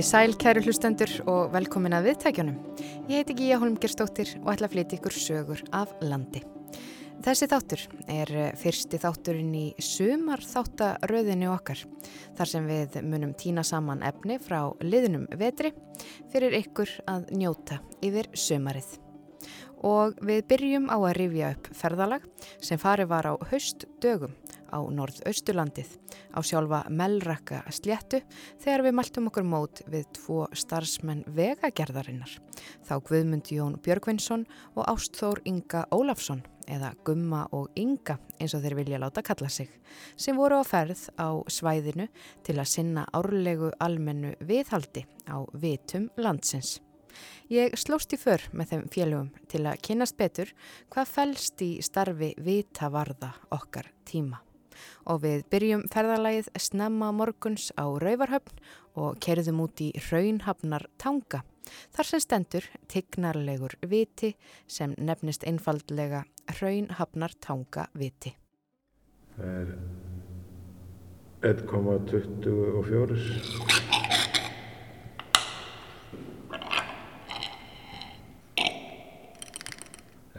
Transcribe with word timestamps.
Komiði 0.00 0.16
sæl 0.16 0.32
kæru 0.40 0.60
hlustendur 0.64 1.10
og 1.28 1.50
velkomin 1.52 1.92
að 1.92 2.06
viðtækjunum. 2.06 2.54
Ég 3.10 3.18
heiti 3.20 3.34
Gíja 3.36 3.58
Holmgerstóttir 3.60 4.30
og 4.38 4.46
ætla 4.54 4.70
að 4.70 4.72
flytja 4.72 4.96
ykkur 4.96 5.12
sögur 5.12 5.60
af 5.76 5.92
landi. 6.00 6.40
Þessi 7.20 7.48
þáttur 7.50 7.82
er 8.08 8.32
fyrsti 8.56 8.96
þátturinn 9.02 9.52
í 9.60 9.66
sumar 9.84 10.40
þáttaröðinu 10.40 11.50
okkar 11.52 11.84
þar 12.38 12.52
sem 12.54 12.72
við 12.72 12.96
munum 13.12 13.36
týna 13.36 13.60
saman 13.60 14.00
efni 14.08 14.40
frá 14.40 14.72
liðnum 14.80 15.28
vetri 15.36 15.74
fyrir 16.32 16.56
ykkur 16.62 16.96
að 17.04 17.28
njóta 17.36 17.82
yfir 18.00 18.32
sumarið. 18.32 18.94
Og 19.84 20.16
við 20.24 20.46
byrjum 20.48 20.88
á 20.88 20.96
að 20.96 21.16
rifja 21.20 21.52
upp 21.58 21.74
ferðalag 21.76 22.24
sem 22.56 22.80
farið 22.80 23.12
var 23.12 23.28
á 23.28 23.32
haustdögum 23.52 24.32
á 24.70 24.80
norðausturlandið 24.80 25.90
á 26.34 26.38
sjálfa 26.46 26.84
Melrakka 26.88 27.62
sléttu 27.74 28.22
þegar 28.62 28.86
við 28.86 28.96
maltum 28.98 29.28
okkur 29.30 29.46
mót 29.46 29.82
við 29.90 30.06
tvo 30.16 30.46
starfsmenn 30.56 31.26
vegagerðarinnar. 31.26 32.32
Þá 32.86 32.94
Guðmund 33.06 33.50
Jón 33.52 33.76
Björgvinsson 33.84 34.46
og 34.76 34.86
Ástþór 34.90 35.42
Inga 35.50 35.84
Ólafsson 35.94 36.44
eða 36.70 36.92
Gumma 37.04 37.44
og 37.56 37.70
Inga 37.78 38.18
eins 38.38 38.54
og 38.54 38.62
þeir 38.64 38.76
vilja 38.78 39.00
láta 39.02 39.24
kalla 39.26 39.48
sig 39.50 39.70
sem 40.16 40.38
voru 40.38 40.60
á 40.60 40.64
ferð 40.66 41.08
á 41.18 41.28
svæðinu 41.50 42.06
til 42.46 42.58
að 42.58 42.70
sinna 42.74 43.06
árlegu 43.16 43.72
almennu 43.80 44.36
viðhaldi 44.40 45.06
á 45.26 45.42
vitum 45.52 46.10
landsins. 46.16 46.78
Ég 47.50 47.74
slóst 47.78 48.14
í 48.14 48.20
för 48.20 48.44
með 48.54 48.74
þeim 48.74 48.84
félögum 48.94 49.32
til 49.50 49.64
að 49.66 49.82
kynast 49.86 50.18
betur 50.20 50.52
hvað 50.92 51.16
fælst 51.16 51.66
í 51.66 51.72
starfi 51.82 52.34
vitavarða 52.38 53.34
okkar 53.56 53.90
tíma 54.06 54.44
og 55.06 55.22
við 55.24 55.44
byrjum 55.52 55.82
ferðalagið 55.92 56.48
snemma 56.58 57.12
morguns 57.16 57.72
á 57.76 57.84
Rauvarhöfn 57.86 58.56
og 59.00 59.10
kerðum 59.22 59.60
út 59.66 59.76
í 59.84 59.88
Raunhafnar 60.10 60.84
tanga. 60.98 61.40
Þar 61.94 62.06
sem 62.08 62.20
stendur 62.24 62.64
tignarlegur 62.90 63.74
viti 63.86 64.30
sem 64.66 64.94
nefnist 64.98 65.44
einfaldlega 65.46 66.24
Raunhafnar 66.60 67.32
tanga 67.40 67.86
viti. 67.94 68.34
Það 69.36 69.50
er 69.60 69.68
1,24 71.40 73.90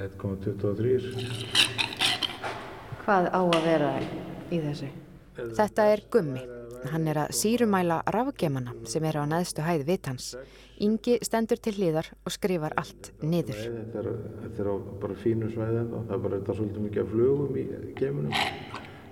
1,23 0.02 1.14
Hvað 3.02 3.28
á 3.34 3.42
að 3.42 3.64
vera 3.66 3.92
í 4.52 4.60
þessu? 4.64 4.90
Þetta 5.56 5.88
er 5.94 6.04
gummi. 6.12 6.42
Hann 6.92 7.06
er 7.12 7.20
að 7.22 7.36
sírumæla 7.38 8.00
rafgemana 8.10 8.74
sem 8.90 9.06
er 9.06 9.20
á 9.22 9.24
neðstu 9.30 9.64
hæð 9.64 9.84
vitans. 9.86 10.32
Ingi 10.82 11.20
stendur 11.22 11.60
til 11.62 11.76
hlýðar 11.78 12.10
og 12.26 12.34
skrifar 12.34 12.74
allt 12.82 13.12
niður. 13.22 13.60
Þetta 13.62 14.02
er, 14.02 14.10
þetta 14.42 14.64
er 14.64 14.70
á 14.74 14.76
bara 15.04 15.18
fínu 15.22 15.52
svæði 15.54 15.84
en 15.84 15.92
það 15.94 16.16
er 16.16 16.24
bara 16.24 16.40
þetta 16.40 16.56
svolítið 16.58 16.88
mikið 16.88 17.04
af 17.04 17.14
flugum 17.14 17.60
í 17.62 17.66
gemunum. 18.00 18.34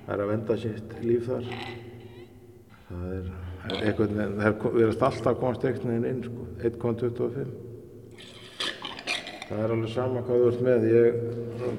Það 0.08 0.16
er 0.16 0.24
að 0.24 0.32
venda 0.34 0.58
sitt 0.64 0.98
líf 1.06 1.30
þar. 1.30 1.52
Það 2.90 3.14
er 3.14 3.30
eitthvað, 3.84 4.18
það 4.18 4.46
er 4.50 4.58
verið 4.80 5.08
alltaf 5.12 5.40
komast 5.44 5.70
ekkert 5.70 6.10
inn, 6.10 6.24
sko, 6.26 6.48
1.25. 6.72 7.54
Það 9.50 9.64
er 9.66 9.76
alveg 9.76 9.94
sama 9.94 10.26
hvað 10.26 10.42
þú 10.42 10.50
ert 10.50 10.66
með. 10.66 10.90
Ég, 10.90 11.24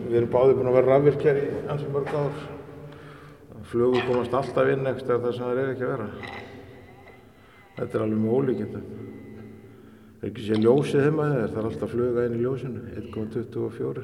við 0.07 0.17
erum 0.23 0.33
báðið 0.39 0.57
búin 0.61 0.71
að 0.71 0.79
vera 0.79 0.93
rafvirkjar 0.95 1.43
í 1.43 1.45
ansið 1.67 1.95
mörg 1.99 2.15
ár 2.15 2.41
flugur 3.71 4.03
komast 4.09 4.35
alltaf 4.35 4.75
inn 4.75 4.91
ekstra 4.91 5.21
þar 5.23 5.37
sem 5.37 5.47
það 5.47 5.63
er 5.63 5.73
ekki 5.75 5.87
að 5.87 5.95
vera. 5.95 6.11
Þetta 7.79 7.97
er 7.97 8.05
alveg 8.05 8.21
með 8.21 8.37
ólíkjendum 8.37 8.85
það 10.21 10.27
er 10.29 10.33
ekki 10.35 10.43
sé 10.45 10.57
ljósið 10.61 11.07
þeim 11.07 11.21
að 11.25 11.31
það 11.33 11.55
er 11.61 11.67
alltaf 11.71 11.93
fluga 11.95 12.25
inn 12.29 12.35
í 12.37 12.41
ljósinu 12.43 12.81
1.24 13.01 14.03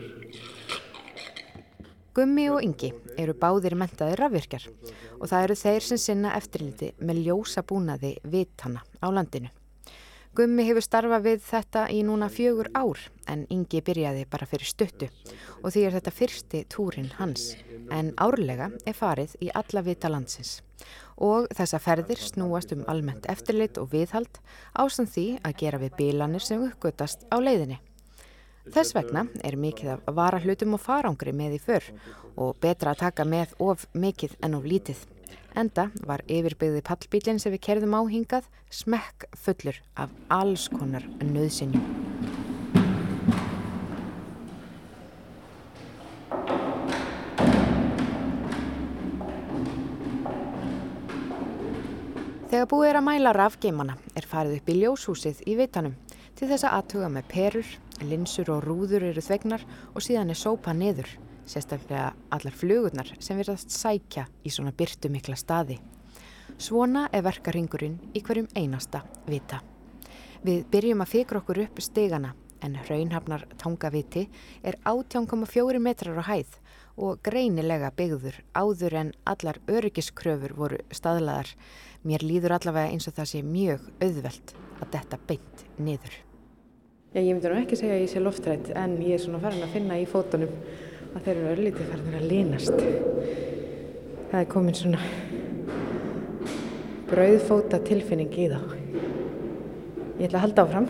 Gummi 2.16 2.46
og 2.48 2.62
Ingi 2.64 2.88
eru 3.20 3.34
báðir 3.36 3.76
mentaðir 3.76 4.22
rafvirkjar 4.22 4.64
og 5.18 5.28
það 5.28 5.42
eru 5.42 5.56
þeir 5.60 5.84
sem 5.84 6.00
sinna 6.00 6.32
eftirliti 6.38 6.88
með 7.04 7.20
ljósa 7.26 7.60
búnaði 7.68 8.14
vitana 8.24 8.80
á 9.04 9.12
landinu 9.12 9.52
Gummi 10.36 10.66
hefur 10.66 10.84
starfað 10.84 11.22
við 11.24 11.44
þetta 11.46 11.82
í 11.88 12.02
núna 12.04 12.26
fjögur 12.28 12.68
ár 12.76 13.00
en 13.32 13.46
Ingi 13.52 13.80
byrjaði 13.80 14.26
bara 14.28 14.48
fyrir 14.50 14.68
stuttu 14.68 15.08
og 15.62 15.70
því 15.72 15.84
er 15.86 15.96
þetta 15.96 16.12
fyrsti 16.12 16.60
túrin 16.72 17.08
hans 17.16 17.54
en 17.94 18.10
árlega 18.20 18.68
er 18.84 18.98
farið 18.98 19.38
í 19.40 19.48
alla 19.56 19.82
vita 19.86 20.10
landsins 20.12 20.58
og 21.16 21.48
þessa 21.56 21.80
ferðir 21.80 22.20
snúast 22.20 22.74
um 22.76 22.84
almennt 22.92 23.28
eftirlit 23.32 23.80
og 23.80 23.88
viðhald 23.94 24.42
ástand 24.76 25.14
því 25.14 25.26
að 25.40 25.56
gera 25.62 25.80
við 25.80 25.96
bílanir 26.02 26.44
sem 26.44 26.68
uppgötast 26.68 27.24
á 27.32 27.40
leiðinni. 27.40 27.80
Þess 28.66 28.92
vegna 28.96 29.24
er 29.46 29.56
mikið 29.56 29.92
að 29.94 30.16
vara 30.18 30.42
hlutum 30.42 30.76
og 30.76 30.82
farangri 30.82 31.32
með 31.32 31.56
í 31.56 31.60
för 31.62 31.92
og 32.36 32.56
betra 32.60 32.92
að 32.92 33.06
taka 33.06 33.24
með 33.24 33.54
of 33.62 33.86
mikið 33.94 34.36
en 34.42 34.58
of 34.58 34.66
lítið. 34.66 34.98
Enda 35.56 35.86
var 36.04 36.20
yfirbyggði 36.28 36.82
pallbílinn 36.84 37.38
sem 37.40 37.54
við 37.54 37.62
kerðum 37.64 37.94
áhingað 37.96 38.44
smekk 38.68 39.24
fullur 39.40 39.78
af 39.96 40.10
alls 40.28 40.66
konar 40.68 41.06
nöðsynjum. 41.24 41.80
Þegar 52.52 52.68
búið 52.68 52.90
er 52.90 53.00
að 53.00 53.06
mæla 53.08 53.32
rafgeimana 53.32 53.96
er 54.12 54.28
farið 54.28 54.58
upp 54.60 54.68
í 54.68 54.76
ljóshúsið 54.82 55.40
í 55.48 55.56
vitanum 55.56 55.96
til 56.36 56.50
þess 56.50 56.68
að 56.68 56.82
aðtuga 56.82 57.08
með 57.16 57.30
perur, 57.32 57.72
linsur 58.04 58.52
og 58.52 58.60
rúður 58.68 59.08
eru 59.08 59.24
þvegnar 59.24 59.64
og 59.94 60.04
síðan 60.04 60.36
er 60.36 60.44
sópa 60.44 60.76
niður 60.76 61.16
sérstaklega 61.46 62.12
allar 62.34 62.54
flugurnar 62.54 63.12
sem 63.18 63.38
verðast 63.38 63.72
sækja 63.74 64.26
í 64.44 64.52
svona 64.52 64.74
byrtu 64.76 65.10
mikla 65.12 65.38
staði. 65.38 65.78
Svona 66.58 67.06
er 67.12 67.24
verkaringurinn 67.26 67.98
í 68.14 68.22
hverjum 68.24 68.48
einasta 68.56 69.02
vita. 69.28 69.62
Við 70.46 70.66
byrjum 70.72 71.02
að 71.02 71.12
fikra 71.12 71.40
okkur 71.42 71.62
upp 71.66 71.80
stegana 71.82 72.34
en 72.64 72.76
hraunhafnar 72.86 73.44
tangaviti 73.60 74.26
er 74.64 74.78
18,4 74.84 75.80
metrar 75.82 76.20
á 76.20 76.24
hæð 76.28 76.58
og 76.96 77.20
greinilega 77.24 77.90
byggður 77.96 78.38
áður 78.56 78.96
en 79.02 79.10
allar 79.28 79.60
öryggiskröfur 79.68 80.54
voru 80.56 80.80
staðlaðar. 80.90 81.50
Mér 82.06 82.24
líður 82.24 82.56
allavega 82.56 82.92
eins 82.92 83.08
og 83.08 83.16
það 83.18 83.32
sé 83.32 83.42
mjög 83.44 83.90
auðvelt 84.00 84.54
að 84.80 84.92
detta 84.94 85.20
beint 85.28 85.66
niður. 85.76 86.22
Já, 87.12 87.22
ég 87.22 87.32
myndi 87.32 87.48
nú 87.48 87.60
ekki 87.60 87.78
segja 87.80 87.96
að 87.96 88.02
ég 88.04 88.12
sé 88.12 88.20
loftrætt 88.20 88.72
en 88.76 88.98
ég 89.00 89.16
er 89.16 89.22
svona 89.22 89.40
farin 89.40 89.64
að 89.64 89.76
finna 89.76 89.96
í 90.00 90.08
fótunum 90.08 90.52
að 91.14 91.22
þeir 91.24 91.36
eru 91.36 91.50
örlítið 91.54 91.90
farinir 91.92 92.18
að 92.18 92.28
linast. 92.30 92.82
Það 94.30 94.40
er 94.40 94.48
komin 94.50 94.76
svona 94.76 95.00
brauðfóta 97.06 97.80
tilfinning 97.86 98.32
í 98.34 98.48
þá. 98.50 98.60
Ég 100.16 100.26
ætla 100.26 100.40
að 100.40 100.44
halda 100.46 100.64
áfram. 100.66 100.88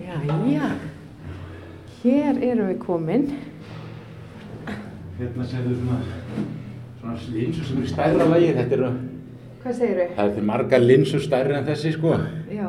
Já, 0.00 0.16
já. 0.48 0.68
Hér 2.00 2.40
erum 2.50 2.70
við 2.70 2.78
komin. 2.84 3.26
Hérna 5.18 5.48
segðu 5.48 5.76
svona, 5.78 5.98
svona 7.00 7.18
linsur 7.34 7.68
sem 7.68 7.82
eru 7.82 7.90
stærra 7.92 8.28
lagi. 8.30 8.54
Þetta 8.56 8.78
eru... 8.78 8.92
Hvað 9.64 9.78
segir 9.80 10.00
þau? 10.00 10.16
Það 10.16 10.38
er 10.38 10.48
marga 10.52 10.80
linsur 10.80 11.22
stærri 11.24 11.58
en 11.58 11.68
þessi 11.68 11.94
sko. 11.94 12.16
Já. 12.52 12.68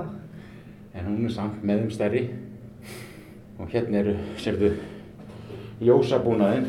En 0.95 1.07
hún 1.09 1.23
er 1.27 1.33
samt 1.35 1.63
með 1.63 1.85
þeim 1.85 1.95
stærri 1.95 2.25
og 3.59 3.71
hérna 3.71 4.01
eru, 4.01 4.15
sérðu, 4.41 4.71
ljósabúnaðinn. 5.83 6.67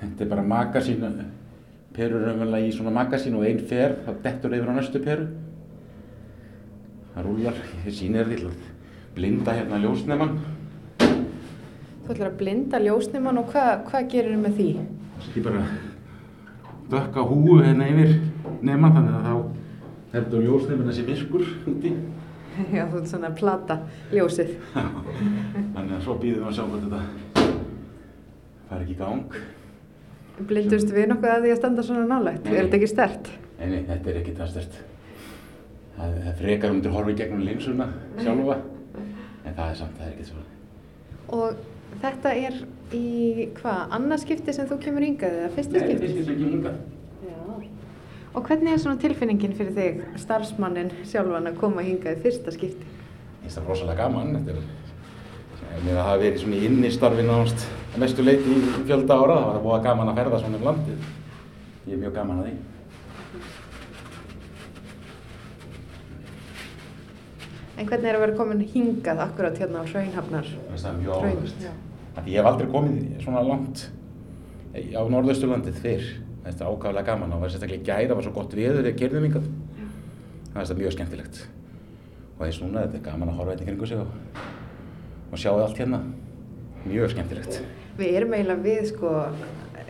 Þetta 0.00 0.24
er 0.24 0.30
bara 0.30 0.44
magasín, 0.46 1.04
perur 1.96 2.22
er 2.22 2.34
umverulega 2.34 2.68
í 2.68 2.74
svona 2.74 2.92
magasín 2.94 3.36
og 3.38 3.46
einn 3.48 3.62
fer, 3.70 3.96
þá 4.04 4.12
dettur 4.24 4.56
yfir 4.56 4.72
á 4.72 4.74
næstu 4.76 5.02
peru. 5.04 5.28
Það 7.14 7.28
rúlar, 7.30 7.60
ég 7.86 7.96
sýnir 7.96 8.28
því 8.28 8.42
að 8.44 8.64
blinda 9.16 9.54
hérna 9.56 9.80
ljósnemann. 9.80 10.36
Þú 11.00 12.12
ætlar 12.12 12.28
að 12.28 12.38
blinda 12.42 12.80
ljósnemann 12.82 13.40
og 13.40 13.48
hvað 13.54 13.70
hva 13.88 14.02
gerir 14.10 14.36
þau 14.36 14.42
með 14.42 14.58
því? 14.58 14.68
Það 15.16 15.38
er 15.40 15.46
bara 15.46 15.62
dökka 16.90 17.24
húu 17.30 17.56
hérna 17.62 17.88
yfir 17.90 18.12
nemann 18.66 18.94
þannig 18.98 19.16
að 19.16 19.24
þá 19.30 20.12
heldur 20.12 20.44
ljósnemann 20.44 20.90
þessi 20.90 21.06
virkur 21.08 21.48
úti. 21.72 21.94
Já, 22.76 22.84
þú 22.90 23.00
ert 23.00 23.10
svona 23.10 23.30
plata 23.36 23.78
ljósið. 24.14 24.54
Þannig 24.74 25.94
að 25.96 26.02
svo 26.04 26.16
býðum 26.22 26.42
við 26.42 26.48
að 26.50 26.56
sjá 26.56 26.64
hvort 26.66 26.86
þetta 26.86 27.46
fær 28.66 28.82
ekki 28.82 28.96
í 28.96 28.98
gang. 29.00 29.38
Blindust 30.50 30.92
við 30.92 31.08
nokkuð 31.12 31.32
að 31.32 31.44
því 31.46 31.52
að 31.54 31.60
standa 31.60 31.84
svona 31.86 32.06
nálægt? 32.10 32.48
Er 32.50 32.66
þetta 32.66 32.78
ekki 32.80 32.90
stert? 32.92 33.30
Nei, 33.56 33.68
nei, 33.72 33.78
þetta 33.88 34.12
er 34.12 34.18
ekki 34.20 34.34
það 34.36 34.50
stert. 34.52 34.80
Það, 35.96 36.18
það 36.26 36.42
frekar 36.42 36.74
um 36.74 36.82
til 36.84 36.90
að 36.90 36.98
horfa 36.98 37.14
í 37.14 37.20
gegnum 37.22 37.46
linsuna 37.46 37.86
sjálfa, 38.20 38.58
en 39.46 39.54
það 39.56 39.70
er 39.70 39.78
samt, 39.78 39.94
það 39.96 40.08
er 40.08 40.12
ekki 40.12 40.26
svona. 40.28 40.50
Og 41.36 41.62
þetta 42.02 42.34
er 42.36 42.58
í 42.96 43.46
hvað, 43.56 43.80
annarskipti 43.96 44.54
sem 44.54 44.68
þú 44.68 44.78
kemur 44.82 45.06
hingað 45.06 45.38
eða 45.40 45.54
fyrsta 45.56 45.80
skipti? 45.80 45.96
Nei, 45.96 46.04
fyrsta 46.04 46.26
sem 46.28 46.38
kemur 46.42 46.54
hingað. 46.58 46.76
Og 48.36 48.44
hvernig 48.44 48.72
er 48.72 48.80
svona 48.82 49.00
tilfinningin 49.00 49.54
fyrir 49.56 49.72
þig, 49.72 50.00
starfsmannin 50.20 50.90
sjálfan 51.08 51.48
að 51.48 51.54
koma 51.56 51.80
hingað 51.84 52.18
í 52.18 52.24
fyrsta 52.26 52.52
skipti? 52.52 52.84
Ég 52.84 53.46
finnst 53.46 53.56
það 53.56 53.70
rosalega 53.70 54.02
gaman. 54.02 54.34
Þetta 54.36 54.56
er, 55.72 56.00
hafa 56.02 56.18
verið 56.20 56.42
svona 56.42 56.58
í 56.58 56.66
innistarfi 56.68 57.24
náðast 57.24 57.64
mestu 57.96 58.26
leiti 58.26 58.52
í 58.52 58.82
fjölda 58.82 59.16
ára. 59.16 59.38
Það 59.40 59.48
var 59.54 59.62
búið 59.64 59.86
gaman 59.86 60.10
að 60.12 60.20
ferða 60.20 60.40
svona 60.42 60.60
um 60.60 60.66
landið. 60.68 61.06
Ég 61.86 61.94
er 61.96 62.02
mjög 62.02 62.12
gaman 62.18 62.42
að 62.42 62.50
því. 62.50 62.56
En 67.76 67.88
hvernig 67.88 68.10
er 68.10 68.20
að 68.20 68.26
vera 68.26 68.36
komin 68.42 68.62
hingað 68.74 69.24
akkurat 69.24 69.58
hérna 69.64 69.80
á 69.80 69.84
Hraunhafnar? 69.88 70.52
Það 70.76 71.00
mjög 71.00 71.26
já. 71.64 71.72
Af 72.16 72.20
því 72.20 72.36
Ég 72.36 72.38
hef 72.42 72.52
aldrei 72.52 72.68
komið 72.76 73.00
svona 73.24 73.48
langt 73.48 73.88
á 74.76 75.02
Norðausturlandið 75.08 75.80
fyrr. 75.80 76.25
Þetta 76.46 76.62
er 76.62 76.70
ákaflega 76.70 77.06
gaman 77.08 77.32
og 77.32 77.40
það 77.40 77.42
var 77.42 77.52
sérstaklega 77.52 77.86
gæra, 77.88 78.08
það 78.10 78.18
var 78.18 78.26
svo 78.26 78.32
gott 78.36 78.52
veður 78.54 78.76
þegar 78.84 78.98
kerðum 79.00 79.24
yngad. 79.26 79.46
Það 80.52 80.60
er 80.60 80.68
þetta 80.68 80.76
mjög 80.80 80.92
skemmtilegt. 80.94 81.40
Og 82.36 82.44
eins 82.46 82.60
núna, 82.62 82.84
þetta 82.84 82.98
er 83.00 83.04
gaman 83.08 83.32
að 83.32 83.40
horfa 83.40 83.56
þetta 83.56 83.66
kringu 83.66 83.88
sig 83.90 84.02
og, 84.02 84.42
og 85.32 85.40
sjá 85.42 85.50
allt 85.54 85.80
hérna. 85.82 86.00
Mjög 86.86 87.14
skemmtilegt. 87.16 87.58
Við 87.98 88.18
erum 88.20 88.36
eiginlega 88.36 88.66
við 88.68 88.90
sko 88.92 89.14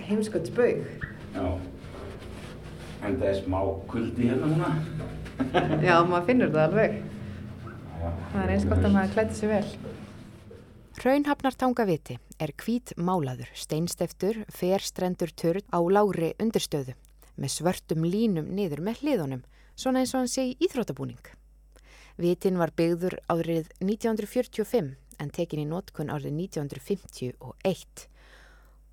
heimskottsbaug. 0.06 0.87
Já. 1.37 1.44
En 3.05 3.19
það 3.20 3.29
er 3.35 3.41
smá 3.43 3.59
kuldi 3.91 4.31
hérna 4.31 4.49
núna. 4.55 4.73
Já, 5.85 5.97
maður 6.09 6.29
finnur 6.31 6.55
það 6.55 6.62
alveg. 6.70 6.97
Já, 8.00 8.09
Það 8.32 8.41
er 8.47 8.55
eins 8.55 8.69
gott 8.70 8.87
að 8.87 8.94
maður 8.97 9.12
klæti 9.19 9.41
sig 9.43 9.52
vel. 9.52 9.67
Hraunhafnartangaviti 11.02 12.17
er 12.43 12.53
hvít 12.61 12.93
málaður, 12.97 13.49
steinsteftur, 13.55 14.44
ferstrendur 14.53 15.33
törn 15.33 15.65
á 15.73 15.79
lári 15.81 16.35
undirstöðu 16.43 16.94
með 17.37 17.53
svörtum 17.53 18.05
línum 18.06 18.49
niður 18.56 18.83
með 18.85 19.03
hliðunum, 19.03 19.43
svona 19.77 20.03
eins 20.03 20.15
og 20.15 20.23
hann 20.23 20.33
sé 20.33 20.47
í 20.50 20.56
íþróttabúning. 20.67 21.21
Vitin 22.17 22.56
var 22.56 22.73
byggður 22.77 23.19
árið 23.29 23.69
1945 23.85 24.94
en 25.21 25.33
tekin 25.33 25.62
í 25.65 25.67
notkun 25.69 26.12
árið 26.12 26.33
1951 26.33 28.06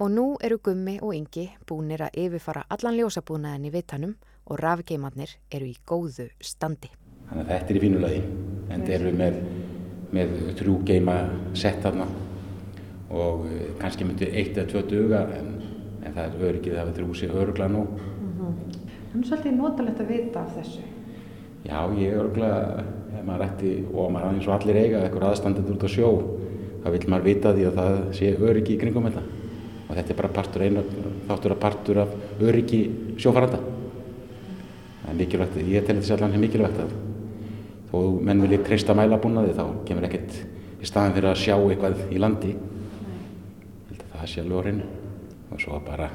og 0.04 0.10
nú 0.12 0.25
eru 0.44 0.57
Gummi 0.63 0.98
og 1.00 1.13
Ingi 1.16 1.45
búnir 1.69 2.04
að 2.04 2.18
yfirfara 2.25 2.66
allan 2.74 2.98
ljósabúnaðin 2.98 3.69
í 3.69 3.72
vitanum 3.72 4.18
og 4.50 4.60
rafgeimarnir 4.60 5.38
eru 5.54 5.69
í 5.69 5.78
góðu 5.88 6.28
standi. 6.44 6.90
Þannig 7.30 7.45
að 7.45 7.51
þetta 7.54 7.72
er 7.72 7.78
í 7.78 7.84
fínulegi. 7.84 8.22
En 8.74 8.84
þetta 8.84 8.95
eru 8.98 9.13
með, 9.16 9.40
með 10.18 10.36
þrjú 10.60 10.75
geima 10.90 11.18
sett 11.56 11.80
þarna 11.86 12.10
og 13.13 13.45
eh, 13.50 13.69
kannski 13.81 14.07
myndi 14.07 14.30
eitt 14.31 14.57
eða 14.57 14.69
tvö 14.71 14.81
duga 14.89 15.21
en, 15.38 15.54
en 16.01 16.15
það 16.15 16.24
er 16.25 16.48
öryggið 16.50 16.80
að 16.80 16.89
það 16.89 16.98
þrjú 16.98 17.18
sér 17.19 17.38
öruglega 17.44 17.71
nú. 17.74 17.83
Það 19.13 19.19
er 19.19 19.27
svolítið 19.30 19.56
notalegt 19.60 20.01
að 20.01 20.12
vita 20.15 20.42
af 20.42 20.56
þessu. 20.57 20.88
Já, 21.63 21.77
ég 21.95 22.10
er 22.10 22.19
öruglega, 22.19 22.83
ef 23.13 23.27
maður 23.27 23.45
ætti 23.45 23.75
og 23.94 24.10
maður 24.12 24.25
er 24.25 24.33
eins 24.39 24.50
og 24.50 24.56
allir 24.57 24.80
eiga 24.81 25.04
eitthvað 25.04 25.27
aðstandendur 25.30 25.77
út 25.77 25.86
á 25.86 25.89
sjó, 25.94 26.10
þá 26.83 26.89
vil 26.95 27.04
maður 27.13 27.30
vita 27.30 27.54
því 27.54 27.68
að 27.69 27.77
það 27.80 28.01
sé 28.18 28.33
öryggi 28.50 28.74
í 28.74 28.81
kringum 28.81 29.07
þetta. 29.07 29.24
Og 29.83 29.94
þetta 29.94 30.13
er 30.16 30.19
bara 30.19 30.33
partur 30.33 30.66
einu, 30.66 30.83
þáttur 31.30 31.54
að 31.54 31.62
partur 31.62 32.01
af 32.04 32.42
öryggi 32.42 32.81
sjófaranda. 33.21 33.62
Það 35.04 35.13
er 35.13 35.18
mikilvægt, 35.21 35.57
ég 35.62 35.86
tel 35.86 36.00
þetta 36.00 36.09
sérlega 36.09 36.42
mikilvægt 36.42 36.83
að 36.83 36.94
þó 37.94 37.98
menn 38.25 38.42
vilja 38.42 38.63
treysta 38.66 38.95
mælabúnaði 38.98 39.54
þá 39.54 39.66
kemur 39.86 40.07
ekkert 40.09 40.38
í 40.81 40.88
staðin 40.89 41.13
fyrir 41.16 41.30
að 41.30 41.42
sjá 41.44 41.56
eitthvað 41.59 42.00
í 42.09 42.21
landi. 42.21 42.54
Það 44.24 44.56
á 44.56 44.60
reynu. 44.64 44.86
Og 45.54 45.62
svo 45.62 45.80
bara 45.86 46.10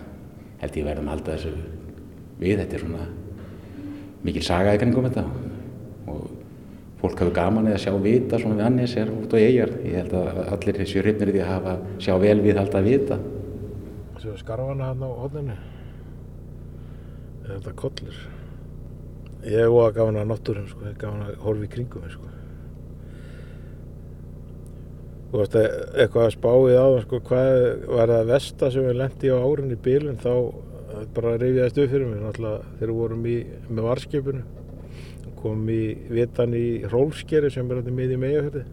held 0.59 0.77
ég 0.77 0.87
verðum 0.89 1.09
að 1.09 1.15
halda 1.15 1.35
þessu 1.37 1.53
við, 2.39 2.59
þetta 2.59 2.77
er 2.77 2.83
svona 2.83 3.07
mikil 4.27 4.43
saga 4.43 4.75
í 4.75 4.81
kringum 4.81 5.07
þetta 5.07 5.25
og 6.09 6.25
fólk 6.99 7.21
hefur 7.23 7.35
gaman 7.37 7.69
eða 7.71 7.83
sjá 7.85 7.93
vita 8.03 8.41
svona 8.41 8.59
við 8.59 8.67
annis 8.67 8.97
er 8.99 9.13
út 9.15 9.35
á 9.35 9.39
eigjar. 9.39 9.75
Ég 9.87 10.01
held 10.01 10.17
að 10.19 10.41
allir 10.57 10.81
séu 10.89 11.05
hrifnir 11.05 11.31
því 11.35 11.45
að 11.45 11.53
hafa 11.53 11.77
sjá 12.03 12.15
vel 12.25 12.39
við 12.43 12.59
halda 12.59 12.81
að 12.81 12.89
vita. 12.89 13.21
Svo 14.19 14.35
skarfana 14.41 14.91
hann 14.91 15.05
á 15.07 15.11
hodninu. 15.21 15.59
Er 17.45 17.53
þetta 17.53 17.77
kollur? 17.79 18.25
Ég 19.47 19.63
er 19.63 19.71
óa 19.71 19.93
gafan 19.95 20.19
að 20.19 20.33
náttúrum, 20.33 20.67
sko. 20.67 20.83
Ég 20.89 20.97
er 20.97 21.01
gafan 21.05 21.29
að 21.29 21.39
horfa 21.45 21.69
í 21.69 21.71
kringum 21.77 22.11
sko. 22.11 22.33
Þú 25.29 25.43
veist, 25.43 25.57
eitthvað 25.61 26.23
að 26.25 26.31
spá 26.33 26.53
í 26.57 26.73
það, 26.73 26.95
sko, 27.03 27.19
hvað 27.29 27.51
var 27.91 28.13
það 28.15 28.31
vesta 28.31 28.71
sem 28.73 28.87
við 28.87 28.95
lendi 28.97 29.29
á 29.29 29.37
árin 29.37 29.75
í 29.75 29.77
bílun, 29.85 30.21
þá 30.23 30.31
eh, 30.33 31.03
bara 31.19 31.35
reyfiðast 31.43 31.81
upp 31.83 31.93
fyrir 31.93 32.09
mig, 32.09 32.23
náttúrulega, 32.23 32.71
þegar 32.79 32.93
við 32.95 33.01
vorum 33.03 33.27
í, 33.29 33.35
með 33.69 33.89
varskipinu. 33.91 34.47
Kom 35.43 35.69
í 35.69 35.83
vitan 36.17 36.57
í 36.57 36.65
Rólskeri 36.89 37.53
sem 37.53 37.69
er 37.69 37.83
þetta 37.83 37.97
miði 38.01 38.17
í 38.17 38.23
meigahörði. 38.25 38.65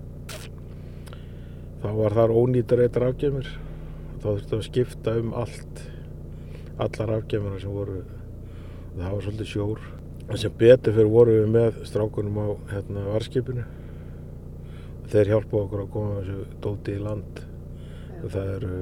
Þá 1.83 1.89
var 1.99 2.15
þar 2.21 2.37
ónýtur 2.39 2.85
eitt 2.85 3.03
rafgemur. 3.03 3.51
Þá 4.23 4.25
þurfti 4.31 4.55
að 4.55 4.67
skipta 4.71 5.19
um 5.19 5.35
allt, 5.37 5.85
allar 6.79 7.17
rafgemurna 7.17 7.59
sem 7.61 7.75
voru, 7.75 7.99
það 8.95 9.09
var 9.11 9.25
svolítið 9.27 9.51
sjór. 9.51 9.87
En 10.25 10.39
sem 10.39 10.55
betur 10.63 10.95
fyrir 10.95 11.11
vorum 11.11 11.43
við 11.43 11.51
með 11.59 11.83
strákunum 11.91 12.39
á 12.39 12.47
hérna, 12.71 13.09
varskipinu. 13.11 13.67
Þeir 15.11 15.31
hjálpa 15.33 15.59
okkur 15.61 15.83
að 15.83 15.91
koma 15.93 16.15
þessu 16.19 16.45
dóti 16.63 16.95
í 16.95 17.01
land. 17.03 17.41
Og 18.21 18.31
það 18.33 18.51
eru 18.55 18.79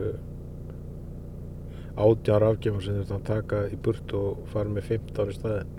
átján 2.03 2.41
rafgemur 2.41 2.85
sem 2.85 2.95
þurfti 2.99 3.17
að 3.17 3.25
taka 3.27 3.59
í 3.69 3.79
burt 3.85 4.13
og 4.17 4.45
fara 4.53 4.71
með 4.71 4.87
15 4.93 5.33
í 5.33 5.35
staðin. 5.37 5.75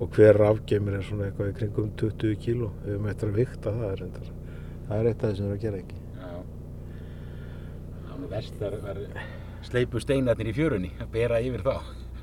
Og 0.00 0.16
hver 0.16 0.38
rafgemur 0.40 0.96
er 0.96 1.06
svona 1.06 1.28
eitthvað 1.28 1.50
í 1.50 1.56
kringum 1.58 1.90
20 2.00 2.38
kíló. 2.44 2.70
Við 2.84 2.94
höfum 2.94 3.10
eftir 3.12 3.32
að 3.32 3.40
vikta 3.40 3.74
það 3.78 3.96
reyndar. 4.02 4.32
Það 4.88 4.96
er 4.98 5.10
eitt 5.10 5.20
af 5.20 5.28
það 5.28 5.36
sem 5.38 5.44
við 5.44 5.50
erum 5.50 5.58
að 5.58 5.64
gera 5.66 5.82
ekki. 5.84 5.98
Það 8.06 8.20
nú 8.20 8.30
verst 8.34 8.60
var 8.60 9.00
sleipu 9.70 10.00
steinarnir 10.02 10.50
í 10.50 10.56
fjörunni 10.56 10.90
að 11.00 11.12
bera 11.14 11.40
yfir 11.44 11.64
þá. 11.64 11.74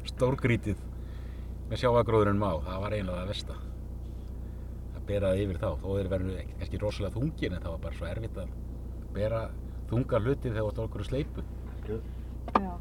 Stórgrítið 0.08 0.80
með 1.70 1.84
sjáagróðurinn 1.84 2.40
má. 2.42 2.52
Það 2.66 2.84
var 2.84 2.96
eiginlega 2.96 3.22
það 3.22 3.34
versta. 3.34 3.58
Að 5.08 5.14
bera 5.14 5.30
það 5.32 5.42
yfir 5.42 5.58
þá. 5.62 5.68
Þó 5.80 5.88
þeir 5.88 6.08
verður 6.12 6.40
ekki 6.42 6.56
kannski 6.60 6.80
rosalega 6.82 7.16
þungir 7.16 7.54
en 7.54 7.62
það 7.64 7.72
var 7.72 7.84
bara 7.86 7.96
svo 7.96 8.08
erfitt 8.10 8.40
að 8.42 8.50
bera 9.16 9.38
þunga 9.88 10.20
hluti 10.20 10.50
þegar 10.50 10.58
það 10.58 10.66
var 10.68 10.90
okkur 10.90 11.06
sleipu. 11.08 11.46
Já. 11.88 12.74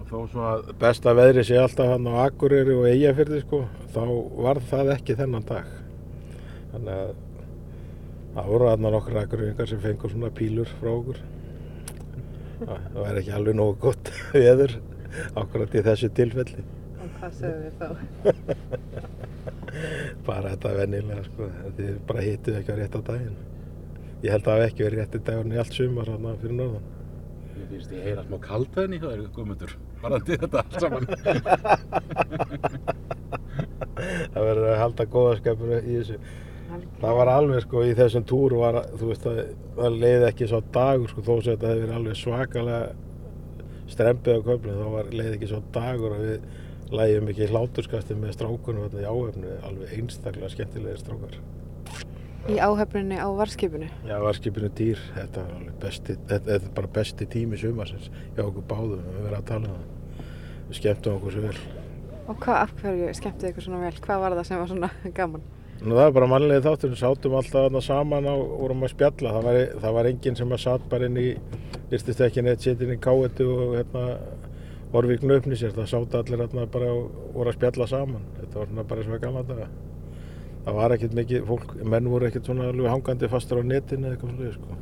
Og 0.00 0.08
þó 0.10 0.16
svo 0.32 0.48
að 0.48 0.72
besta 0.82 1.14
veðri 1.14 1.46
sé 1.46 1.60
alltaf 1.62 1.92
hann 1.92 2.10
á 2.10 2.14
Akureyri 2.24 2.74
og 2.74 2.88
Eyjafirði 2.90 3.40
sko, 3.44 3.62
þá 3.94 4.02
var 4.48 4.62
það 4.72 4.92
ekki 4.96 5.18
þennan 5.22 5.46
dag. 5.46 5.70
Þannig 6.72 6.92
að 6.96 7.14
það 8.34 8.52
voru 8.56 8.70
þarna 8.72 8.94
nokkur 8.96 9.22
Akureyringar 9.22 9.70
sem 9.70 9.86
fengur 9.86 10.16
svona 10.16 10.34
pílur 10.42 10.76
frá 10.82 10.90
okkur. 10.96 11.22
Það 12.66 12.76
það 12.90 13.02
væri 13.04 13.22
ekki 13.22 13.38
alveg 13.38 13.60
nógu 13.62 13.80
gott 13.86 14.14
veður 14.34 14.80
akkurat 15.38 15.78
í 15.78 15.86
þessu 15.86 16.10
tilfelli. 16.18 16.66
Hvað 17.22 17.34
sögum 17.38 17.60
við 17.62 17.74
þá? 17.78 17.88
Bara 20.26 20.50
þetta 20.50 20.70
vennilega 20.74 21.22
sko, 21.22 21.46
þið 21.76 21.90
bara 22.08 22.22
hittuð 22.26 22.56
ekki 22.58 22.74
á 22.74 22.76
rétt 22.80 22.96
á 22.98 23.00
daginn. 23.06 23.36
Ég 24.24 24.32
held 24.34 24.42
að 24.42 24.48
það 24.48 24.56
hafi 24.56 24.64
ekki 24.66 24.86
verið 24.88 25.12
dagurinn 25.28 25.54
í 25.54 25.60
allt 25.62 25.76
sumar 25.76 26.10
þarna 26.10 26.32
fyrir 26.40 26.56
norðan. 26.58 26.88
Ég 27.52 27.68
finnst 27.70 27.92
ég 27.94 28.08
heyra 28.08 28.24
smá 28.26 28.36
kaldhæðni 28.42 28.98
hjá 28.98 29.06
þér 29.06 29.20
guðmundur. 29.36 29.72
Varandi 30.02 30.38
þetta 30.42 30.56
allt 30.64 30.74
saman. 30.82 31.06
Það 34.32 34.42
verður 34.48 34.66
að 34.72 34.80
halda 34.80 35.06
góðaskapur 35.14 35.72
í 35.78 35.94
þessu. 36.00 36.18
Það 37.04 37.16
var 37.20 37.30
alveg 37.36 37.62
sko 37.68 37.84
í 37.86 37.94
þessum 38.02 38.26
túr 38.32 38.56
var, 38.58 38.80
þú 38.98 39.12
veist 39.12 39.30
að 39.30 39.40
það 39.78 40.00
leiði 40.02 40.26
ekki 40.32 40.50
svo 40.50 40.60
dagur 40.74 41.14
sko 41.14 41.22
þó 41.22 41.32
sem 41.36 41.54
þetta 41.54 41.70
hefði 41.70 41.84
verið 41.84 41.96
alveg 42.00 42.18
svakalega 42.18 42.82
strempið 43.92 44.42
á 44.42 44.46
köflum 44.48 44.78
þá 44.80 44.86
var 44.96 45.10
leiði 45.12 45.34
ekki 45.36 45.50
svo 45.52 45.60
dagur 45.76 46.16
að 46.16 46.22
við 46.26 46.38
lægjum 46.92 47.28
ekki 47.32 47.48
hláturskasti 47.50 48.16
með 48.18 48.34
strákunum 48.36 48.86
þarna 48.88 49.02
í 49.02 49.08
áhefnu 49.08 49.56
alveg 49.68 49.92
einstaklega 49.98 50.50
skemmtilegir 50.52 51.00
strákar. 51.00 51.36
Í 52.50 52.58
áhefninni 52.58 53.20
á 53.22 53.28
varskipinu. 53.38 53.86
Já, 54.08 54.16
varskipinu 54.22 54.68
dýr, 54.74 54.98
þetta 55.14 55.44
var 55.46 55.54
alveg 55.60 55.78
besti, 55.84 56.16
þetta, 56.26 56.56
er 56.56 56.68
bara 56.74 56.90
besti 56.96 57.28
tími 57.30 57.60
sumarsins 57.60 58.10
hjá 58.34 58.42
okkur 58.44 58.66
báðum, 58.66 59.04
við 59.06 59.26
verðum 59.28 59.38
að 59.38 59.48
tala 59.52 59.70
um 59.70 59.74
það. 59.78 60.26
Við 60.68 60.78
skemmtum 60.80 61.18
okkur 61.20 61.36
svo 61.36 61.42
vel. 61.46 61.58
Og 62.22 62.38
hvað, 62.42 62.56
af 62.58 62.72
hverju 62.80 63.10
skemmtið 63.18 63.50
ykkur 63.52 63.66
svona 63.66 63.82
vel? 63.86 63.96
Hvað 64.02 64.24
var 64.24 64.38
það 64.38 64.48
sem 64.48 64.62
var 64.62 64.72
svona 64.72 64.90
gaman? 65.18 65.44
Nú 65.82 65.96
það 65.98 66.04
er 66.06 66.12
bara 66.14 66.30
mannlega 66.30 66.62
þáttur, 66.62 66.92
við 66.92 67.00
sátum 67.00 67.32
alltaf 67.34 67.56
þarna 67.56 67.80
saman 67.82 68.28
og 68.30 68.42
vorum 68.60 68.84
að 68.86 68.92
spjalla. 68.92 69.32
Það 69.34 69.46
var, 69.48 69.56
það 69.82 69.96
var 69.96 70.08
enginn 70.12 70.38
sem 70.38 70.52
að 70.54 70.62
satt 70.62 70.84
bara 70.90 71.08
inn 71.08 71.18
í, 71.18 71.28
hérna 74.92 74.98
orfi 74.98 75.18
knöfni 75.18 75.56
sér. 75.56 75.72
Það 75.72 75.86
sátu 75.88 76.18
allir 76.18 76.38
hérna 76.38 76.66
bara 76.66 76.92
og 76.92 77.10
voru 77.34 77.50
að 77.50 77.56
spjalla 77.56 77.86
saman. 77.86 78.22
Þetta 78.40 78.58
var 78.58 78.66
svona 78.66 78.84
bara 78.84 79.02
svona 79.02 79.18
gamla 79.18 79.42
daga. 79.42 79.68
Það 80.64 80.74
var 80.74 80.92
ekkert 80.92 81.14
mikið, 81.14 81.44
fólk, 81.46 81.74
menn 81.84 82.08
voru 82.08 82.26
ekkert 82.26 82.46
svona 82.46 82.68
alveg 82.68 82.90
hangandi 82.90 83.28
fastur 83.28 83.58
á 83.58 83.62
netinu 83.64 84.06
eða 84.06 84.14
eitthvað 84.14 84.36
svona, 84.36 84.52
sko. 84.52 84.76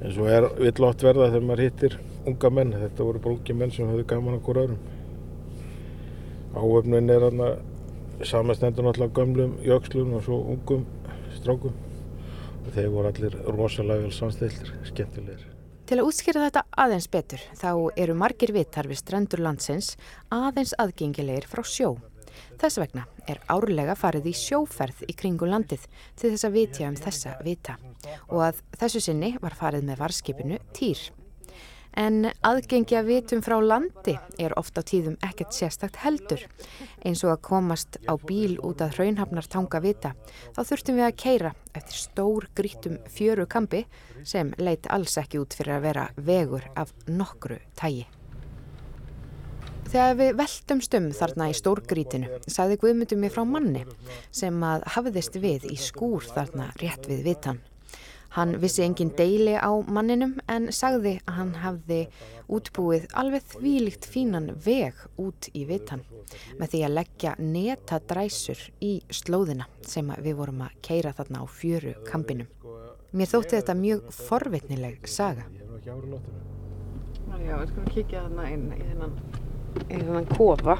En 0.00 0.12
svo 0.12 0.28
er 0.30 0.46
vill 0.58 0.84
oft 0.86 1.02
verða 1.02 1.30
þegar 1.30 1.46
maður 1.48 1.64
hittir 1.64 1.98
unga 2.26 2.50
menn. 2.50 2.72
Þetta 2.72 3.04
voru 3.04 3.18
bara 3.18 3.34
ungi 3.34 3.58
menn 3.58 3.74
sem 3.74 3.90
höfðu 3.90 4.06
gaman 4.06 4.40
hvora 4.40 4.64
öðrum. 4.66 4.80
Áöfnin 6.54 7.10
er 7.10 7.26
þarna 7.26 7.50
samastendur 8.22 8.84
náttúrulega 8.84 9.16
gömlum 9.16 9.56
jökslum 9.64 10.14
og 10.18 10.26
svo 10.26 10.42
ungum 10.54 10.86
strákum. 11.36 11.72
Og 12.60 12.74
þeir 12.76 12.92
voru 12.92 13.08
allir 13.08 13.38
rosalega 13.48 14.04
vel 14.04 14.12
samstiltir, 14.12 14.74
skemmtilegir. 14.84 15.49
Til 15.90 15.96
að 15.98 16.06
útskýra 16.06 16.44
þetta 16.44 16.60
aðeins 16.78 17.08
betur 17.10 17.40
þá 17.58 17.70
eru 17.98 18.14
margir 18.14 18.52
vitar 18.54 18.86
við 18.86 19.00
strendur 19.00 19.40
landsins 19.42 19.96
aðeins 20.30 20.70
aðgengilegir 20.78 21.48
frá 21.50 21.64
sjó. 21.66 21.96
Þess 22.62 22.78
vegna 22.78 23.08
er 23.26 23.40
árlega 23.50 23.96
farið 23.98 24.28
í 24.30 24.36
sjóferð 24.38 25.02
í 25.10 25.16
kringu 25.18 25.48
landið 25.50 25.88
til 26.14 26.30
þess 26.30 26.46
að 26.46 26.54
vitja 26.60 26.92
um 26.92 26.98
þessa 27.00 27.32
vita 27.42 27.74
og 28.28 28.44
að 28.52 28.62
þessu 28.78 29.02
sinni 29.08 29.32
var 29.42 29.58
farið 29.58 29.90
með 29.90 30.04
varskipinu 30.04 30.60
Týr. 30.78 31.02
En 31.98 32.28
aðgengi 32.46 32.94
að 32.98 33.08
vitum 33.10 33.40
frá 33.42 33.56
landi 33.58 34.14
er 34.38 34.54
ofta 34.58 34.84
á 34.84 34.88
tíðum 34.88 35.16
ekkert 35.26 35.56
sérstakt 35.56 35.98
heldur. 36.04 36.44
Eins 37.02 37.24
og 37.26 37.34
að 37.34 37.42
komast 37.48 37.98
á 38.06 38.14
bíl 38.14 38.60
út 38.62 38.84
að 38.84 38.94
hraunhafnar 38.98 39.48
tanga 39.50 39.80
vita, 39.82 40.14
þá 40.54 40.62
þurftum 40.62 41.00
við 41.00 41.08
að 41.08 41.18
keira 41.24 41.52
eftir 41.74 41.98
stór 41.98 42.46
grítum 42.54 43.00
fjöru 43.10 43.48
kampi 43.50 43.84
sem 44.22 44.54
leit 44.58 44.86
alls 44.90 45.18
ekki 45.18 45.42
út 45.42 45.56
fyrir 45.56 45.78
að 45.78 45.86
vera 45.88 46.08
vegur 46.16 46.70
af 46.78 46.94
nokkru 47.10 47.58
tægi. 47.74 48.06
Þegar 49.90 50.12
við 50.20 50.36
veltum 50.38 50.80
stum 50.86 51.06
þarna 51.18 51.48
í 51.50 51.54
stórgrítinu, 51.58 52.28
sagði 52.46 52.76
Guðmundum 52.78 53.24
mér 53.24 53.32
frá 53.34 53.42
manni 53.42 53.82
sem 54.30 54.62
að 54.62 54.86
hafðist 54.94 55.40
við 55.42 55.66
í 55.72 55.80
skúr 55.82 56.22
þarna 56.30 56.68
rétt 56.78 57.10
við 57.10 57.24
vitan. 57.26 57.58
Hann 58.36 58.54
vissi 58.62 58.84
engin 58.84 59.10
deili 59.18 59.56
á 59.58 59.70
manninum 59.90 60.36
en 60.46 60.68
sagði 60.74 61.16
að 61.24 61.34
hann 61.38 61.54
hafði 61.64 62.00
útbúið 62.50 63.08
alveg 63.18 63.46
þvílikt 63.54 64.06
fínan 64.06 64.52
veg 64.64 64.94
út 65.18 65.48
í 65.50 65.64
vitan 65.66 66.04
með 66.60 66.74
því 66.74 66.82
að 66.86 66.94
leggja 66.98 67.34
neta 67.42 67.98
dræsur 68.12 68.62
í 68.78 68.92
slóðina 69.10 69.66
sem 69.82 70.12
við 70.22 70.38
vorum 70.38 70.62
að 70.66 70.78
keira 70.86 71.14
þarna 71.16 71.42
á 71.42 71.46
fjöru 71.50 71.96
kampinum. 72.06 72.46
Mér 73.10 73.32
þótti 73.32 73.56
þetta 73.58 73.74
mjög 73.74 74.10
forvitnileg 74.14 75.08
saga. 75.10 75.48
Já, 75.82 77.56
við 77.56 77.70
skulum 77.72 77.90
kíkja 77.90 78.26
þarna 78.28 78.50
inn 78.54 78.66
í 78.78 79.98
þennan 79.98 80.28
kofa. 80.36 80.76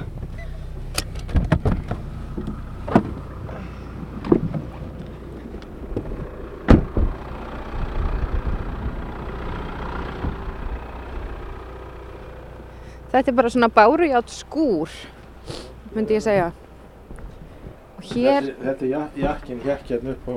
Þetta 13.10 13.30
er 13.32 13.34
bara 13.34 13.50
svona 13.50 13.68
bárujátt 13.74 14.30
skúr, 14.30 14.90
myndi 15.96 16.14
ég 16.14 16.22
segja. 16.22 16.50
Og 17.98 18.04
hér, 18.12 18.44
Þessi, 18.46 18.54
þetta 18.62 18.84
er 18.86 18.92
jak 18.92 19.16
jakkin 19.18 19.62
hekk 19.64 19.90
hérna 19.90 20.12
upp 20.14 20.28
á, 20.30 20.36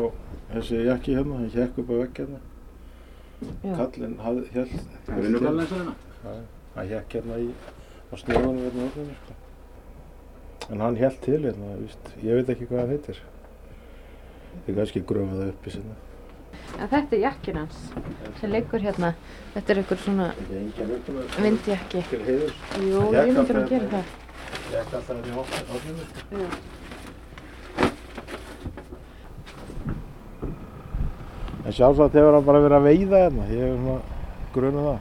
þessi 0.56 0.80
jakki 0.88 1.14
hérna, 1.18 1.38
hann 1.38 1.52
hekk 1.54 1.78
upp 1.84 1.92
á 1.94 1.96
vekk 2.02 2.22
hérna. 2.24 2.40
Já. 3.64 3.76
Kallinn 3.78 4.18
hafði, 4.24 4.44
held, 4.56 4.74
Grunnukallin 5.08 5.62
eins 5.64 5.76
og 5.76 5.84
hérna. 5.84 6.34
hann 6.76 6.90
hekk 6.96 7.16
hérna 7.20 7.38
í, 7.44 7.48
á 8.10 8.14
snjóðunum 8.24 8.64
hérna 8.66 8.88
orðinu, 8.90 9.20
sko. 9.22 9.38
En 10.74 10.82
hann 10.88 10.98
held 10.98 11.22
til 11.28 11.40
hérna, 11.46 11.76
víst, 11.84 12.12
ég 12.24 12.40
veit 12.42 12.52
ekki 12.56 12.68
hvað 12.72 12.82
hann 12.84 12.96
heitir. 12.96 13.22
Þið 14.66 14.82
kannski 14.82 15.06
gröfa 15.14 15.38
það 15.38 15.54
upp 15.54 15.68
í 15.70 15.76
sinna. 15.78 16.02
En 16.80 16.90
þetta 16.92 17.16
er 17.16 17.22
jakkin 17.28 17.60
hans 17.62 17.78
sem 18.40 18.52
liggur 18.52 18.82
hérna. 18.84 19.14
Þetta 19.54 19.74
er 19.74 19.82
einhver 19.84 20.00
svona 20.02 20.28
er 20.34 20.60
um 20.60 20.70
það. 20.74 21.42
vindjakki. 21.46 22.04
Jú, 22.10 23.02
ég 23.14 23.20
hékk 23.20 23.36
myndir 23.38 23.60
að 23.62 23.70
gera 23.70 23.88
það. 23.92 24.06
Hekk 24.74 24.94
alltaf 24.98 25.14
hérna 25.14 25.28
í. 25.30 26.40
Já. 26.40 26.48
En 31.64 31.72
sjálfsagt 31.72 32.16
hefur 32.18 32.36
hann 32.36 32.44
bara 32.46 32.60
verið 32.60 32.78
að 32.78 32.88
veiða 32.90 33.20
hérna, 33.24 33.44
ég 33.54 33.62
hef 33.64 33.76
svona 33.80 34.00
grunum 34.54 34.88
það. 34.90 35.00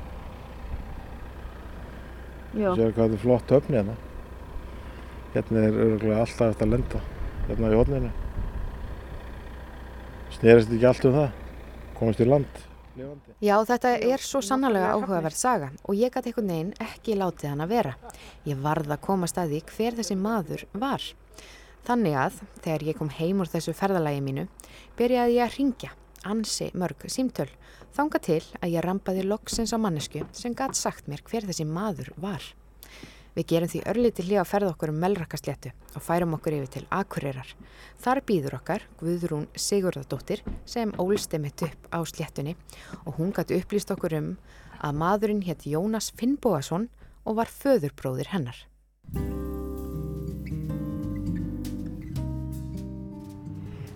Já. 2.53 2.69
Sér 2.77 2.93
hvað 2.93 3.03
þetta 3.03 3.17
er 3.17 3.23
flott 3.25 3.55
höfni 3.57 3.79
hérna. 3.81 3.97
Hérna 5.33 5.65
er 5.67 5.81
örgulega 5.87 6.21
alltaf 6.23 6.53
eftir 6.53 6.69
að 6.69 6.75
lenda, 6.77 7.01
hérna 7.49 7.73
í 7.73 7.79
hodninu. 7.81 8.13
Snerist 10.37 10.71
ekki 10.77 10.89
allt 10.93 11.09
um 11.09 11.17
það, 11.17 11.42
komast 12.03 12.23
í 12.23 12.27
land, 12.27 12.61
lifandi. 12.99 13.35
Já, 13.43 13.55
þetta 13.69 13.95
er 14.11 14.23
svo 14.27 14.43
sannarlega 14.45 14.93
áhugaverð 14.97 15.39
saga 15.39 15.71
og 15.87 15.99
ég 15.99 16.13
gæti 16.13 16.33
einhvern 16.33 16.53
veginn 16.53 16.73
ekki 16.83 17.17
látið 17.19 17.53
hann 17.53 17.65
að 17.65 17.75
vera. 17.77 17.97
Ég 18.49 18.63
varð 18.63 18.93
að 18.93 19.05
komast 19.07 19.39
að 19.39 19.55
því 19.55 19.61
hver 19.73 19.99
þessi 20.01 20.19
maður 20.19 20.65
var. 20.83 21.09
Þannig 21.87 22.15
að, 22.15 22.39
þegar 22.63 22.87
ég 22.87 22.99
kom 22.99 23.11
heim 23.11 23.43
úr 23.43 23.51
þessu 23.51 23.75
ferðalagi 23.75 24.23
mínu, 24.23 24.47
byrjaði 24.99 25.39
ég 25.39 25.47
að 25.49 25.57
ringja, 25.59 25.93
ansi 26.23 26.69
mörg 26.79 27.07
símtöl, 27.11 27.49
þanga 27.97 28.21
til 28.23 28.43
að 28.61 28.77
ég 28.77 28.87
rampaði 28.87 29.25
loksins 29.27 29.75
á 29.75 29.79
mannesku 29.83 30.23
sem 30.37 30.55
gæti 30.55 30.79
sagt 30.79 31.11
mér 31.11 31.25
hver 31.27 31.49
þessi 31.49 31.67
maður 31.67 32.13
var. 32.23 32.45
Við 33.33 33.47
gerum 33.49 33.71
því 33.73 33.81
örlítið 33.89 34.27
hlið 34.29 34.41
að 34.43 34.51
ferða 34.51 34.73
okkur 34.75 34.93
um 34.93 34.99
melrakasléttu 35.03 35.73
og 35.97 36.05
færum 36.05 36.35
okkur 36.37 36.57
yfir 36.59 36.73
til 36.75 36.83
Akureyrar. 36.93 37.55
Þar 38.03 38.21
býður 38.29 38.59
okkar 38.59 38.85
Guðrún 39.01 39.47
Sigurðardóttir 39.57 40.43
sem 40.69 40.93
ólst 41.01 41.37
mitt 41.41 41.65
upp 41.65 41.89
á 41.89 41.99
sléttunni 42.05 42.57
og 43.07 43.17
hún 43.21 43.33
gæti 43.33 43.57
upplýst 43.61 43.95
okkur 43.95 44.19
um 44.19 44.35
að 44.83 45.01
maðurinn 45.01 45.47
hétt 45.47 45.65
Jónas 45.65 46.13
Finnbóason 46.13 46.91
og 47.25 47.41
var 47.41 47.49
föðurbróðir 47.49 48.35
hennar. 48.35 48.67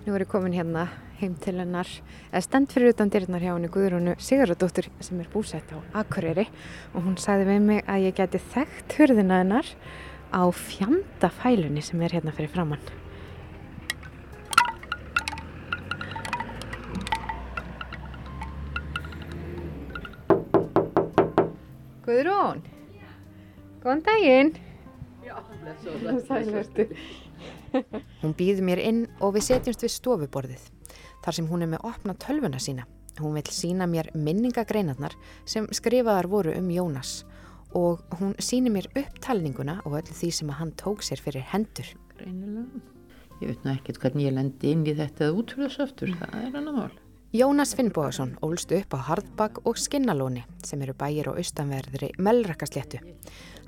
Nú 0.07 0.15
er 0.15 0.23
ég 0.23 0.29
komin 0.31 0.53
hérna 0.55 0.85
heim 1.19 1.33
til 1.43 1.57
hennar, 1.59 1.89
eða 2.31 2.41
stend 2.45 2.71
fyrir 2.71 2.93
utan 2.93 3.09
dyrnar 3.11 3.43
hjá 3.43 3.49
henni 3.57 3.67
Guðrúnu 3.75 4.13
Sigurðardóttir 4.23 4.87
sem 5.03 5.19
er 5.19 5.27
búsett 5.33 5.73
á 5.75 5.83
Akureyri 5.99 6.45
og 6.93 7.09
hún 7.09 7.17
sagði 7.19 7.49
við 7.49 7.65
mig 7.65 7.91
að 7.91 8.05
ég 8.05 8.15
geti 8.21 8.39
þekkt 8.55 8.95
hurðina 9.01 9.41
hennar 9.41 9.73
á 10.31 10.47
fjandafælunni 10.55 11.83
sem 11.83 12.07
er 12.07 12.15
hérna 12.15 12.37
fyrir 12.39 12.55
framann. 12.55 12.79
Guðrún, 22.07 22.63
góðan 23.83 24.07
daginn. 24.07 24.55
Já, 25.27 25.35
blessu. 25.67 26.87
Hún 28.23 28.35
býður 28.39 28.67
mér 28.69 28.83
inn 28.83 29.05
og 29.21 29.37
við 29.37 29.49
setjumst 29.51 29.87
við 29.87 29.95
stofuborðið, 29.97 30.67
þar 31.25 31.39
sem 31.39 31.49
hún 31.51 31.67
er 31.67 31.73
með 31.75 31.87
opna 31.91 32.17
tölvuna 32.27 32.61
sína. 32.63 32.87
Hún 33.21 33.39
vil 33.39 33.47
sína 33.49 33.87
mér 33.89 34.11
minningagreinarnar 34.15 35.15
sem 35.49 35.69
skrifaðar 35.73 36.29
voru 36.29 36.53
um 36.59 36.69
Jónas 36.71 37.23
og 37.77 38.05
hún 38.21 38.35
síni 38.41 38.71
mér 38.73 38.91
upptalninguna 38.93 39.81
og 39.85 39.99
öllu 40.01 40.15
því 40.17 40.31
sem 40.33 40.53
að 40.53 40.61
hann 40.61 40.77
tók 40.81 41.03
sér 41.05 41.21
fyrir 41.21 41.45
hendur. 41.53 41.89
Greinilega. 42.17 42.85
Ég 43.41 43.51
veit 43.51 43.65
nú 43.67 43.73
ekkert 43.75 43.99
hvernig 44.01 44.31
ég 44.31 44.37
lendi 44.37 44.71
inn 44.73 44.87
í 44.89 44.95
þetta 44.97 45.27
eða 45.27 45.41
út 45.41 45.53
fyrir 45.53 45.69
þessu 45.69 45.83
aftur, 45.85 46.15
það 46.21 46.39
er 46.41 46.55
annar 46.61 46.77
mál. 46.77 46.95
Jónas 47.37 47.75
Finnbóðarsson 47.77 48.37
ólst 48.47 48.71
upp 48.73 48.95
á 48.97 48.99
Hardbakk 49.11 49.59
og 49.69 49.77
Skinnalóni 49.77 50.47
sem 50.65 50.81
eru 50.87 50.95
bæir 50.97 51.29
á 51.29 51.37
austanverðri 51.37 52.15
Melrakkasléttu. 52.23 53.03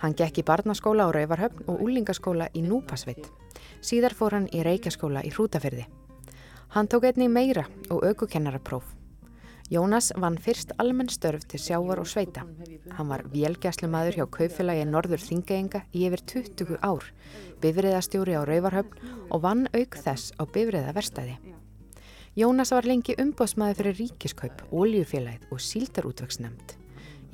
Hann 0.00 0.14
gekk 0.16 0.40
í 0.40 0.46
barnaskóla 0.46 1.04
á 1.04 1.12
Rauvarhöfn 1.12 1.66
og 1.68 1.82
úlingaskóla 1.84 2.48
í 2.56 2.62
Núpasveit. 2.64 3.28
Síðar 3.80 4.14
fór 4.18 4.35
hann 4.37 4.49
í 4.54 4.62
reykjaskóla 4.66 5.25
í 5.26 5.32
Hrútaferði. 5.35 5.87
Hann 6.75 6.88
tók 6.90 7.06
einnig 7.08 7.30
meira 7.32 7.64
og 7.88 8.04
aukukennarapróf. 8.04 8.94
Jónas 9.68 10.08
vann 10.16 10.38
fyrst 10.40 10.70
almenn 10.80 11.11
störf 11.12 11.44
til 11.44 11.61
sjávar 11.61 12.00
og 12.00 12.08
sveita. 12.08 12.47
Hann 12.97 13.11
var 13.12 13.26
vélgæslumadur 13.28 14.16
hjá 14.16 14.25
kaufélagi 14.32 14.87
Norður 14.88 15.20
Þingeinga 15.20 15.82
í 15.92 16.06
yfir 16.08 16.23
20 16.32 16.78
ár, 16.80 17.04
bifriðastjóri 17.61 18.38
á 18.40 18.49
Rauvarhöfn 18.49 19.12
og 19.28 19.44
vann 19.44 19.68
auk 19.76 20.00
þess 20.00 20.32
á 20.40 20.49
bifriðaverstaði. 20.49 21.37
Jónas 22.38 22.73
var 22.73 22.88
lengi 22.88 23.16
umbóðsmaður 23.20 23.80
fyrir 23.82 24.00
ríkiskaup, 24.00 24.64
óljufélagið 24.73 25.52
og 25.52 25.61
síldarútveksnefnd. 25.61 26.76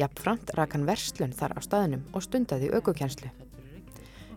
Jafnframt 0.00 0.50
rak 0.58 0.74
hann 0.74 0.88
verslun 0.90 1.34
þar 1.38 1.54
á 1.54 1.60
staðnum 1.62 2.06
og 2.10 2.26
stundaði 2.26 2.74
aukukjenslu. 2.74 3.30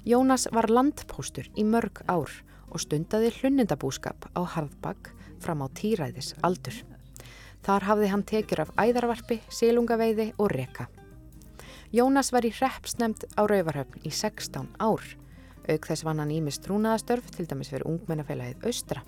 Jónas 0.08 0.46
var 0.56 0.70
landpóstur 0.72 1.50
í 1.60 1.66
mörg 1.68 2.00
ár 2.08 2.32
og 2.72 2.80
stundaði 2.80 3.28
hlunnindabúskap 3.42 4.30
á 4.40 4.42
Harðbakk 4.54 5.10
fram 5.44 5.60
á 5.60 5.68
tíræðis 5.76 6.30
aldur. 6.48 6.78
Þar 7.68 7.86
hafði 7.90 8.12
hann 8.14 8.24
tekjur 8.24 8.62
af 8.64 8.72
æðarvarpi, 8.80 9.42
sílungaveiði 9.52 10.30
og 10.40 10.54
reka. 10.54 10.86
Jónas 11.92 12.32
var 12.32 12.48
í 12.48 12.54
hreppsnemnd 12.56 13.26
á 13.36 13.44
Rauvarhöfn 13.52 14.08
í 14.08 14.14
16 14.16 14.70
ár. 14.80 15.04
Auk 15.68 15.90
þess 15.90 16.06
vann 16.08 16.24
hann 16.24 16.32
ímist 16.32 16.64
trúnaðastörf, 16.64 17.28
til 17.36 17.44
dæmis 17.52 17.74
fyrir 17.74 17.84
ungmennafélagið 17.92 18.64
Austra. 18.64 19.04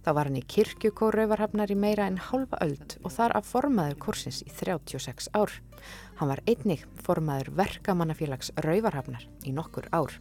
Þá 0.00 0.10
var 0.16 0.30
hann 0.30 0.40
í 0.40 0.46
kirkjukór 0.48 1.20
Rauvarhafnar 1.20 1.68
í 1.68 1.76
meira 1.76 2.08
en 2.08 2.16
halva 2.30 2.62
öld 2.64 2.96
og 3.02 3.12
þar 3.12 3.36
af 3.36 3.52
formaður 3.52 4.00
kursins 4.06 4.40
í 4.48 4.48
36 4.48 5.28
ár. 5.36 5.52
Hann 6.16 6.32
var 6.32 6.40
einnig 6.48 6.88
formaður 7.04 7.52
verkamannafélags 7.60 8.54
Rauvarhafnar 8.64 9.28
í 9.44 9.52
nokkur 9.52 9.92
ár. 9.92 10.16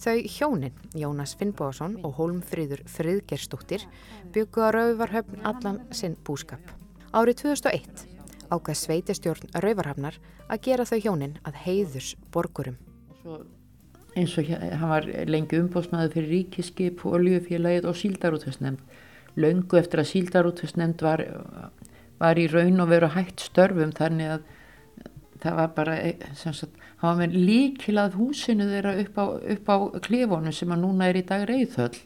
Þau 0.00 0.18
hjónin, 0.24 0.76
Jónas 0.96 1.34
Finnbóðarsson 1.38 1.98
og 2.02 2.16
Hólmfríður 2.18 2.84
Friðgerstóttir, 2.90 3.84
byggu 4.32 4.64
á 4.64 4.68
Rauvarhöfn 4.74 5.44
allan 5.44 5.82
sinn 5.92 6.16
búskap. 6.24 6.62
Árið 7.12 7.42
2001 7.44 8.06
ákvað 8.52 8.78
sveitistjórn 8.80 9.52
Rauvarhafnar 9.64 10.16
að 10.48 10.62
gera 10.68 10.88
þau 10.88 10.98
hjónin 11.00 11.36
að 11.48 11.60
heiðus 11.64 12.14
borgurum. 12.32 12.78
Svo 13.22 13.42
eins 14.16 14.34
og 14.38 14.48
hann 14.50 14.90
var 14.90 15.06
lengi 15.28 15.60
umbóðsmaður 15.60 16.16
fyrir 16.16 16.32
ríkiskip, 16.36 17.04
oljufélagið 17.08 17.88
og 17.88 17.98
síldarútversnefnd. 18.00 18.82
Löngu 19.40 19.78
eftir 19.80 20.02
að 20.02 20.10
síldarútversnefnd 20.10 21.04
var, 21.04 21.24
var 22.20 22.40
í 22.40 22.48
raun 22.52 22.82
og 22.84 22.90
veru 22.92 23.08
hægt 23.14 23.44
störfum 23.46 23.94
þannig 23.96 24.34
að 24.34 24.50
það 25.42 25.58
var 25.58 25.72
bara, 25.78 25.96
sem 26.38 26.54
sagt, 26.54 26.76
var 27.02 27.18
með 27.18 27.36
líkilað 27.48 28.16
húsinu 28.18 28.68
þeirra 28.70 28.94
upp 29.02 29.18
á, 29.18 29.24
á 29.74 29.76
klefónu 30.06 30.54
sem 30.54 30.72
að 30.74 30.82
núna 30.84 31.10
er 31.10 31.18
í 31.18 31.26
dag 31.26 31.44
reyðhöll. 31.50 31.98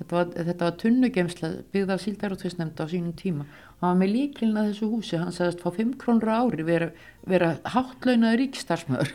Þetta 0.00 0.16
var, 0.16 0.54
var 0.62 0.76
tunnugemsla 0.80 1.50
byggð 1.74 1.90
af 1.92 2.02
síldarútversnefnd 2.04 2.78
á 2.80 2.86
sínum 2.88 3.16
tíma. 3.16 3.44
Var 3.80 3.98
með 4.00 4.14
líkilnað 4.14 4.70
þessu 4.70 4.88
húsi, 4.92 5.18
hann 5.20 5.34
sagðist 5.36 5.60
fá 5.60 5.70
5 5.76 5.96
krónur 6.00 6.32
ári 6.32 6.64
vera, 6.64 6.88
vera 7.28 7.50
háttlaunaður 7.68 8.40
ríkstarsmöður. 8.40 9.12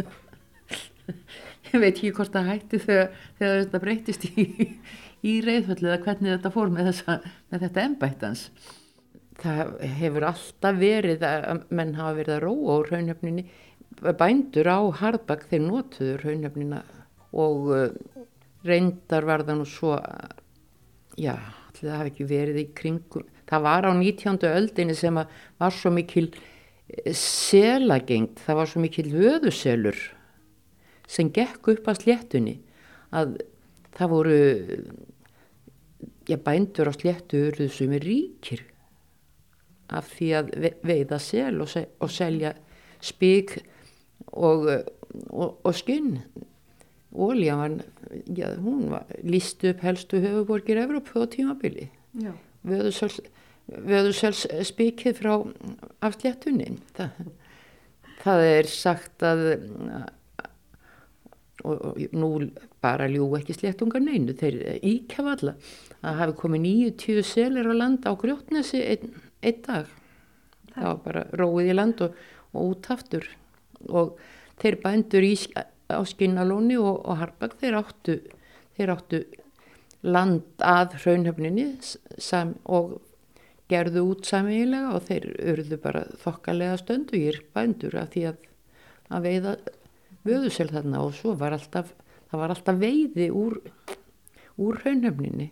ég 1.70 1.80
veit 1.80 1.94
ekki 1.94 2.12
hvort 2.16 2.34
það 2.34 2.50
hætti 2.52 2.82
þegar, 2.84 3.08
þegar 3.38 3.62
þetta 3.62 3.80
breytist 3.86 4.28
í, 4.28 4.46
í 5.24 5.34
reyðföllu 5.46 5.88
eða 5.88 6.02
hvernig 6.04 6.34
þetta 6.36 6.52
fór 6.54 6.74
með, 6.74 6.90
þessa, 6.90 7.16
með 7.50 7.66
þetta 7.66 7.86
embættans. 7.88 8.44
Það 9.40 9.74
hefur 10.02 10.28
alltaf 10.28 10.80
verið 10.80 11.24
að 11.24 11.64
menn 11.72 11.96
hafa 11.96 12.16
verið 12.18 12.36
að 12.36 12.42
róa 12.44 12.76
á 12.76 12.78
raunöfninni. 12.90 13.46
Bændur 14.00 14.68
á 14.70 14.78
Hardbakk 15.00 15.48
þeir 15.50 15.64
notuðu 15.66 16.14
raunöfnina 16.22 16.80
og 17.36 17.66
uh, 17.74 17.88
reyndar 18.66 19.26
var 19.28 19.44
það 19.44 19.60
nú 19.60 19.66
svo, 19.68 19.96
já, 21.20 21.34
það 21.76 21.96
hafi 21.98 22.12
ekki 22.14 22.28
verið 22.30 22.62
í 22.62 22.66
kringum. 22.76 23.26
Það 23.50 23.66
var 23.66 23.88
á 23.88 23.92
19. 23.96 24.40
öldinni 24.48 24.96
sem 24.96 25.20
var 25.20 25.74
svo 25.74 25.92
mikil 25.92 26.30
eh, 26.30 27.12
selagengt, 27.16 28.40
það 28.46 28.58
var 28.60 28.70
svo 28.70 28.82
mikil 28.84 29.06
vöðuselur 29.12 30.00
sem 31.10 31.30
gekk 31.34 31.72
upp 31.72 31.88
að 31.90 32.04
sléttunni 32.04 32.56
að 33.10 33.32
það 33.98 34.12
voru 34.12 34.36
já, 36.30 36.36
bændur 36.38 36.90
á 36.90 36.94
sléttu 36.94 37.40
urðu 37.48 37.66
sem 37.74 37.96
er 37.96 38.06
ríkir 38.06 38.62
af 39.90 40.06
því 40.14 40.28
að 40.38 40.52
ve- 40.62 40.76
veiða 40.86 41.18
sel 41.18 41.56
og, 41.64 41.68
se 41.72 41.82
og 41.98 42.12
selja 42.14 42.52
spík 43.02 43.56
og, 44.32 44.68
og, 45.30 45.58
og 45.64 45.74
skinn 45.76 46.20
já, 48.26 48.56
hún 48.56 48.90
var 48.90 49.06
líst 49.22 49.64
upp 49.64 49.80
helstu 49.82 50.20
höfuborgir 50.20 50.78
Evrópu 50.78 51.22
á 51.22 51.26
tímabili. 51.26 51.90
Já. 52.14 52.32
Vöðusels, 52.62 53.20
vöðusels 53.66 54.46
spíkið 54.62 55.18
frá 55.18 55.34
af 56.00 56.18
sléttunni. 56.20 56.78
Það, 58.22 58.40
er 58.44 58.66
sagt 58.68 59.22
að 59.22 59.42
og, 61.64 61.76
og 61.84 61.98
nú 62.12 62.50
bara 62.80 63.08
ljú 63.08 63.26
ekki 63.36 63.56
sléttungar 63.56 64.00
neinu. 64.04 64.36
Þeir 64.36 64.78
íkjafa 64.78 65.36
alla 65.36 65.56
að 66.00 66.20
hafi 66.22 66.36
komið 66.40 66.66
90 66.68 67.26
selir 67.26 67.68
á 67.68 67.74
land 67.74 68.06
á 68.06 68.12
grjótnesi 68.14 68.80
einn, 68.80 69.14
einn 69.42 69.62
dag. 69.66 69.90
Það 70.70 70.86
var 70.86 71.00
bara 71.04 71.26
róið 71.34 71.72
í 71.72 71.76
land 71.76 72.00
og, 72.06 72.14
og 72.54 72.74
út 72.74 72.90
aftur 72.92 73.26
og 73.88 74.18
þeir 74.60 74.80
bændur 74.82 75.24
í, 75.24 75.34
á 75.88 76.00
skinnalóni 76.06 76.78
og, 76.80 77.00
og 77.04 77.20
harbak 77.22 77.56
þeir 77.60 77.78
áttu, 77.80 78.18
þeir 78.76 78.94
áttu 78.96 79.22
land 80.02 80.64
að 80.64 80.96
hraunhöfninni 81.02 81.66
og 82.64 83.00
gerðu 83.70 84.04
út 84.10 84.28
samiðilega 84.28 84.94
og 84.96 85.04
þeir 85.06 85.26
urðu 85.52 85.78
bara 85.82 86.04
þokkalega 86.22 86.78
stöndugir 86.80 87.42
bændur 87.54 87.96
af 88.00 88.14
því 88.14 88.24
að, 88.32 88.40
að 89.10 89.28
veiða 89.28 89.54
vöðusel 90.26 90.68
þarna 90.72 91.04
og 91.04 91.14
svo 91.16 91.34
var 91.38 91.54
alltaf, 91.56 91.92
það 92.30 92.42
var 92.42 92.54
alltaf 92.54 92.80
veiði 92.80 93.28
úr, 93.32 93.60
úr 94.60 94.80
hraunhöfninni. 94.82 95.50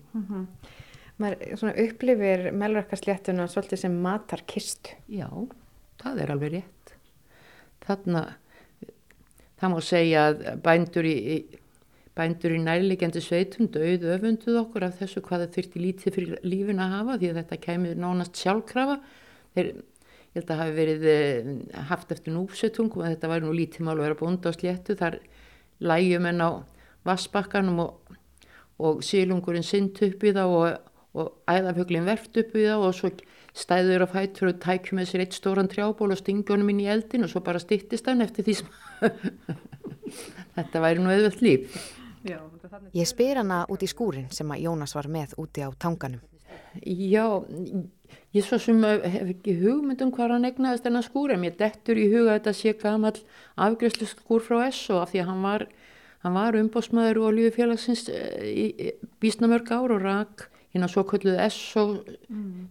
Maður 1.19 1.57
svona 1.59 1.75
upplifir 1.83 2.51
melrakkarsléttuna 2.55 3.49
svolítið 3.51 3.85
sem 3.85 3.95
matarkistu. 4.05 4.95
Já, 5.11 5.29
það 6.03 6.21
er 6.23 6.35
alveg 6.35 6.53
rétt. 6.57 6.75
Þarna, 7.89 8.23
það 9.59 9.73
má 9.73 9.79
segja 9.85 10.25
að 10.29 10.43
bændur 10.65 11.09
í, 11.09 11.17
bændur 12.19 12.55
í 12.57 12.63
nærlegjandi 12.63 13.23
sveitum 13.25 13.71
döið 13.73 14.09
öfunduð 14.15 14.59
okkur 14.63 14.89
af 14.89 14.99
þessu 15.01 15.23
hvað 15.25 15.45
það 15.45 15.55
þurfti 15.57 15.85
lítið 15.85 16.19
fyrir 16.19 16.43
lífin 16.45 16.83
að 16.85 16.97
hafa 16.97 17.17
því 17.21 17.31
að 17.31 17.41
þetta 17.41 17.61
kemur 17.65 18.03
nánast 18.03 18.43
sjálfkrafa. 18.43 18.99
Þeir, 19.57 19.71
ég 20.29 20.41
held 20.41 20.53
að 20.53 20.61
hafi 20.63 20.77
verið 20.77 21.07
eh, 21.15 21.53
haft 21.89 22.13
eftir 22.13 22.37
núpsetungum 22.37 23.05
að 23.07 23.15
þetta 23.15 23.33
væri 23.33 23.47
nú 23.47 23.55
lítið 23.57 23.87
mál 23.87 23.97
að 23.97 24.05
vera 24.05 24.19
bónda 24.21 24.53
á 24.53 24.59
sléttu. 24.59 24.99
Þar 24.99 25.19
lægjum 25.89 26.29
en 26.29 26.45
á 26.45 26.51
vassbakkanum 27.09 27.83
og, 27.87 28.15
og 28.85 29.01
sílungurinn 29.07 29.67
synd 29.67 29.97
upp 30.05 30.29
í 30.29 30.35
það 30.37 30.55
og, 30.59 30.95
og 31.17 31.33
æðafjöglinn 31.49 32.09
verft 32.09 32.37
upp 32.43 32.57
í 32.59 32.67
það 32.67 32.85
og 32.91 32.97
svo 32.99 33.13
stæður 33.59 34.07
á 34.07 34.09
fætur 34.13 34.53
og 34.53 34.61
tækjum 34.63 35.01
með 35.01 35.11
sér 35.11 35.25
eitt 35.25 35.37
stóran 35.37 35.71
trjából 35.71 36.13
og 36.15 36.21
stingjónum 36.21 36.71
inn 36.73 36.85
í 36.85 36.91
eldin 36.91 37.27
og 37.27 37.33
svo 37.33 37.43
bara 37.45 37.63
styttist 37.63 38.07
hann 38.07 38.23
eftir 38.23 38.47
því 38.47 38.59
sem 38.61 38.71
þetta 40.57 40.85
væri 40.85 41.03
nú 41.03 41.11
auðvöld 41.11 41.43
líf. 41.43 41.83
Já, 42.27 42.39
Ég 42.97 43.09
spyr 43.09 43.41
hana 43.41 43.63
út 43.73 43.83
í 43.85 43.89
skúrin 43.89 44.29
sem 44.35 44.49
að 44.53 44.65
Jónas 44.67 44.95
var 44.97 45.09
með 45.13 45.35
úti 45.41 45.65
á 45.65 45.71
tanganum. 45.81 46.21
Já, 46.85 47.25
ég 48.37 48.45
svo 48.45 48.59
sem 48.61 48.79
eh, 48.85 49.07
hef 49.09 49.33
ekki 49.35 49.55
hugmynd 49.63 50.03
um 50.05 50.13
hvað 50.15 50.35
hann 50.37 50.49
egnaðist 50.49 50.85
þennan 50.87 51.07
skúr 51.07 51.33
en 51.35 51.43
mér 51.43 51.57
dettur 51.59 51.99
í 51.99 52.09
huga 52.13 52.37
þetta 52.37 52.55
sé 52.57 52.75
gamall 52.79 53.17
afgjörslu 53.57 54.09
skúr 54.11 54.45
frá 54.45 54.61
Esso 54.67 55.01
af 55.03 55.13
því 55.13 55.23
að 55.23 55.31
hann 55.33 55.47
var, 55.47 55.65
hann 56.27 56.37
var 56.37 56.59
umbósmaður 56.61 57.23
og 57.23 57.31
olíufélagsins 57.33 58.05
eh, 58.13 58.47
í 58.49 58.67
í 58.77 58.93
býsna 59.23 59.51
mörg 59.51 59.73
ár 59.73 59.97
og 59.97 60.05
rak 60.05 60.49
hérna 60.79 60.89
svo 60.93 61.05
kölluð 61.09 61.41
Esso 61.43 61.85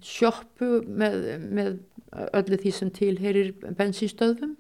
sjoppu 0.02 0.82
með, 0.88 1.18
með 1.52 1.74
öllu 2.40 2.60
því 2.62 2.74
sem 2.74 2.92
tilherir 2.96 3.54
bensinstöðum. 3.78 4.56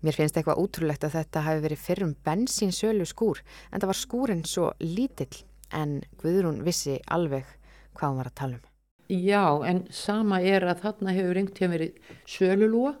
Mér 0.00 0.16
finnst 0.16 0.36
eitthvað 0.38 0.62
útrúlegt 0.62 1.04
að 1.04 1.18
þetta 1.18 1.44
hafi 1.44 1.64
verið 1.66 1.84
fyrrum 1.84 2.16
bensínsölu 2.24 3.04
skúr 3.08 3.42
en 3.68 3.80
það 3.82 3.90
var 3.90 3.98
skúrin 4.00 4.46
svo 4.48 4.70
lítill 4.80 5.42
en 5.76 6.00
Guðrún 6.20 6.62
vissi 6.66 6.96
alveg 7.12 7.48
hvað 7.96 8.08
hún 8.08 8.20
var 8.20 8.30
að 8.30 8.38
tala 8.40 8.58
um. 8.58 8.66
Já, 9.10 9.44
en 9.66 9.84
sama 9.90 10.38
er 10.46 10.64
að 10.70 10.84
þarna 10.84 11.14
hefur 11.16 11.38
einhvern 11.40 11.56
tíðan 11.56 11.74
verið 11.74 12.18
sölulúa, 12.30 12.92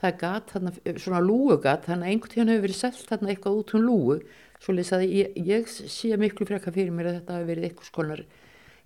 það 0.00 0.08
er 0.08 0.18
gat, 0.22 0.52
þarna, 0.54 0.72
svona 0.96 1.20
lúugat, 1.20 1.84
þannig 1.84 2.06
að 2.06 2.14
einhvern 2.14 2.34
tíðan 2.34 2.52
hefur 2.54 2.64
verið 2.64 2.78
selt 2.78 3.02
þarna 3.10 3.32
eitthvað 3.34 3.58
út 3.58 3.74
um 3.76 3.84
lúu, 3.84 4.16
svo 4.60 4.74
lýs 4.74 4.92
að 4.96 5.04
ég, 5.06 5.36
ég 5.36 5.68
sé 5.68 6.16
miklu 6.20 6.48
frekka 6.48 6.72
fyrir 6.72 6.94
mér 6.96 7.10
að 7.10 7.18
þetta 7.20 7.36
hafi 7.36 7.50
verið 7.52 7.68
eitthvað 7.68 7.90
skonar 7.90 8.24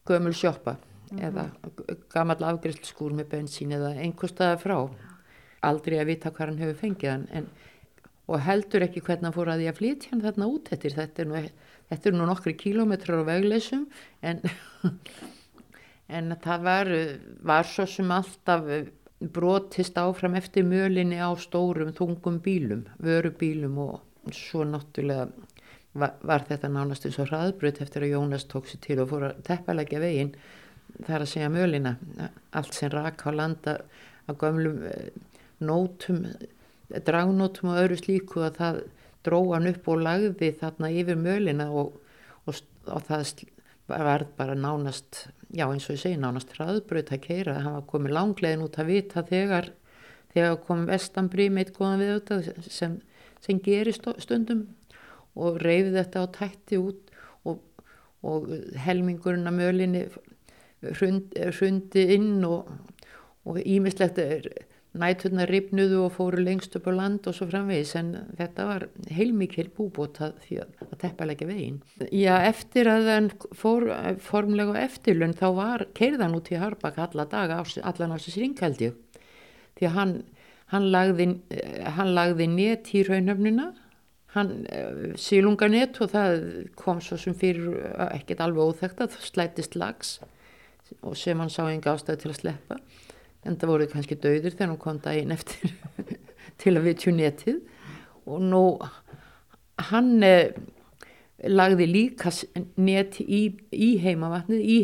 gömul 0.08 0.34
sjoppa 0.36 0.76
eða 1.14 1.48
gamall 2.12 2.42
afgriðslskúr 2.50 3.14
með 3.18 3.30
bensín 3.36 3.74
eða 3.76 3.92
einhver 4.02 4.32
staða 4.32 4.56
frá. 4.62 4.78
Aldrei 5.64 6.00
að 6.00 6.10
vita 6.12 6.32
hvað 6.34 6.50
hann 6.50 6.62
hefur 6.62 6.80
fengið 6.80 7.10
hann, 7.12 7.28
en, 7.32 7.46
og 8.28 8.42
heldur 8.44 8.84
ekki 8.84 9.04
hvernig 9.04 9.28
hann 9.28 9.36
fór 9.36 9.52
að 9.52 9.62
því 9.62 9.70
að 9.70 9.78
flytja 9.78 10.10
hann 10.12 10.24
þarna 10.24 10.50
út 10.50 10.72
eftir, 10.74 10.96
þetta 10.96 11.22
er 11.22 11.30
nú, 11.30 11.44
þetta 11.92 12.10
er 12.10 12.18
nú 12.18 12.26
nokkri 12.28 12.56
kílómetrar 12.60 13.22
á 13.24 13.30
vegleysum, 13.30 13.86
en 14.20 14.42
en 16.08 16.36
það 16.42 16.66
var, 16.68 16.90
var 17.40 17.68
svo 17.68 17.86
sem 17.88 18.10
alltaf 18.12 18.68
brotist 19.34 19.96
áfram 19.98 20.36
eftir 20.36 20.66
mölinni 20.68 21.16
á 21.16 21.32
stórum 21.40 21.94
þungum 21.96 22.40
bílum, 22.44 22.84
vörubílum 23.00 23.78
og 23.86 24.34
svo 24.34 24.64
náttúrulega 24.68 25.30
var, 25.94 26.14
var 26.22 26.44
þetta 26.48 26.70
nánast 26.72 27.06
eins 27.06 27.18
og 27.22 27.30
hraðbrut 27.30 27.80
eftir 27.84 28.06
að 28.06 28.14
Jónas 28.14 28.46
tók 28.50 28.68
sér 28.70 28.82
til 28.84 28.98
og 29.02 29.10
fór 29.12 29.28
að 29.30 29.40
teppalegja 29.46 30.02
veginn 30.02 30.34
þar 31.06 31.24
að 31.24 31.30
segja 31.30 31.50
mölina, 31.50 31.94
allt 32.54 32.76
sem 32.76 32.92
rak 32.92 33.24
á 33.26 33.30
landa 33.34 33.78
á 34.28 34.30
gömlum 34.38 34.84
eh, 34.90 35.08
nótum, 35.64 36.24
dragnótum 37.06 37.72
og 37.72 37.80
öðru 37.82 37.98
slíku 37.98 38.44
að 38.44 38.60
það 38.60 38.80
dróð 39.24 39.52
hann 39.56 39.70
upp 39.72 39.88
og 39.90 40.02
lagði 40.04 40.50
þarna 40.60 40.90
yfir 40.92 41.18
mölina 41.18 41.70
og, 41.72 41.96
og, 42.44 42.60
og 42.86 43.06
það 43.08 43.46
var 43.88 44.26
bara 44.36 44.54
nánast, 44.56 45.26
já 45.52 45.66
eins 45.66 45.88
og 45.88 45.96
ég 45.96 46.02
segi 46.04 46.20
nánast 46.20 46.54
hraðbraut 46.56 47.12
að 47.12 47.24
keira, 47.24 47.58
hann 47.64 47.78
var 47.78 47.88
komið 47.88 48.16
langlegin 48.16 48.64
út 48.64 48.78
að 48.80 48.92
vita 48.92 49.24
þegar 49.28 49.72
þegar 50.34 50.56
kom 50.66 50.86
vestanbrí 50.88 51.48
meitt 51.52 51.74
góðan 51.76 52.00
við 52.02 52.14
þetta 52.14 52.70
sem, 52.72 52.96
sem 53.44 53.60
gerir 53.62 53.94
stó- 53.96 54.16
stundum 54.22 54.66
og 55.34 55.60
reyfið 55.62 55.98
þetta 56.00 56.24
á 56.24 56.26
tætti 56.38 56.80
út 56.80 57.14
og, 57.44 57.60
og 58.22 58.48
helmingurinn 58.86 59.50
að 59.50 59.58
mölinni 59.58 60.04
hrund, 60.94 61.34
hrundi 61.34 62.08
inn 62.14 62.44
og 62.46 62.70
og 63.44 63.60
ímislegt 63.60 64.20
næturnar 64.94 65.50
ripnuðu 65.50 66.04
og 66.04 66.12
fóru 66.14 66.42
lengst 66.44 66.76
upp 66.78 66.86
á 66.86 66.92
land 66.94 67.26
og 67.26 67.34
svo 67.34 67.48
framvegis 67.50 67.94
en 67.98 68.12
þetta 68.38 68.66
var 68.68 68.84
heilmikil 69.10 69.66
búbóta 69.74 70.30
því 70.44 70.60
að, 70.62 70.76
að 70.86 71.00
teppalega 71.02 71.48
veginn. 71.48 71.80
Já, 72.14 72.36
eftir 72.46 72.88
að 72.92 73.10
hann 73.10 73.30
fór 73.58 73.88
formlega 74.22 74.84
eftirlun 74.84 75.34
þá 75.36 75.46
var 75.58 75.86
keirðan 75.98 76.38
út 76.38 76.52
í 76.54 76.60
Harbak 76.62 77.00
alla 77.02 77.26
daga, 77.26 77.58
allan 77.82 78.14
á 78.14 78.16
þessu 78.16 78.36
sringhaldi 78.36 78.92
því 79.74 79.88
að 79.90 79.96
hann, 79.98 80.14
hann 80.70 80.88
lagði, 80.94 81.28
lagði 82.14 82.48
net 82.54 82.94
í 82.94 83.02
raunöfnuna 83.08 83.72
hann 84.34 84.52
sílunganett 85.20 86.00
og 86.02 86.10
það 86.12 86.38
kom 86.78 87.00
svo 87.04 87.18
sem 87.20 87.36
fyrir 87.38 87.78
ekkert 88.10 88.42
alveg 88.44 88.72
óþægt 88.74 89.02
að 89.04 89.14
það 89.14 89.28
slætist 89.30 89.78
lags 89.78 90.16
og 91.00 91.16
sem 91.18 91.38
hann 91.40 91.52
sá 91.52 91.62
enga 91.68 91.94
ástæði 91.94 92.24
til 92.24 92.32
að 92.32 92.40
sleppa 92.40 92.78
en 93.44 93.58
það 93.60 93.70
voru 93.70 93.88
kannski 93.92 94.18
dauðir 94.20 94.54
þegar 94.54 94.70
hann 94.72 94.80
kom 94.80 95.00
daginn 95.04 95.34
eftir 95.34 95.74
til 96.62 96.76
að 96.76 96.86
vitju 96.88 97.14
netið. 97.14 97.60
Og 98.24 98.40
nú 98.40 98.62
hann 99.90 100.24
eh, 100.24 100.54
lagði 101.44 101.88
líka 101.90 102.32
net 102.80 103.20
í, 103.20 103.46
í 103.72 103.90
heimavatnið 104.00 104.64
í 104.64 104.78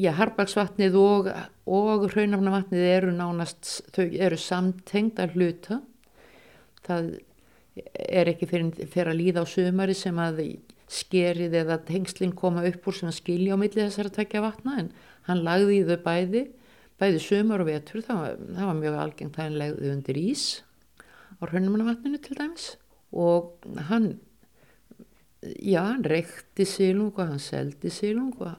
já, 0.00 0.12
Harbagsvatnið 0.18 0.98
og, 1.00 1.30
og 1.70 2.06
Raunafnavatnið 2.12 2.86
eru 2.90 3.14
nánast, 3.14 3.80
þau 3.94 4.04
eru 4.10 4.38
samtengd 4.40 5.22
að 5.22 5.36
hluta. 5.38 5.80
Það 6.86 7.10
er 7.94 8.30
ekki 8.32 8.48
fyrir, 8.50 8.70
fyrir 8.90 9.12
að 9.12 9.20
líða 9.20 9.44
á 9.44 9.46
sömari 9.48 9.96
sem 9.96 10.18
að 10.20 10.44
skerið 10.90 11.54
eða 11.60 11.78
tengslinn 11.86 12.32
koma 12.36 12.64
upp 12.66 12.88
úr 12.90 12.96
sem 12.96 13.10
að 13.10 13.20
skilja 13.20 13.54
á 13.54 13.60
milli 13.60 13.78
þessar 13.84 14.10
að 14.10 14.16
tekja 14.18 14.42
vatna 14.42 14.78
en 14.82 14.88
hann 15.28 15.44
lagði 15.46 15.76
í 15.78 15.84
þau 15.86 16.00
bæði, 16.06 16.42
bæði 17.00 17.20
sömur 17.22 17.62
og 17.62 17.70
vetur, 17.70 18.02
það 18.06 18.24
var, 18.24 18.40
það 18.56 18.70
var 18.70 18.80
mjög 18.80 18.98
algengt 19.04 19.38
að 19.38 19.46
hann 19.46 19.60
legði 19.60 19.92
undir 19.94 20.20
ís 20.20 20.46
á 21.40 21.42
hraunumannavatninu 21.48 22.20
til 22.22 22.36
dæmis. 22.38 22.66
Og 23.12 23.56
hann, 23.88 24.10
já 25.42 25.82
hann 25.82 26.04
reykti 26.04 26.66
sílung 26.68 27.14
og 27.14 27.22
hann 27.24 27.42
seldi 27.42 27.90
sílung 27.90 28.34
og 28.38 28.58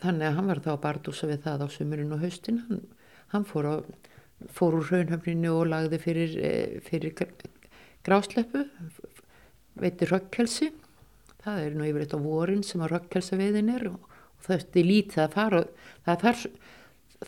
þannig 0.00 0.28
að 0.28 0.36
hann 0.38 0.50
var 0.50 0.62
þá 0.64 0.70
að 0.74 0.82
bardúsa 0.84 1.30
við 1.30 1.42
það 1.46 1.64
á 1.64 1.68
sömurinn 1.74 2.14
og 2.16 2.22
haustin, 2.24 2.62
hann, 2.68 2.84
hann 3.34 3.46
fór, 3.48 3.68
á, 3.68 3.74
fór 4.54 4.78
úr 4.78 4.90
hraunhöfninu 4.90 5.54
og 5.54 5.70
lagði 5.72 6.00
fyrir, 6.02 6.36
eh, 6.42 6.78
fyrir 6.84 7.14
grásleppu, 8.06 8.66
veitir 9.78 10.12
rökkkelsi 10.12 10.72
það 11.48 11.64
er 11.64 11.76
nú 11.76 11.86
yfirleitt 11.86 12.16
á 12.16 12.20
vorin 12.20 12.64
sem 12.66 12.82
að 12.82 12.94
rökkelsaveiðin 12.96 13.70
er 13.74 13.86
og, 13.92 14.00
og 14.08 14.46
það 14.46 14.80
er 14.80 14.88
lítið 14.88 15.22
að 15.24 15.36
fara 15.36 15.62
það 16.06 16.24
þarf, 16.24 16.44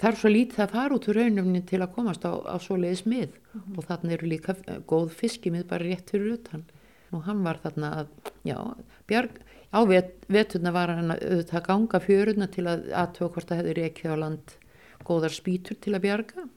þarf 0.02 0.20
svo 0.20 0.33
lítið 0.33 0.64
að 0.64 0.74
fara 0.74 0.96
út 0.96 1.09
úr 1.11 1.20
raunumni 1.20 1.62
til 1.68 1.80
að 1.80 1.94
komast 1.96 2.26
á, 2.26 2.33
á 2.35 2.56
svo 2.62 2.78
leiðis 2.80 3.06
mið. 3.06 3.30
Mm 3.30 3.61
-hmm. 3.61 3.78
og 3.78 3.88
þarna 3.88 4.12
eru 4.16 4.30
líka 4.30 4.56
góð 4.87 5.09
fiskimið 5.20 5.66
bara 5.66 5.87
rétt 5.87 6.11
fyrir 6.11 6.35
utan. 6.38 6.64
Og 7.11 7.24
hann 7.26 7.42
var 7.42 7.59
þarna 7.59 7.88
að 8.00 8.06
já, 8.46 8.59
bjarg, 9.06 9.40
á 9.74 9.80
vet, 9.87 10.14
veturna 10.28 10.70
var 10.72 10.94
hann 10.94 11.11
að 11.11 11.24
auðvitað 11.26 11.66
ganga 11.66 12.00
fjöruna 12.00 12.46
til 12.46 12.66
að 12.66 12.87
aðtöða 12.94 13.33
hvort 13.33 13.48
það 13.48 13.59
hefði 13.59 13.74
reykið 13.74 14.14
á 14.14 14.16
land 14.22 14.56
góðar 15.04 15.35
spýtur 15.35 15.76
til 15.80 15.94
að 15.94 16.04
bjarga. 16.06 16.48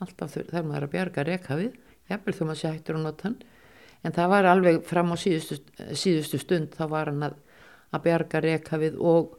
Alltaf 0.00 0.34
þar 0.50 0.64
maður 0.64 0.86
að 0.86 0.94
bjarga 0.94 1.24
reyka 1.24 1.56
við. 1.56 1.72
Jafnvel 2.10 2.34
þó 2.34 2.44
maður 2.44 2.58
sé 2.58 2.68
hættur 2.68 2.96
að 2.98 3.06
nota 3.06 3.28
hann 3.28 3.38
en 4.02 4.14
það 4.16 4.32
var 4.34 4.48
alveg 4.50 4.82
fram 4.86 5.14
á 5.14 5.16
síðustu, 5.20 5.60
síðustu 5.94 6.40
stund 6.42 6.76
þá 6.76 6.84
var 6.90 7.12
hann 7.12 7.26
að, 7.28 7.38
að 7.94 8.04
bjarga 8.06 8.42
rekafið 8.44 8.98
og, 8.98 9.36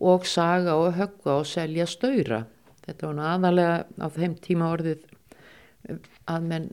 og 0.00 0.26
saga 0.28 0.76
og 0.80 0.94
höggva 0.98 1.40
og 1.40 1.48
selja 1.48 1.86
stöyra 1.90 2.44
þetta 2.84 3.10
var 3.10 3.22
aðalega 3.32 3.76
á 4.02 4.06
þeim 4.14 4.38
tíma 4.44 4.70
orðið 4.74 5.04
að 6.30 6.48
menn 6.48 6.70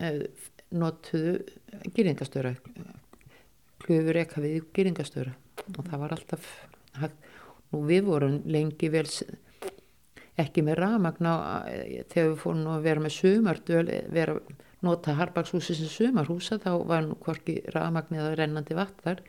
eh, 0.00 0.24
notuðu 0.70 1.38
gýringastöra 1.96 2.54
klöfur 3.80 4.16
rekafið 4.16 4.56
í 4.56 4.64
gýringastöra 4.76 5.34
og 5.76 5.84
það 5.86 6.02
var 6.02 6.16
alltaf 6.16 6.50
nú 7.70 7.84
við 7.86 8.08
vorum 8.08 8.40
lengi 8.50 8.90
vel 8.92 9.06
ekki 10.40 10.64
með 10.64 10.80
ramagna 10.80 11.34
eh, 11.70 12.02
þegar 12.10 12.32
við 12.32 12.42
fórum 12.42 12.72
að 12.74 12.88
vera 12.88 13.04
með 13.04 13.16
sumardöl 13.16 13.84
vera 14.14 14.36
nota 14.86 15.14
Harbakshúsi 15.18 15.76
sem 15.76 15.90
sumarhúsa 15.90 16.58
þá 16.62 16.72
var 16.88 17.04
nú 17.06 17.18
hvorki 17.20 17.60
rafmagnið 17.74 18.24
að 18.24 18.38
rennandi 18.40 18.78
vatnar 18.78 19.22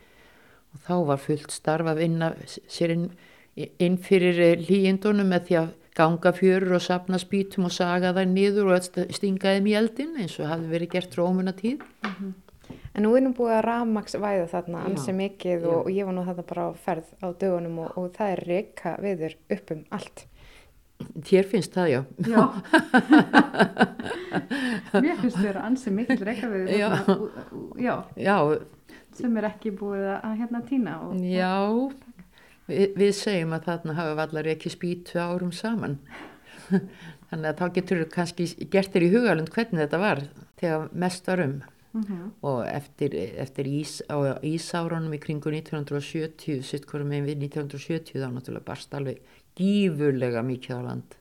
og 0.72 0.86
þá 0.86 0.94
var 1.10 1.22
fullt 1.22 1.52
starf 1.52 1.92
að 1.92 2.02
vinna 2.04 2.32
sér 2.48 2.94
inn, 2.96 3.06
inn 3.56 3.98
fyrir 4.00 4.62
líindunum 4.64 5.28
með 5.32 5.48
því 5.48 5.58
að 5.60 5.72
ganga 5.96 6.32
fjörur 6.32 6.78
og 6.78 6.84
sapna 6.84 7.20
spítum 7.20 7.68
og 7.68 7.74
saga 7.74 8.14
þær 8.16 8.30
niður 8.30 8.72
og 8.72 8.86
stinga 9.12 9.56
þeim 9.56 9.68
í 9.68 9.76
eldin 9.76 10.16
eins 10.22 10.38
og 10.40 10.48
hafi 10.48 10.70
verið 10.70 10.94
gert 10.94 11.18
rómuna 11.18 11.52
tíð. 11.52 11.84
Mm 12.02 12.14
-hmm. 12.16 12.32
En 12.94 13.02
nú 13.02 13.14
er 13.16 13.22
nú 13.24 13.32
búið 13.36 13.54
að 13.58 13.64
rafmagsvæða 13.66 14.48
þarna 14.52 14.84
ansi 14.88 15.12
mikið 15.12 15.64
og, 15.64 15.78
og 15.86 15.90
ég 15.90 16.04
var 16.04 16.14
nú 16.14 16.24
þarna 16.26 16.44
bara 16.48 16.66
á 16.68 16.70
ferð 16.76 17.06
á 17.24 17.28
dögunum 17.32 17.78
og, 17.78 17.98
og 17.98 18.12
það 18.16 18.32
er 18.32 18.44
reyka 18.46 18.96
viður 19.00 19.36
upp 19.50 19.70
um 19.70 19.84
allt. 19.90 20.26
Þér 21.28 21.48
finnst 21.50 21.74
það, 21.76 21.88
já. 21.92 22.00
Já. 22.28 22.42
Mér 25.04 25.20
finnst 25.20 25.38
þér 25.40 25.58
ansið 25.62 25.96
mikil 25.98 26.18
reykjavið 26.28 26.72
já. 26.76 26.88
já. 27.80 27.94
já, 28.16 28.36
sem 29.18 29.38
er 29.40 29.48
ekki 29.50 29.74
búið 29.76 30.06
að 30.14 30.36
hérna 30.40 30.62
týna. 30.68 30.98
Og, 31.06 31.18
já, 31.26 31.54
við, 32.70 32.94
við 33.00 33.12
segjum 33.18 33.56
að 33.56 33.66
þarna 33.70 33.98
hafa 33.98 34.14
vallar 34.22 34.52
ekki 34.54 34.72
spýtu 34.72 35.20
árum 35.22 35.52
saman. 35.56 35.98
Þannig 37.32 37.48
að 37.48 37.60
þá 37.60 37.66
getur 37.76 38.02
kannski 38.12 38.48
gert 38.72 38.92
þér 38.94 39.06
í 39.06 39.12
hugalund 39.12 39.52
hvernig 39.52 39.84
þetta 39.84 40.00
var 40.02 40.24
þegar 40.60 40.90
mest 41.04 41.30
var 41.30 41.46
um. 41.46 41.60
Mm 41.92 42.02
-hmm. 42.02 42.28
og 42.40 42.64
eftir, 42.68 43.14
eftir 43.36 43.66
ís, 43.68 44.00
á 44.08 44.40
ísárunum 44.40 45.12
í 45.12 45.20
kringu 45.20 45.50
1970 45.52 46.62
sitt 46.64 46.86
hverjum 46.88 47.10
við 47.10 47.36
1970 47.36 48.16
þá 48.16 48.32
náttúrulega 48.32 48.64
barst 48.64 48.94
alveg 48.94 49.20
gífurlega 49.58 50.44
mikið 50.46 50.78
á 50.78 50.80
land. 50.86 51.16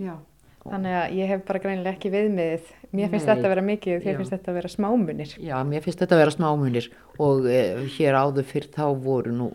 Já, 0.00 0.14
þannig 0.64 0.98
að 1.00 1.16
ég 1.18 1.32
hef 1.32 1.42
bara 1.48 1.62
greinilega 1.64 1.96
ekki 1.96 2.12
viðmiðið. 2.14 2.70
Mér 2.92 3.12
finnst 3.12 3.26
Nei, 3.26 3.32
þetta 3.32 3.48
að 3.48 3.54
vera 3.54 3.66
mikið, 3.66 3.98
þér 4.04 4.20
finnst 4.20 4.36
þetta 4.36 4.52
að 4.52 4.58
vera 4.60 4.72
smámunir. 4.72 5.34
Já, 5.40 5.56
mér 5.68 5.84
finnst 5.84 6.04
þetta 6.04 6.16
að 6.16 6.22
vera 6.22 6.36
smámunir 6.36 6.88
og 7.26 7.50
eh, 7.50 7.84
hér 7.96 8.18
áður 8.20 8.48
fyrir 8.48 8.72
þá 8.72 8.86
voru 9.04 9.34
nú 9.36 9.50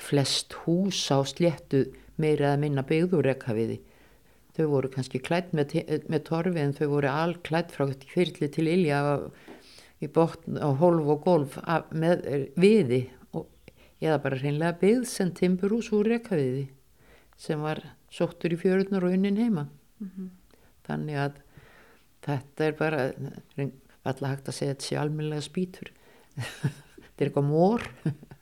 flest 0.00 0.56
hús 0.64 1.04
á 1.14 1.22
sléttu 1.22 1.84
meira 2.20 2.54
að 2.54 2.62
minna 2.64 2.84
byggður 2.86 3.30
ekkaviði 3.34 3.78
þau 4.56 4.66
voru 4.74 4.90
kannski 4.92 5.20
klætt 5.22 5.54
með, 5.56 5.76
með 6.10 6.24
torfi 6.26 6.62
en 6.62 6.74
þau 6.76 6.86
voru 6.96 7.10
all 7.10 7.36
klætt 7.46 7.72
frá 7.74 7.86
fyrirli 8.10 8.50
til 8.52 8.66
ilja 8.68 9.00
í 10.00 10.08
botn 10.10 10.58
og 10.64 10.80
hólf 10.80 11.12
og 11.14 11.24
golf 11.24 11.56
með 11.92 12.26
viði 12.60 13.04
og, 13.36 13.46
eða 14.02 14.18
bara 14.24 14.40
hreinlega 14.40 14.78
byggð 14.82 15.08
sem 15.10 15.32
timpurús 15.36 15.92
úr 15.96 16.16
ekkaviði 16.18 16.66
sem 17.40 17.62
var 17.64 17.82
sóttur 18.12 18.54
í 18.54 18.58
fjörunar 18.60 19.06
og 19.06 19.16
unnin 19.16 19.40
heima. 19.40 19.68
Mm 20.00 20.10
-hmm. 20.10 20.28
þannig 20.86 21.16
að 21.16 21.40
þetta 22.24 22.64
er 22.64 22.72
bara 22.76 23.12
alltaf 24.04 24.28
hægt 24.28 24.48
að 24.48 24.54
segja 24.54 24.74
þetta 24.74 24.86
sé 24.86 24.96
almennilega 24.96 25.44
spýtur. 25.44 25.92
Þetta 27.10 27.24
er 27.24 27.28
eitthvað 27.28 27.50
mór 27.50 27.82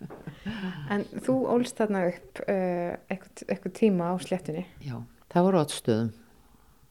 En 0.93 1.05
þú 1.25 1.35
ólst 1.51 1.77
þarna 1.81 2.05
upp 2.07 2.41
uh, 2.45 2.95
eitthvað, 3.11 3.45
eitthvað 3.49 3.73
tíma 3.75 4.13
á 4.13 4.15
sléttunni? 4.23 4.67
Já, 4.85 5.03
það 5.33 5.47
var 5.49 5.59
átstöðum 5.63 6.13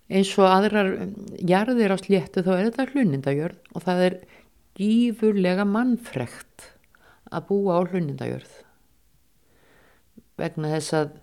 eins 0.07 0.31
og 0.39 0.47
aðrar 0.47 0.93
um, 1.03 1.13
jarðir 1.43 1.93
á 1.93 1.97
sléttu 1.99 2.43
þá 2.45 2.51
er 2.55 2.65
þetta 2.69 2.87
hlunindajörð 2.93 3.73
og 3.75 3.83
það 3.83 4.03
er 4.05 4.17
gífurlega 4.77 5.65
mannfrekt 5.67 6.69
að 7.27 7.47
búa 7.49 7.79
á 7.79 7.87
hlunindajörð 7.89 8.53
vegna 10.39 10.71
þess 10.75 10.95
að 10.95 11.15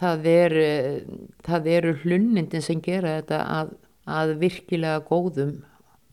það 0.00 0.28
eru 0.30 0.64
er, 0.64 1.68
er 1.76 1.90
hlunnindin 2.02 2.64
sem 2.64 2.82
gera 2.84 3.18
þetta 3.20 3.40
að, 3.58 3.72
að 4.10 4.34
virkilega 4.42 5.04
góðum 5.08 5.56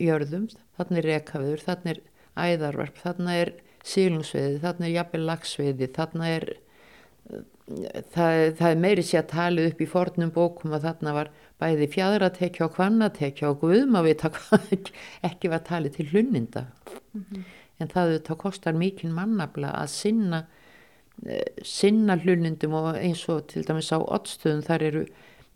jörðum, 0.01 0.47
þannig 0.77 1.03
er 1.03 1.09
rekaður, 1.15 1.65
þannig 1.65 1.95
er 1.95 2.01
æðarvarp, 2.41 2.99
þannig 3.03 3.43
er 3.45 3.53
sílungsveiði, 3.85 4.59
þannig 4.61 4.87
er 4.87 4.95
jafnveg 4.95 5.25
lagsveiði, 5.27 5.89
þannig 5.97 6.35
er 6.37 6.51
það, 8.11 8.35
það 8.59 8.67
er 8.67 8.81
meiri 8.81 9.03
sér 9.05 9.23
að 9.23 9.31
tala 9.31 9.65
upp 9.69 9.81
í 9.81 9.87
fornum 9.89 10.33
bókum 10.35 10.75
að 10.75 10.87
þarna 10.87 11.13
var 11.15 11.31
bæði 11.61 11.87
fjadratekja 11.93 12.67
og 12.67 12.75
kvannatekja 12.75 13.51
og 13.51 13.59
guðum 13.63 13.97
að 13.99 14.09
vita 14.09 14.31
hvað 14.35 14.73
ekki 15.29 15.51
var 15.51 15.63
talið 15.67 15.97
til 15.97 16.07
hlunninda 16.11 16.65
mm 16.65 17.23
-hmm. 17.23 17.43
en 17.79 17.93
það 17.93 18.15
þetta 18.15 18.39
kostar 18.45 18.77
mikinn 18.77 19.15
mannabla 19.15 19.73
að 19.81 19.93
sinna 19.95 20.45
sinna 21.67 22.17
hlunindum 22.17 22.74
og 22.80 22.95
eins 22.97 23.21
og 23.30 23.45
til 23.52 23.65
dæmis 23.67 23.91
á 23.93 24.00
ottstöðum 24.02 24.63
þar 24.65 24.86
eru 24.88 25.04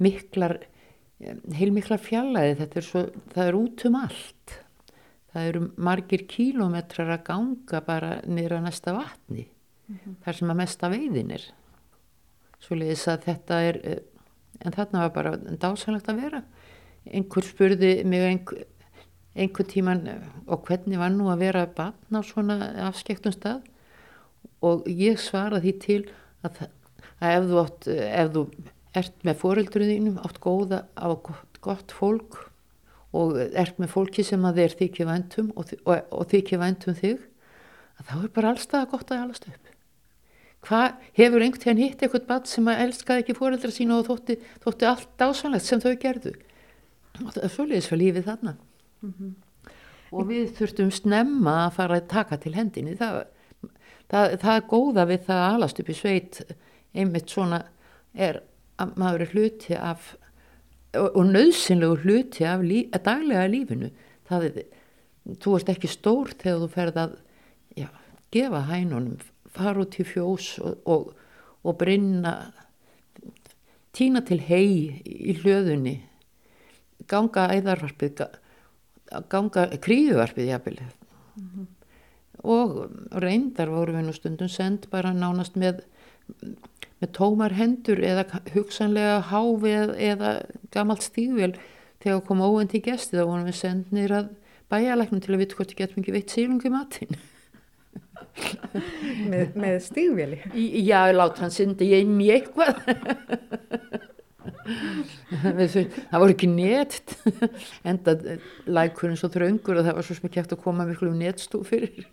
miklar 0.03 0.59
eh, 0.61 1.39
heilmiklar 1.57 2.01
fjallaði 2.01 2.59
þetta 2.61 2.79
er 2.79 2.85
svo, 2.85 3.03
það 3.33 3.49
er 3.49 3.59
út 3.59 3.85
um 3.89 3.99
allt. 3.99 4.55
Það 5.35 5.49
eru 5.49 5.61
margir 5.83 6.25
kílometrar 6.31 7.11
að 7.11 7.25
ganga 7.27 7.81
bara 7.83 8.11
nýra 8.23 8.61
næsta 8.63 8.93
vatni 8.95 9.47
mm 9.47 9.95
-hmm. 9.95 10.15
þar 10.23 10.35
sem 10.35 10.51
að 10.51 10.59
mesta 10.61 10.89
veiðin 10.89 11.31
er. 11.31 11.49
Svo 12.59 12.75
leiðis 12.75 13.07
að 13.07 13.25
þetta 13.25 13.61
er 13.61 13.81
eh, 13.83 13.99
en 14.61 14.71
þarna 14.71 14.99
var 14.99 15.13
bara 15.13 15.37
dásanlegt 15.37 16.09
að 16.09 16.21
vera. 16.21 16.43
Einhver 17.05 17.43
spurði 17.43 18.03
mig 18.05 18.21
einhver, 18.21 18.65
einhver 19.35 19.65
tíman 19.65 20.09
og 20.47 20.65
hvernig 20.65 20.97
var 20.97 21.09
nú 21.09 21.29
að 21.29 21.39
vera 21.39 21.65
barn 21.65 21.93
á 22.13 22.21
svona 22.23 22.87
afskektum 22.87 23.31
stað 23.31 23.61
og 24.65 24.87
ég 24.89 25.19
svaraði 25.21 25.71
því 25.71 25.75
til 25.85 25.99
að, 26.45 26.63
að 27.19 27.35
ef, 27.35 27.47
þú 27.49 27.61
átt, 27.61 27.87
ef 27.91 28.33
þú 28.33 28.45
ert 28.95 29.27
með 29.27 29.39
foreldruðinum 29.43 30.19
átt 30.23 30.41
góða 30.43 30.83
á 30.95 31.07
gott, 31.13 31.59
gott 31.63 31.95
fólk 31.95 32.39
og 33.15 33.37
ert 33.39 33.77
með 33.79 33.93
fólki 33.93 34.25
sem 34.27 34.43
að 34.47 34.61
þeir 34.61 34.75
þykja 34.81 35.07
væntum 35.09 35.53
og, 35.55 35.71
og, 35.85 36.09
og 36.11 36.27
þykja 36.31 36.59
væntum 36.61 36.97
þig 36.97 37.23
að 37.99 38.09
þá 38.09 38.15
er 38.17 38.33
bara 38.35 38.51
allstað 38.51 38.89
gott 38.91 39.13
að 39.13 39.23
alast 39.23 39.47
upp. 39.49 39.71
Hvað 40.65 40.95
hefur 41.19 41.43
einhvern 41.45 41.61
tíðan 41.61 41.81
hitt 41.83 42.01
eitthvað 42.01 42.27
bann 42.29 42.47
sem 42.49 42.67
að 42.71 42.81
elskaði 42.87 43.23
ekki 43.23 43.37
fóreldra 43.37 43.71
sína 43.71 43.99
og 43.99 44.07
þótti, 44.09 44.39
þótti 44.63 44.87
allt 44.89 45.23
ásanlegt 45.23 45.67
sem 45.67 45.81
þau 45.83 45.93
gerðu? 46.01 46.33
Og 47.21 47.29
það 47.29 47.43
er 47.45 47.53
svolítið 47.53 47.85
svo 47.85 47.99
lífið 48.01 48.29
þarna. 48.29 48.55
Mm 49.05 49.13
-hmm. 49.13 49.33
og 50.11 50.27
við 50.31 50.55
þurftum 50.57 50.91
snemma 50.91 51.55
að 51.67 51.75
fara 51.77 51.99
að 51.99 52.07
taka 52.09 52.37
til 52.41 52.55
hendinni. 52.55 52.95
Það, 52.97 53.21
það, 54.11 54.37
það 54.41 54.55
er 54.55 54.67
góða 54.69 55.07
við 55.09 55.25
það 55.27 55.41
að 55.41 55.55
alast 55.55 55.81
upp 55.81 55.89
í 55.89 55.97
sveit 55.97 56.41
einmitt 56.95 57.31
svona 57.31 57.61
er 58.13 58.41
að 58.81 58.95
maður 58.99 59.25
er 59.25 59.33
hluti 59.35 59.77
af 59.79 60.15
og, 60.95 61.21
nöðsynlegu 61.27 61.99
hluti 62.03 62.47
af 62.47 62.63
lí, 62.63 62.85
daglega 63.03 63.47
lífinu. 63.51 63.91
Það 64.29 64.47
er, 64.47 64.59
þú 65.43 65.55
ert 65.57 65.71
ekki 65.75 65.91
stór 65.91 66.33
þegar 66.35 66.61
þú 66.63 66.69
ferð 66.73 66.99
að 67.03 67.15
já, 67.75 67.89
gefa 68.33 68.61
hænunum 68.69 69.17
fara 69.55 69.83
út 69.85 69.99
í 69.99 70.05
fjós 70.07 70.55
og, 70.63 70.79
og, 70.91 71.11
og 71.63 71.77
brinna 71.79 72.35
týna 73.95 74.23
til 74.27 74.41
hei 74.43 75.01
í 75.05 75.37
hljöðunni 75.39 75.95
ganga 77.11 77.47
æðarvarpið 77.53 78.25
ganga 79.31 79.67
kríuvarpið 79.79 80.51
jafnvel. 80.51 80.79
Mm 81.35 81.49
-hmm. 81.49 81.74
Og 82.45 83.19
reyndar 83.23 83.71
voru 83.73 83.97
við 83.97 84.07
nú 84.07 84.15
stundum 84.15 84.51
send 84.51 84.89
bara 84.91 85.13
nánast 85.15 85.57
með 85.59 85.83
með 87.01 87.11
tómar 87.17 87.55
hendur 87.57 87.99
eða 88.03 88.41
hugsanlega 88.55 89.19
háfið 89.29 89.93
eða 90.11 90.31
gamalt 90.73 91.05
stígvel 91.05 91.53
þegar 92.03 92.23
kom 92.27 92.43
óvendi 92.45 92.81
gesti 92.85 93.17
þá 93.17 93.25
vorum 93.25 93.47
við 93.49 93.59
sendnir 93.59 94.15
að 94.15 94.33
bæjalæknum 94.71 95.21
til 95.23 95.35
að 95.35 95.41
vita 95.43 95.59
hvort 95.59 95.73
við 95.73 95.81
getum 95.81 96.01
ekki 96.01 96.15
veitt 96.15 96.33
sílungi 96.33 96.71
matinn. 96.73 97.17
Með, 99.31 99.53
með 99.55 99.77
stígveli 99.85 100.41
já, 100.83 101.05
láta 101.15 101.45
hann 101.45 101.53
syndi 101.55 101.87
ég 101.87 102.09
í 102.09 102.31
eitthvað 102.35 102.81
það 106.11 106.19
voru 106.21 106.33
ekki 106.33 106.49
nett 106.51 107.15
enda 107.89 108.15
lækurinn 108.65 109.19
svo 109.19 109.29
þraungur 109.33 109.79
og 109.81 109.87
það 109.87 109.97
var 109.99 110.07
svo 110.07 110.17
smikið 110.19 110.55
að 110.55 110.63
koma 110.63 110.87
miklu 110.89 111.11
um 111.11 111.21
nettstú 111.21 111.61
fyrir. 111.67 112.05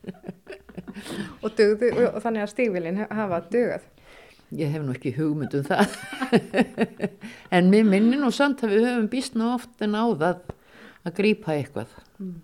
Og, 1.43 1.51
dugðu, 1.57 1.93
og 2.09 2.21
þannig 2.25 2.45
að 2.45 2.53
stígvelin 2.53 3.03
hafa 3.05 3.43
dugað. 3.53 3.89
Ég 4.53 4.69
hef 4.69 4.85
nú 4.85 4.93
ekki 4.93 5.15
hugmynd 5.17 5.55
um 5.57 5.65
það. 5.65 5.95
En 7.57 7.69
mér 7.73 7.85
minnir 7.89 8.21
nú 8.21 8.29
samt 8.33 8.65
að 8.65 8.75
við 8.77 8.87
höfum 8.89 9.11
býst 9.13 9.37
ná 9.37 9.47
oft 9.55 9.85
en 9.85 9.97
á 9.97 10.05
það 10.09 10.41
að 11.03 11.15
grýpa 11.17 11.57
eitthvað. 11.57 11.93
Mm. 12.21 12.41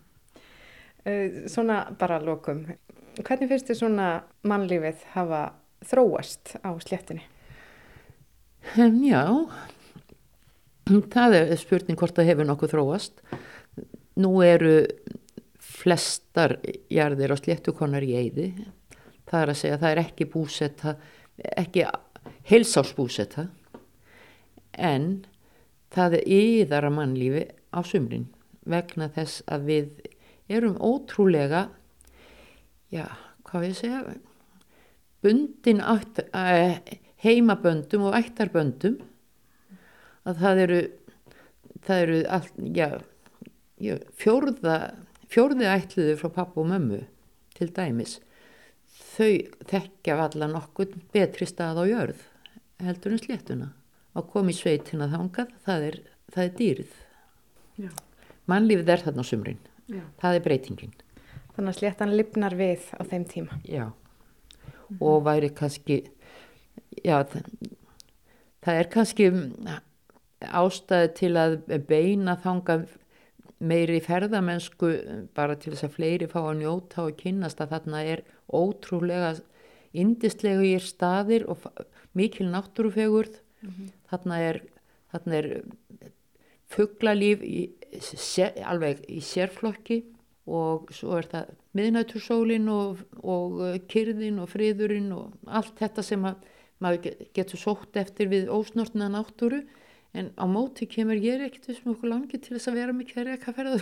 Svona 1.49 1.83
bara 2.01 2.19
lokum. 2.21 2.65
Hvernig 3.19 3.51
finnst 3.51 3.71
þið 3.71 3.81
svona 3.81 4.09
mannlífið 4.49 5.05
hafa 5.15 5.43
þróast 5.89 6.57
á 6.65 6.71
sléttinni? 6.83 7.25
Já, 8.77 9.25
það 10.89 11.37
er 11.39 11.55
spurning 11.61 11.99
hvort 11.99 12.17
það 12.17 12.31
hefur 12.33 12.49
nokkuð 12.49 12.75
þróast. 12.75 13.23
Nú 14.19 14.33
eru 14.45 14.75
flestar 15.63 16.57
jarðir 16.91 17.35
á 17.35 17.37
sléttukonar 17.39 18.05
í 18.07 18.15
eyði. 18.19 18.49
Það 19.29 19.43
er 19.43 19.53
að 19.53 19.61
segja 19.61 19.77
að 19.77 19.83
það 19.85 19.95
er 19.95 20.03
ekki 20.03 20.29
búsetta, 20.33 20.95
ekki 21.61 21.85
heilsásbúsetta, 22.49 23.49
en 24.79 25.09
það 25.95 26.19
er 26.19 26.31
yðara 26.39 26.91
mannlífi 26.93 27.45
á 27.75 27.81
sumrin 27.85 28.29
vegna 28.69 29.09
þess 29.13 29.43
að 29.49 29.69
við 29.69 30.09
erum 30.49 30.77
ótrúlega 30.81 31.69
já, 32.93 33.05
hvað 33.45 33.65
við 33.65 33.77
segja 33.81 34.01
bundin 35.25 35.81
átt, 35.83 36.23
uh, 36.33 36.79
heimaböndum 37.25 38.09
og 38.09 38.17
ættarböndum 38.19 38.99
að 40.29 40.43
það 40.43 40.63
eru 40.65 40.81
það 41.87 42.03
eru 42.05 42.19
all, 42.37 42.49
já, 42.77 42.89
fjórða 44.21 44.79
fjórði 45.29 45.69
ætliðu 45.71 46.17
frá 46.21 46.33
pappu 46.41 46.65
og 46.65 46.71
mömmu 46.73 47.03
til 47.59 47.71
dæmis 47.75 48.19
þau 49.15 49.33
þekkja 49.71 50.19
allar 50.27 50.53
nokkur 50.53 50.95
betri 51.15 51.49
stað 51.49 51.83
á 51.83 51.85
jörð 51.89 52.23
heldur 52.85 53.17
en 53.17 53.25
sléttuna 53.25 53.73
að 54.19 54.31
koma 54.33 54.53
í 54.53 54.57
sveitina 54.57 55.11
þangað 55.13 55.53
það 55.67 55.91
er, 55.91 55.99
það 56.35 56.45
er 56.45 56.55
dýrið 56.63 56.95
já. 57.85 57.91
mannlífið 58.51 58.95
er 58.95 59.05
þarna 59.07 59.27
á 59.27 59.31
sumrin 59.31 59.61
já. 59.87 60.03
það 60.23 60.39
er 60.39 60.47
breytingin 60.47 60.97
Þannig 61.59 61.73
að 61.73 61.79
sléttan 61.81 62.13
lifnar 62.15 62.55
við 62.55 62.83
á 62.95 63.03
þeim 63.03 63.23
tíma. 63.27 63.57
Já, 63.67 63.89
mm. 63.91 65.01
og 65.03 65.25
væri 65.27 65.49
kannski, 65.51 65.97
já, 67.03 67.17
það, 67.27 67.49
það 68.63 68.79
er 68.79 68.91
kannski 68.93 69.27
ástæði 70.41 71.13
til 71.19 71.33
að 71.41 71.59
beina 71.89 72.37
þanga 72.39 72.83
meiri 73.59 73.99
ferðamennsku 74.03 74.91
bara 75.35 75.57
til 75.59 75.73
þess 75.75 75.89
að 75.89 75.95
fleiri 75.97 76.29
fá 76.31 76.41
að 76.45 76.61
njóta 76.61 77.07
og 77.09 77.17
kynast 77.19 77.61
að 77.63 77.75
þarna 77.75 78.03
er 78.07 78.23
ótrúlega 78.55 79.33
indistlegu 79.99 80.67
í 80.69 80.77
staðir 80.83 81.49
og 81.51 81.65
mikil 82.15 82.47
náttúrufegurð. 82.53 83.41
Mm 83.63 83.71
-hmm. 83.71 83.89
Þarna 84.11 84.39
er, 84.39 84.61
er 85.27 85.49
fugglalíf 86.71 87.43
alveg 88.65 89.03
í 89.09 89.21
sérflokki 89.21 90.05
og 90.47 90.93
svo 90.95 91.19
er 91.19 91.27
það 91.29 91.51
miðnætursólin 91.77 92.69
og, 92.73 93.03
og 93.23 93.61
uh, 93.61 93.75
kyrðin 93.91 94.39
og 94.39 94.49
friðurinn 94.49 95.11
og 95.13 95.33
allt 95.47 95.75
þetta 95.79 96.03
sem 96.03 96.25
að 96.25 96.37
maður 96.79 97.27
getur 97.35 97.61
sótt 97.61 97.97
eftir 97.97 98.31
við 98.31 98.49
ósnortna 98.49 99.11
náttúru 99.13 99.65
en 100.17 100.31
á 100.41 100.45
móti 100.49 100.89
kemur 100.91 101.19
ég 101.21 101.45
ekkert 101.45 101.69
þessum 101.69 101.93
okkur 101.95 102.13
langi 102.13 102.41
til 102.41 102.57
þess 102.57 102.71
að 102.71 102.79
vera 102.81 102.97
með 102.97 103.13
hverja 103.13 103.37
eitthvað 103.37 103.59
ferðar 103.59 103.81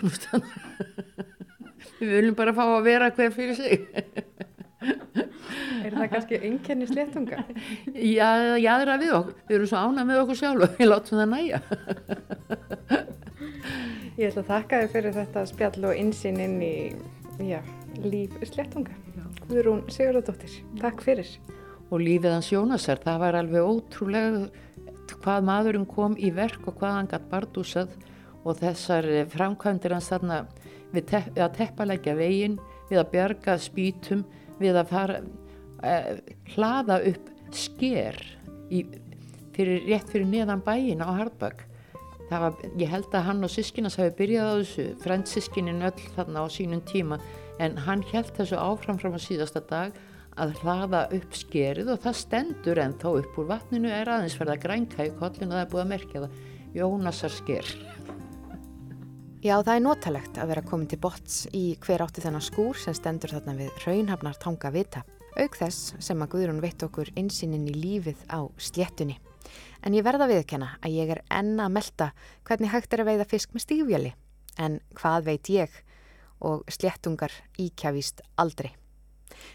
við 2.01 2.15
viljum 2.17 2.39
bara 2.39 2.57
fá 2.57 2.65
að 2.67 2.87
vera 2.89 3.13
hver 3.15 3.35
fyrir 3.37 3.57
sig 3.59 3.89
Er 5.87 5.95
það 5.95 6.09
kannski 6.13 6.39
einkenni 6.43 6.87
sléttunga? 6.89 7.39
Já, 8.19 8.59
já, 8.59 8.73
það 8.75 8.83
er 8.83 8.91
að 8.93 9.03
við 9.05 9.13
okkur 9.17 9.37
við 9.47 9.57
erum 9.57 9.71
svo 9.71 9.83
ánað 9.87 10.09
með 10.09 10.23
okkur 10.25 10.39
sjálf 10.41 10.65
og 10.67 10.81
við 10.81 10.91
látum 10.91 11.21
það 11.21 11.31
næja 11.33 11.59
Ég 14.17 14.31
ætla 14.31 14.43
að 14.43 14.51
þakka 14.51 14.81
þið 14.81 14.93
fyrir 14.95 15.15
þetta 15.17 15.41
spjall 15.51 15.87
og 15.91 15.99
insinn 16.01 16.39
inn 16.41 16.57
í 16.65 16.77
já, 17.45 17.59
líf 18.01 18.37
slettunga. 18.49 18.95
Guðrún 19.47 19.83
Sigurðardóttir, 19.93 20.55
takk 20.81 21.03
fyrir. 21.05 21.29
Og 21.93 22.01
lífið 22.01 22.33
hans 22.33 22.49
Jónasar, 22.49 23.03
það 23.03 23.19
var 23.23 23.39
alveg 23.43 23.67
ótrúlega 23.69 24.47
hvað 25.15 25.47
maðurinn 25.47 25.89
kom 25.89 26.17
í 26.19 26.33
verk 26.35 26.67
og 26.67 26.79
hvað 26.81 26.97
hann 26.99 27.11
gætt 27.11 27.29
bardúsað 27.31 27.95
og 28.47 28.59
þessar 28.61 29.09
framkvæmdir 29.33 29.95
hans 29.97 30.11
þarna 30.13 30.43
við, 30.93 31.05
te 31.11 31.23
við 31.33 31.43
að 31.45 31.57
teppalegja 31.61 32.17
veginn, 32.19 32.59
við 32.91 33.03
að 33.03 33.11
bjarga 33.15 33.57
spítum, 33.63 34.25
við 34.61 34.79
að 34.81 34.93
fara, 34.93 35.21
eh, 35.83 36.13
hlaða 36.55 37.01
upp 37.13 37.33
sker 37.55 38.19
í, 38.71 38.85
fyrir, 39.55 39.83
rétt 39.87 40.11
fyrir 40.11 40.29
neðan 40.31 40.65
bæin 40.67 41.03
á 41.03 41.11
Hardbakk 41.11 41.67
Var, 42.27 42.57
ég 42.75 42.91
held 42.91 43.13
að 43.15 43.23
hann 43.29 43.47
og 43.47 43.51
sískinas 43.55 43.97
hafi 44.01 44.11
byrjað 44.19 44.49
á 44.51 44.55
þessu, 44.59 44.85
frændsískinin 45.05 45.85
öll 45.87 46.07
þarna 46.17 46.43
á 46.43 46.47
sínum 46.51 46.81
tíma, 46.83 47.21
en 47.63 47.77
hann 47.79 48.03
held 48.11 48.33
þessu 48.35 48.59
áfram 48.59 48.99
fram 48.99 49.15
á 49.15 49.21
síðasta 49.23 49.63
dag 49.71 49.95
að 50.41 50.57
hlaða 50.61 51.03
upp 51.17 51.37
skerið 51.37 51.93
og 51.95 52.03
það 52.05 52.19
stendur 52.21 52.81
en 52.83 52.95
þá 53.01 53.09
upp 53.11 53.39
úr 53.41 53.49
vatninu 53.51 53.93
er 53.93 54.11
aðeins 54.13 54.37
verða 54.39 54.59
grænka 54.61 55.07
í 55.09 55.13
kollin 55.17 55.51
og 55.51 55.57
það 55.57 55.63
er 55.63 55.71
búið 55.73 55.85
að 55.85 55.93
merkja 55.93 56.25
það, 56.25 56.41
Jónasar 56.77 57.33
sker. 57.33 57.71
Já, 59.47 59.55
það 59.63 59.75
er 59.75 59.83
notalegt 59.85 60.39
að 60.41 60.51
vera 60.51 60.65
komin 60.67 60.89
til 60.91 60.99
bots 61.01 61.45
í 61.55 61.65
hver 61.85 62.03
átti 62.05 62.25
þennan 62.25 62.45
skúr 62.45 62.77
sem 62.81 62.97
stendur 62.97 63.33
þarna 63.33 63.55
við 63.61 63.83
raunhafnar 63.85 64.39
tanga 64.43 64.73
vita, 64.75 65.05
auk 65.39 65.57
þess 65.61 65.95
sem 66.03 66.25
að 66.25 66.33
Guðrún 66.35 66.63
veitt 66.65 66.85
okkur 66.85 67.13
insýnin 67.17 67.69
í 67.71 67.75
lífið 67.77 68.25
á 68.33 68.45
sléttunni. 68.59 69.19
En 69.87 69.95
ég 69.95 70.05
verða 70.05 70.29
viðkjana 70.29 70.73
að 70.83 70.97
ég 70.99 71.13
er 71.15 71.23
enna 71.31 71.69
að 71.69 71.77
melda 71.77 72.09
hvernig 72.49 72.73
hægt 72.73 72.97
er 72.97 73.05
að 73.05 73.13
veiða 73.13 73.29
fisk 73.31 73.55
með 73.55 73.67
stígvjali. 73.67 74.17
En 74.59 74.81
hvað 74.99 75.29
veit 75.29 75.53
ég 75.53 75.79
og 76.43 76.67
sléttungar 76.73 77.33
íkjavíst 77.61 78.25
aldrei. 78.41 78.73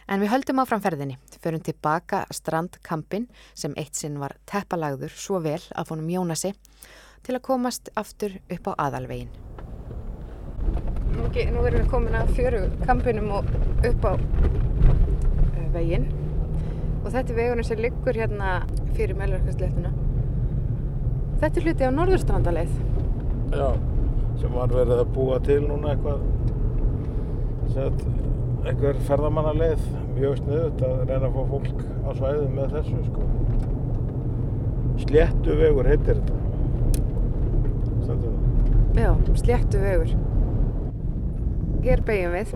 En 0.08 0.22
við 0.22 0.32
höldum 0.34 0.62
áfram 0.64 0.82
ferðinni, 0.84 1.18
förum 1.44 1.64
tilbaka 1.64 2.26
strandkampin 2.34 3.28
sem 3.54 3.76
eitt 3.80 3.98
sinn 3.98 4.20
var 4.22 4.36
teppalagður 4.50 5.14
svo 5.16 5.42
vel 5.44 5.62
að 5.76 5.92
fónum 5.92 6.10
Jónasi 6.12 6.54
til 7.26 7.38
að 7.38 7.46
komast 7.46 7.92
aftur 8.00 8.38
upp 8.52 8.72
á 8.72 8.74
aðalvegin. 8.88 9.30
Nú, 11.12 11.28
nú 11.28 11.64
erum 11.68 11.82
við 11.82 11.88
komin 11.92 12.18
að 12.18 12.34
fjöru 12.38 12.62
kampinum 12.86 13.32
og 13.40 13.50
upp 13.88 14.06
á 14.08 14.14
uh, 14.16 15.68
veginn 15.76 16.08
og 17.02 17.10
þetta 17.10 17.34
er 17.34 17.40
vegunum 17.40 17.68
sem 17.68 17.82
liggur 17.82 18.18
hérna 18.18 18.62
fyrir 18.96 19.18
meðlarkastleituna. 19.20 19.92
Þetta 21.42 21.58
er 21.58 21.66
hluti 21.66 21.90
á 21.90 21.92
norðurstrandaleið. 21.98 22.74
Já, 23.52 23.70
sem 24.40 24.54
var 24.54 24.74
verið 24.74 25.02
að 25.02 25.14
búa 25.16 25.40
til 25.44 25.60
núna 25.66 25.96
eitthvað 25.96 26.22
sett, 27.74 28.04
einhver 28.62 28.98
ferðamannaleið 29.08 29.86
mjög 30.16 30.36
sniðut 30.42 30.84
að 30.86 31.00
reyna 31.10 31.30
að 31.30 31.38
fá 31.38 31.42
fólk 31.52 31.80
á 32.06 32.10
svæðu 32.20 32.50
með 32.54 32.76
þessu 32.76 33.00
sko. 33.08 33.30
Sléttu 35.02 35.56
vegur 35.58 35.90
heitir 35.90 36.20
þetta. 36.20 36.36
Stendur 38.04 38.36
það. 38.36 39.02
Já, 39.02 39.10
sléttu 39.42 39.82
vegur. 39.82 40.14
Hér 41.82 42.06
beigjum 42.06 42.38
við. 42.38 42.54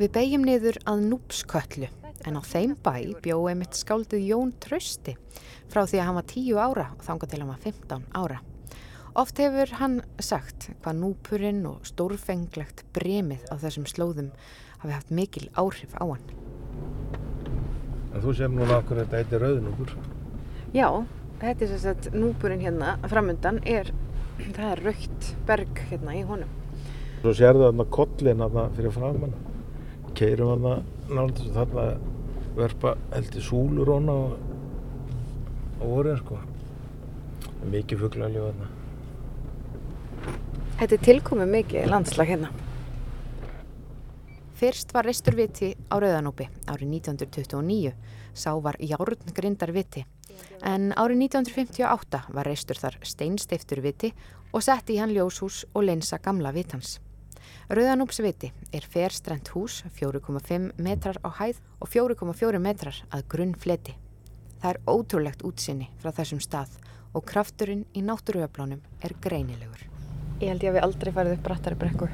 Við 0.00 0.12
beigjum 0.16 0.44
niður 0.48 0.80
að 0.90 1.06
Núpsköllu 1.12 1.92
en 2.26 2.40
á 2.40 2.42
þeim 2.42 2.74
bæ 2.82 3.14
bjóði 3.22 3.54
mitt 3.60 3.78
skáldið 3.78 4.26
Jón 4.32 4.50
Trausti 4.60 5.14
frá 5.70 5.84
því 5.86 6.00
að 6.00 6.06
hann 6.08 6.18
var 6.18 6.28
10 6.32 6.58
ára 6.58 6.86
og 6.96 7.06
þanga 7.06 7.30
til 7.30 7.40
hann 7.42 7.52
var 7.52 7.62
15 7.62 8.06
ára. 8.18 8.42
Oft 9.16 9.38
hefur 9.40 9.70
hann 9.78 10.00
sagt 10.20 10.70
hvað 10.82 10.98
núpurinn 11.00 11.62
og 11.70 11.86
stórfenglegt 11.88 12.82
bremið 12.96 13.46
á 13.48 13.54
þessum 13.62 13.86
slóðum 13.88 14.32
hafi 14.80 14.92
haft 14.94 15.10
mikil 15.10 15.48
áhrif 15.56 15.94
á 15.96 16.04
hann. 16.04 16.24
En 18.14 18.22
þú 18.24 18.34
sem 18.36 18.54
núna 18.56 18.78
okkur 18.80 19.02
þetta 19.02 19.20
heitir 19.20 19.42
rauðnúkur. 19.44 19.92
Já, 20.72 20.88
þetta 21.40 21.64
er 21.66 21.72
þess 21.72 21.88
að 21.90 22.08
núpurinn 22.16 22.64
hérna 22.64 22.96
framundan 23.10 23.60
er, 23.68 23.92
það 24.40 24.70
er 24.70 24.82
raukt 24.88 25.30
berg 25.48 25.82
hérna 25.90 26.16
í 26.16 26.22
honum. 26.28 26.52
Svo 27.20 27.34
sérðu 27.36 27.68
þarna 27.68 27.88
kollin 27.96 28.42
þarna 28.44 28.66
fyrir 28.76 28.94
framann. 28.94 29.36
Keirum 30.16 30.52
þarna 30.54 30.74
náttúrulega 31.10 31.44
svo 31.44 31.54
þarna 31.60 31.86
verpa 32.56 32.94
heldur 33.12 33.44
súlur 33.44 33.92
hona 33.92 34.16
og, 34.26 34.36
og 35.80 35.86
voruð 35.92 36.20
sko. 36.22 36.40
Mikið 37.66 38.04
fugglalíf 38.04 38.46
þarna. 38.48 38.70
Þetta 40.76 40.92
er 40.92 41.04
tilkomið 41.10 41.52
mikið 41.52 41.90
landslag 41.92 42.32
hérna. 42.32 42.52
Fyrst 44.56 44.94
var 44.94 45.04
reistur 45.04 45.34
viti 45.36 45.74
á 45.92 46.00
Rauðanúpi 46.00 46.46
árið 46.64 46.88
1929. 46.96 47.90
Sá 48.32 48.54
var 48.64 48.78
járngrindar 48.80 49.68
viti. 49.76 50.06
En 50.64 50.94
árið 50.96 51.26
1958 51.26 52.22
var 52.32 52.48
reistur 52.48 52.78
þar 52.80 52.96
steinsteiftur 53.04 53.82
viti 53.84 54.14
og 54.56 54.64
sett 54.64 54.88
í 54.88 54.96
hann 54.96 55.12
ljóshús 55.12 55.66
og 55.74 55.84
lensa 55.84 56.16
gamla 56.24 56.54
vitans. 56.56 57.02
Rauðanúpsviti 57.68 58.48
er 58.72 58.86
ferstrent 58.88 59.50
hús 59.52 59.82
4,5 59.98 60.72
metrar 60.80 61.20
á 61.20 61.28
hæð 61.36 61.60
og 61.76 61.92
4,4 61.92 62.60
metrar 62.62 63.02
að 63.12 63.26
grunn 63.28 63.52
fleti. 63.60 63.92
Það 64.62 64.70
er 64.70 64.80
ótrúlegt 64.88 65.44
útsinni 65.44 65.90
frá 66.00 66.14
þessum 66.16 66.40
stað 66.40 66.78
og 67.12 67.28
krafturinn 67.28 67.84
í 67.92 68.00
náttúruöflánum 68.00 68.80
er 69.04 69.12
greinilegur. 69.20 69.84
Ég 70.40 70.48
held 70.48 70.64
ég 70.64 70.72
að 70.72 70.78
við 70.78 70.88
aldrei 70.88 71.12
farið 71.12 71.36
upp 71.36 71.44
brattari 71.44 71.80
brekku. 71.84 72.08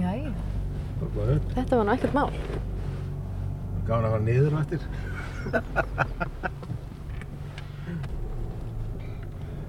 Jæja, 0.00 0.30
þetta 1.52 1.76
var 1.76 1.84
nú 1.84 1.92
ekkert 1.92 2.14
mál. 2.14 2.30
Gáðan 3.88 4.06
að 4.06 4.12
fara 4.14 4.24
niður 4.24 4.54
á 4.54 4.58
eftir. 4.60 4.80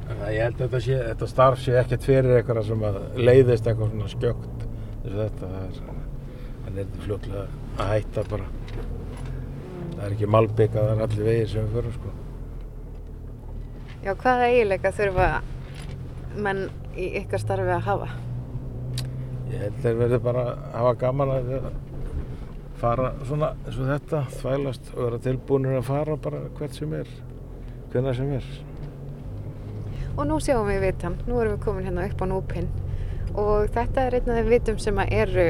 Þannig 0.05 0.23
að 0.27 0.35
ég 0.35 0.43
held 0.45 0.60
að 0.60 0.60
þetta, 0.71 0.85
sé, 0.85 0.97
þetta 1.09 1.27
starf 1.27 1.59
sé 1.59 1.75
ekkert 1.81 2.05
fyrir 2.07 2.37
eitthvað 2.37 2.63
sem 2.69 2.83
að 2.87 2.99
leiðist 3.19 3.65
eitthvað 3.67 3.91
svona 3.91 4.11
skjögt 4.11 4.61
eins 5.01 5.11
og 5.11 5.19
þetta. 5.19 5.49
Er, 5.57 5.73
það 6.61 6.69
er 6.69 6.77
þetta 6.77 7.05
fljótlega 7.05 7.43
að 7.75 7.91
hætta 7.91 8.23
bara. 8.31 8.47
Það 9.91 10.03
er 10.05 10.15
ekki 10.15 10.31
malbygg 10.31 10.77
að 10.77 10.87
það 10.87 10.93
er 10.93 11.03
allir 11.07 11.27
vegir 11.27 11.51
sem 11.51 11.67
við 11.67 11.77
förum 11.77 11.97
sko. 11.97 12.13
Já, 14.01 14.13
hvaða 14.23 14.47
eiginleika 14.47 14.93
þurfa 14.97 15.29
menn 16.47 16.63
í 16.95 17.11
ykkar 17.19 17.43
starfi 17.43 17.75
að 17.75 17.85
hafa? 17.89 18.09
Ég 19.51 19.65
held 19.65 19.83
þeir 19.83 20.01
verði 20.05 20.23
bara 20.23 20.47
að 20.47 20.65
hafa 20.79 20.97
gaman 21.03 21.35
að 21.35 21.53
fara 22.81 23.11
svona 23.27 23.53
eins 23.59 23.77
og 23.77 23.91
þetta, 23.91 24.25
þvælast 24.39 24.91
og 24.95 25.03
vera 25.03 25.23
tilbúinir 25.27 25.81
að 25.81 25.87
fara 25.91 26.17
bara 26.17 26.45
hvert 26.55 26.79
sem 26.79 26.95
er, 26.97 27.15
hvenna 27.91 28.15
sem 28.15 28.31
er. 28.39 28.53
Og 30.21 30.27
nú 30.29 30.35
sjáum 30.37 30.67
við 30.69 30.83
vitan, 30.83 31.15
nú 31.25 31.39
erum 31.41 31.55
við 31.55 31.63
komin 31.63 31.87
hérna 31.87 32.03
upp 32.05 32.19
á 32.21 32.25
núpinn 32.29 32.67
og 33.41 33.71
þetta 33.73 34.03
er 34.05 34.15
einn 34.19 34.27
af 34.29 34.35
þeim 34.37 34.49
vitum 34.51 34.75
sem 34.83 34.99
eru 35.01 35.45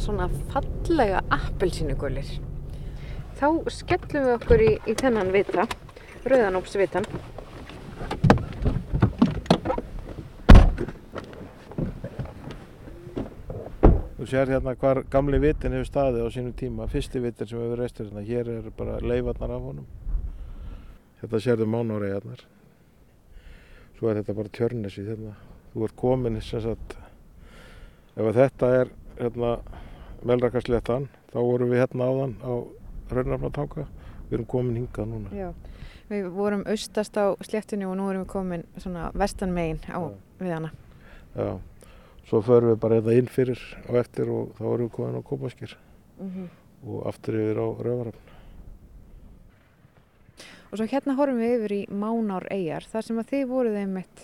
svona 0.00 0.30
fallega 0.48 1.18
appelsínugulir. 1.36 2.30
Þá 3.36 3.48
skellum 3.76 4.24
við 4.24 4.30
okkur 4.38 4.64
í, 4.64 4.70
í 4.88 4.94
þennan 4.96 5.32
vita, 5.34 5.66
rauðanúpsvitan. 6.24 7.04
Þú 14.16 14.30
sér 14.32 14.54
hérna 14.54 14.72
hvar 14.80 15.02
gamli 15.12 15.42
vitin 15.44 15.76
hefur 15.76 15.90
staðið 15.90 16.24
á 16.24 16.28
sínum 16.38 16.56
tíma, 16.56 16.88
fyrsti 16.88 17.20
vitin 17.20 17.52
sem 17.52 17.60
hefur 17.60 17.84
reistur 17.84 18.08
hérna, 18.08 18.24
hér 18.24 18.54
er 18.56 18.72
bara 18.80 18.96
leifarnar 19.04 19.52
af 19.58 19.68
honum. 19.68 19.92
Þetta 21.20 21.44
sérðu 21.44 21.68
mánáreigarnar. 21.76 22.48
Svo 24.02 24.10
er 24.10 24.18
þetta 24.18 24.34
bara 24.34 24.50
tjörnesi 24.50 25.02
hérna. 25.06 25.32
Þú 25.70 25.82
ert 25.86 25.92
komin 25.94 26.38
sagt, 26.42 26.94
ef 28.18 28.30
þetta 28.34 28.70
er 28.80 28.88
hérna 29.20 29.50
melrakasléttan, 30.26 31.04
þá 31.30 31.36
vorum 31.38 31.70
við 31.70 31.84
hérna 31.84 32.08
áðan 32.10 32.32
á 32.42 32.52
Raunarfnatanga. 33.14 33.84
Við 34.26 34.34
erum 34.40 34.48
komin 34.50 34.80
hingað 34.80 35.06
núna. 35.06 35.30
Já, 35.38 35.52
við 36.10 36.26
vorum 36.34 36.66
austast 36.66 37.14
á 37.14 37.30
sléttunni 37.46 37.86
og 37.86 37.94
nú 38.00 38.10
erum 38.10 38.24
við 38.24 38.32
komin 38.34 38.66
svona 38.74 39.12
vestan 39.14 39.54
megin 39.54 39.78
á 39.86 40.02
Já. 40.02 40.10
við 40.42 40.52
hana. 40.56 40.72
Já, 41.38 41.48
svo 42.26 42.42
förum 42.42 42.74
við 42.74 42.82
bara 42.82 42.98
hérna 42.98 43.18
inn 43.22 43.30
fyrir 43.30 43.62
og 43.86 44.02
eftir 44.02 44.34
og 44.34 44.50
þá 44.58 44.66
erum 44.66 44.88
við 44.88 44.94
komin 44.98 45.22
á 45.22 45.28
Kópaskir 45.30 45.78
og 46.82 47.06
aftur 47.06 47.38
yfir 47.38 47.62
á 47.62 47.66
Rauvarafn. 47.70 48.31
Og 50.72 50.80
svo 50.80 50.86
hérna 50.88 51.12
horfum 51.18 51.36
við 51.36 51.50
yfir 51.58 51.72
í 51.76 51.80
Mánár 51.92 52.46
eigjar, 52.48 52.86
þar 52.88 53.04
sem 53.04 53.18
að 53.20 53.26
þið 53.28 53.42
voruð 53.50 53.74
einmitt, 53.76 54.22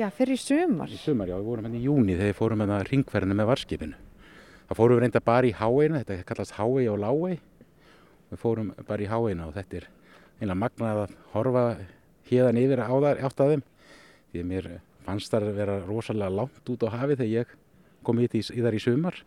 já, 0.00 0.06
fyrir 0.08 0.40
sumar. 0.40 0.88
Í 0.88 0.96
sumar, 0.96 1.28
já, 1.28 1.36
við 1.36 1.50
vorum 1.50 1.68
hérna 1.68 1.76
í 1.76 1.84
júni 1.84 2.14
þegar 2.16 2.30
við 2.30 2.38
fórum 2.38 2.62
hérna 2.64 2.78
ringferðinu 2.88 3.36
með 3.36 3.50
varskipinu. 3.50 3.98
Það 4.70 4.80
fórum 4.80 4.96
við 4.96 5.04
reynda 5.04 5.22
bara 5.26 5.50
í 5.50 5.52
háeina, 5.58 6.00
þetta 6.00 6.26
kallast 6.30 6.56
hái 6.56 6.88
og 6.88 6.96
láei. 7.02 7.36
Við 8.30 8.40
fórum 8.40 8.72
bara 8.88 9.04
í 9.04 9.10
háeina 9.10 9.50
og 9.50 9.52
þetta 9.58 9.82
er 9.82 9.88
einlega 10.40 10.58
magnað 10.64 11.02
að 11.02 11.14
horfa 11.34 11.66
hérðan 12.30 12.62
yfir 12.64 12.82
á 12.82 12.88
það 12.96 13.22
átt 13.28 13.44
að 13.44 13.52
þeim. 13.52 13.68
Því 14.32 14.40
að 14.40 14.50
mér 14.54 14.72
fannst 15.04 15.36
það 15.36 15.50
að 15.50 15.60
vera 15.60 15.78
rosalega 15.84 16.36
langt 16.40 16.72
út 16.72 16.88
á 16.88 16.96
hafi 16.96 17.20
þegar 17.20 17.32
ég 17.34 17.54
kom 18.00 18.24
í, 18.24 18.30
í 18.32 18.64
þar 18.64 18.80
í 18.80 18.82
sumar. 18.82 19.20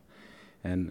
En 0.65 0.89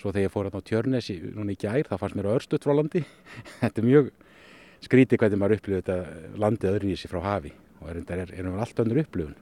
svo 0.00 0.10
þegar 0.10 0.30
ég 0.30 0.34
fór 0.34 0.48
hérna 0.48 0.64
á 0.64 0.68
Tjörnes 0.72 1.12
í, 1.12 1.20
núna 1.36 1.52
í 1.52 1.60
gær, 1.60 1.84
það 1.92 2.00
fannst 2.00 2.18
mér 2.18 2.32
örstuðt 2.38 2.64
frá 2.64 2.72
landi. 2.80 3.04
þetta 3.60 3.84
er 3.84 3.92
mjög 3.92 4.14
skrítið 4.84 5.22
hvernig 5.22 5.40
maður 5.40 5.58
upplifir 5.58 5.82
þetta 5.82 6.38
landið 6.44 6.70
öðruvísi 6.72 7.10
frá 7.10 7.20
hafi 7.24 7.54
og 7.80 7.90
er, 7.92 8.00
er, 8.16 8.34
erum 8.38 8.54
við 8.56 8.64
allt 8.64 8.84
önnur 8.84 9.02
upplifun. 9.04 9.36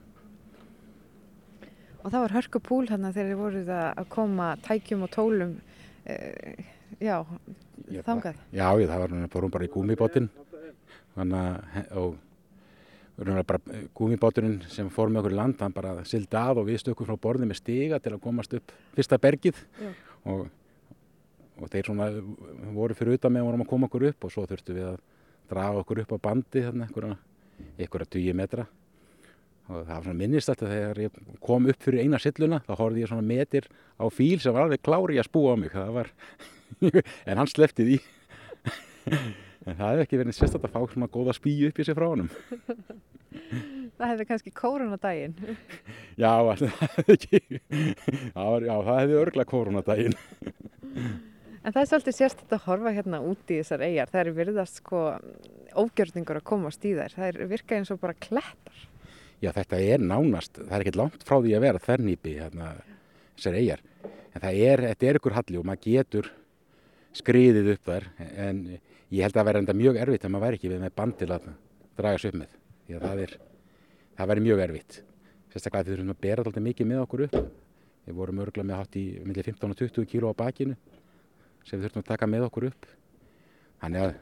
Og 2.03 2.11
það 2.11 2.19
var 2.19 2.35
hörku 2.37 2.59
púl 2.63 2.83
hérna 2.89 3.13
þegar 3.15 3.29
þið 3.31 3.41
voruð 3.41 3.73
að 3.77 4.07
koma 4.11 4.49
tækjum 4.65 5.05
og 5.05 5.13
tólum, 5.13 5.53
uh, 6.03 6.65
já, 6.99 7.17
Ég 7.91 8.05
þangað. 8.05 8.37
Já, 8.53 8.67
ég, 8.79 8.89
það 8.89 9.01
var 9.03 9.13
núna 9.13 9.31
fórum 9.31 9.53
bara 9.53 9.67
í 9.67 9.71
að 11.13 11.37
og 11.93 12.15
bara 13.45 13.59
gúmibáturinn 13.93 14.61
sem 14.73 14.89
fór 14.89 15.11
með 15.11 15.21
okkur 15.21 15.35
í 15.35 15.37
land, 15.37 15.59
hann 15.61 15.73
bara 15.75 15.93
sildi 16.07 16.37
að 16.39 16.63
og 16.63 16.67
við 16.69 16.79
stökkum 16.81 17.05
frá 17.05 17.19
borðið 17.21 17.51
með 17.51 17.59
stiga 17.59 17.99
til 18.01 18.15
að 18.15 18.23
komast 18.23 18.55
upp 18.57 18.73
fyrsta 18.95 19.19
bergið 19.21 19.59
Já. 19.77 19.91
og, 20.31 20.47
og 21.61 21.69
þeir 21.69 21.89
svona 21.89 22.07
voru 22.73 22.97
fyrir 22.97 23.19
utan 23.19 23.35
með 23.35 23.43
og 23.43 23.51
vorum 23.51 23.65
að 23.65 23.69
koma 23.69 23.89
okkur 23.89 24.07
upp 24.09 24.25
og 24.25 24.33
svo 24.33 24.47
þurftum 24.49 24.79
við 24.79 24.87
að 24.89 24.97
draga 25.53 25.83
okkur 25.83 26.03
upp 26.03 26.15
á 26.17 26.25
bandi 26.27 26.63
þarna 26.65 26.87
einhverja 26.87 27.19
ykkur 27.85 28.05
að 28.05 28.15
20 28.17 28.39
metra. 28.41 28.65
Og 29.71 29.85
það 29.87 29.93
var 29.93 30.03
svona 30.03 30.19
minnist 30.19 30.49
þetta 30.51 30.71
þegar 30.73 30.99
ég 31.05 31.21
kom 31.45 31.69
upp 31.71 31.85
fyrir 31.85 32.03
eina 32.03 32.19
silluna 32.19 32.59
þá 32.65 32.73
horfði 32.81 33.05
ég 33.05 33.11
svona 33.13 33.27
metir 33.29 33.69
á 33.95 34.05
fíl 34.11 34.41
sem 34.43 34.55
var 34.55 34.65
alveg 34.65 34.83
klári 34.83 35.21
að 35.21 35.29
spúa 35.29 35.55
á 35.55 35.57
mig. 35.61 35.71
Var, 35.71 36.11
en 37.29 37.39
hann 37.39 37.51
sleppti 37.51 37.87
því. 37.87 38.01
En 39.63 39.77
það 39.79 39.93
hefði 39.93 40.03
ekki 40.03 40.17
verið 40.19 40.35
sérstaklega 40.35 40.67
að 40.67 40.73
fá 40.73 40.91
svona 40.91 41.07
góða 41.07 41.33
spíu 41.37 41.67
upp 41.69 41.77
í 41.79 41.83
sig 41.87 41.95
frá 41.95 42.03
honum. 42.03 42.25
Það 43.95 44.09
hefði 44.09 44.25
kannski 44.27 44.51
kórunadaginn. 44.57 45.35
já, 46.19 46.31
ætli 46.51 46.67
það 46.67 46.97
hefði 46.97 47.15
ekki 47.15 47.39
já, 47.61 48.73
það 48.73 48.97
hefði 48.97 49.15
örgla 49.21 49.45
koronadaginn 49.47 50.15
En 51.63 51.71
það 51.71 51.79
er 51.79 51.87
svolítið 51.87 52.15
sérstætt 52.17 52.53
að 52.57 52.65
horfa 52.65 52.91
hérna 52.91 53.19
út 53.23 53.51
í 53.51 53.57
þessar 53.61 53.83
eigjar. 53.85 54.09
Það 54.11 54.21
er 54.21 54.29
virðast 54.35 54.79
sko 54.81 55.03
ógjörningur 55.79 56.39
að 56.41 56.47
komast 56.49 56.83
í 56.83 56.91
þær. 56.97 57.13
Það 57.15 57.27
er 57.29 57.51
virka 57.53 57.77
eins 57.77 57.91
og 57.93 58.01
bara 58.01 58.15
klettar. 58.19 58.81
Já, 59.39 59.49
þetta 59.55 59.79
er 59.79 60.03
nánast, 60.03 60.59
það 60.59 60.73
er 60.75 60.83
ekkert 60.83 60.99
langt 60.99 61.23
frá 61.27 61.37
því 61.37 61.53
að 61.55 61.63
vera 61.63 61.83
þernýpi 61.83 62.33
hérna, 62.35 62.73
þessar 63.37 63.57
eigjar. 63.61 63.85
En 64.33 64.43
það 64.43 64.59
er, 64.67 64.83
þetta 64.89 65.07
er 65.07 65.19
ykkur 65.19 65.37
halli 65.37 65.59
og 65.59 65.67
maður 65.69 65.83
getur 65.87 66.29
skriðið 67.15 67.71
upp 67.75 67.87
þar 67.87 68.07
en 68.19 68.61
ég 68.73 69.23
held 69.23 69.37
að 69.37 69.47
verði 69.47 69.63
enda 69.63 69.75
mjög 69.79 69.99
erfitt 70.03 70.27
að 70.27 70.33
maður 70.33 70.45
væri 70.47 70.59
ekki 70.59 70.71
við 70.71 70.83
með 70.83 70.95
bandil 70.99 71.29
að 71.31 71.49
draga 71.99 72.19
sig 72.19 72.33
upp 72.33 72.39
með. 72.41 72.55
Því 72.83 72.97
að 72.97 73.05
það 73.07 73.21
er, 73.23 73.35
það 74.17 74.31
verði 74.33 74.47
mjög 74.49 74.63
erfitt. 74.67 74.97
Sérstaklega 75.53 75.87
því 75.87 75.95
þurfum 75.95 76.15
að 76.15 76.23
bera 76.27 76.43
alltaf 76.43 76.67
mikið 76.67 76.89
með 76.91 77.03
okkur 77.05 77.25
upp. 77.29 77.39
Við 78.03 78.17
vorum 78.19 78.43
örgulega 78.43 78.67
með 78.67 78.81
hátt 78.81 78.99
í 78.99 79.05
millir 79.23 79.47
15 79.47 79.75
og 79.75 79.79
20 79.79 80.09
kíló 80.11 80.33
á 80.33 80.41
bakinu 80.43 80.75
sem 81.67 81.79
við 81.79 81.87
þurfum 81.87 82.03
að 82.03 82.09
taka 82.11 82.29
með 82.29 82.47
okkur 82.47 82.69
upp. 82.69 82.87
Þannig 83.83 84.05
að 84.05 84.13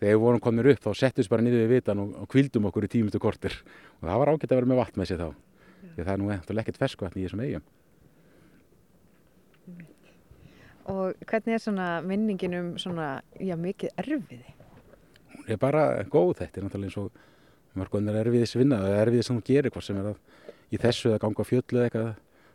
þegar 0.00 0.14
við 0.14 0.20
vorum 0.24 0.44
komnir 0.44 0.70
upp 0.72 0.82
þá 0.84 0.90
settum 1.00 1.24
við 1.24 1.32
bara 1.34 1.46
niður 1.46 1.64
við 1.64 1.72
vitan 1.74 2.02
og, 2.02 2.16
kvildum 2.32 2.68
okkur 2.70 2.88
í 2.88 2.92
tímustu 2.96 3.22
kortir 3.22 3.56
og 4.00 4.08
það 4.08 4.20
var 4.22 4.32
ágætt 4.34 4.50
að 4.50 4.58
vera 4.60 4.72
með 4.72 4.82
vatn 4.82 5.00
með 5.00 5.10
sér 5.10 5.22
þá. 5.22 5.28
Því 5.84 6.00
að 6.00 6.04
það 6.04 6.14
er 6.14 6.20
nú 6.22 6.34
eftir 6.34 6.60
ekkert 6.64 6.82
ferskvatn 6.82 7.20
í 7.20 7.26
þessum 7.26 7.44
eigum 7.44 7.70
Og 10.84 11.22
hvernig 11.24 11.54
er 11.56 11.62
svona 11.64 11.86
minningin 12.04 12.56
um 12.58 12.66
svona, 12.76 13.22
já, 13.40 13.54
mikið 13.56 13.94
erfiði? 14.02 14.54
hún 15.44 15.52
er 15.52 15.60
bara 15.60 16.04
góð 16.08 16.38
þetta 16.40 16.60
er 16.60 16.64
náttúrulega 16.64 16.88
eins 16.88 16.98
og 17.00 17.78
mörgunar 17.78 18.18
erfiðis 18.22 18.56
vinna 18.56 18.80
það 18.80 18.94
er 18.94 19.02
erfiðis 19.04 19.28
sem 19.28 19.38
þú 19.38 19.44
gerir 19.48 19.74
hvort 19.74 19.86
sem 19.86 19.98
er 20.00 20.10
að 20.12 20.18
í 20.72 20.80
þessu 20.80 21.10
eða 21.10 21.22
ganga 21.24 21.44
á 21.44 21.50
fjöll 21.50 21.64
eða 21.64 21.84
eitthvað 21.88 22.10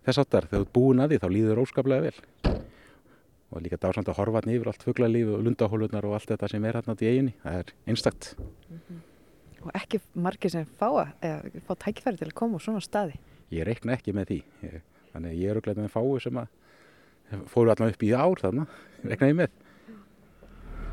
þess 0.08 0.22
áttar 0.24 0.48
þegar 0.50 0.60
þú 0.60 0.66
ert 0.66 0.76
búin 0.78 1.04
að 1.04 1.14
því 1.14 1.20
þá 1.20 1.28
líður 1.36 1.62
óskaplega 1.64 2.06
vel 2.08 2.60
og 3.52 3.64
líka 3.66 3.78
dásamt 3.82 4.10
að 4.12 4.20
horfa 4.20 4.42
hann 4.44 4.54
yfir 4.54 4.68
allt 4.72 4.84
fuglalíf 4.86 5.32
og 5.36 5.44
lundahólunar 5.48 6.06
og 6.06 6.14
allt 6.20 6.30
þetta 6.34 6.50
sem 6.52 6.66
er 6.70 6.78
hérna 6.80 6.96
í 7.00 7.08
eiginni 7.10 7.34
það 7.44 7.60
er 7.64 7.74
einstakt 7.88 8.36
Og 9.60 9.72
ekki 9.76 9.98
margir 10.16 10.52
sem 10.54 10.68
fá, 10.80 10.88
að- 10.88 11.10
eða, 11.20 11.62
fá 11.68 11.74
tækifæri 11.84 12.18
til 12.22 12.28
að 12.30 12.34
koma 12.40 12.56
á 12.56 12.64
svona 12.64 12.80
staði. 12.80 13.18
ég 13.52 13.66
reikna 13.68 13.98
ekki 13.98 14.14
með 14.16 14.30
því 14.30 14.38
ég, 14.64 14.82
þannig 15.14 15.34
ég 15.36 15.50
er 15.50 15.58
auðvitað 15.60 15.82
með 15.84 15.92
fáu 15.92 16.22
sem 16.24 16.38
að 16.40 16.48
fóru 17.52 17.70
allan 17.74 17.92
upp 17.92 18.04
í 18.08 18.14
ár 18.16 18.40
þarna 18.40 18.68
reikna 19.04 19.28
ég 19.28 19.36
með 19.36 19.50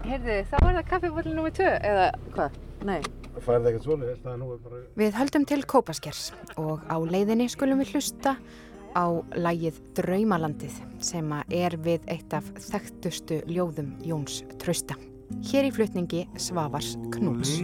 Heyrðu, 0.07 0.35
þá 0.51 0.57
er 0.61 0.75
það 0.77 0.89
kaffibóli 0.91 1.31
nr. 1.35 1.51
2 1.57 1.71
eða 1.83 2.05
hvað? 2.35 2.59
Nei. 2.87 3.01
Færði 3.43 3.71
ekkert 3.73 3.87
svolítið, 3.87 4.19
það 4.23 4.33
er 4.33 4.39
nú 4.41 4.49
bara... 4.63 4.77
Við 5.01 5.17
höldum 5.19 5.47
til 5.51 5.59
Kópaskers 5.67 6.21
og 6.57 6.85
á 6.87 6.97
leiðinni 7.03 7.49
skulum 7.53 7.81
við 7.83 7.95
hlusta 7.97 8.37
á 8.97 9.05
lægið 9.37 9.77
Draumalandið 9.99 10.81
sem 11.05 11.35
er 11.53 11.77
við 11.85 12.07
eitt 12.09 12.33
af 12.37 12.49
þekktustu 12.71 13.43
ljóðum 13.51 13.93
Jóns 14.07 14.41
Trausta. 14.63 14.97
Hér 15.51 15.69
í 15.69 15.73
flutningi 15.75 16.25
Svavars 16.41 16.95
Knúls. 17.13 17.59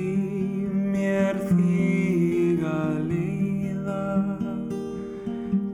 mér 0.92 1.38
þig 1.48 2.60
að 2.68 2.96
leiða 3.08 4.02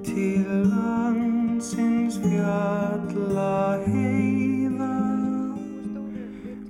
til 0.06 0.44
landsins 0.70 2.20
fjalla 2.22 3.82
heiða 3.88 4.98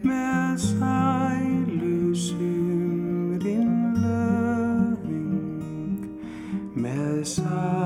með 0.07 0.55
sælu 0.65 2.15
sumrin 2.17 3.75
löfing 4.01 5.19
með 6.79 7.27
sælu 7.37 7.78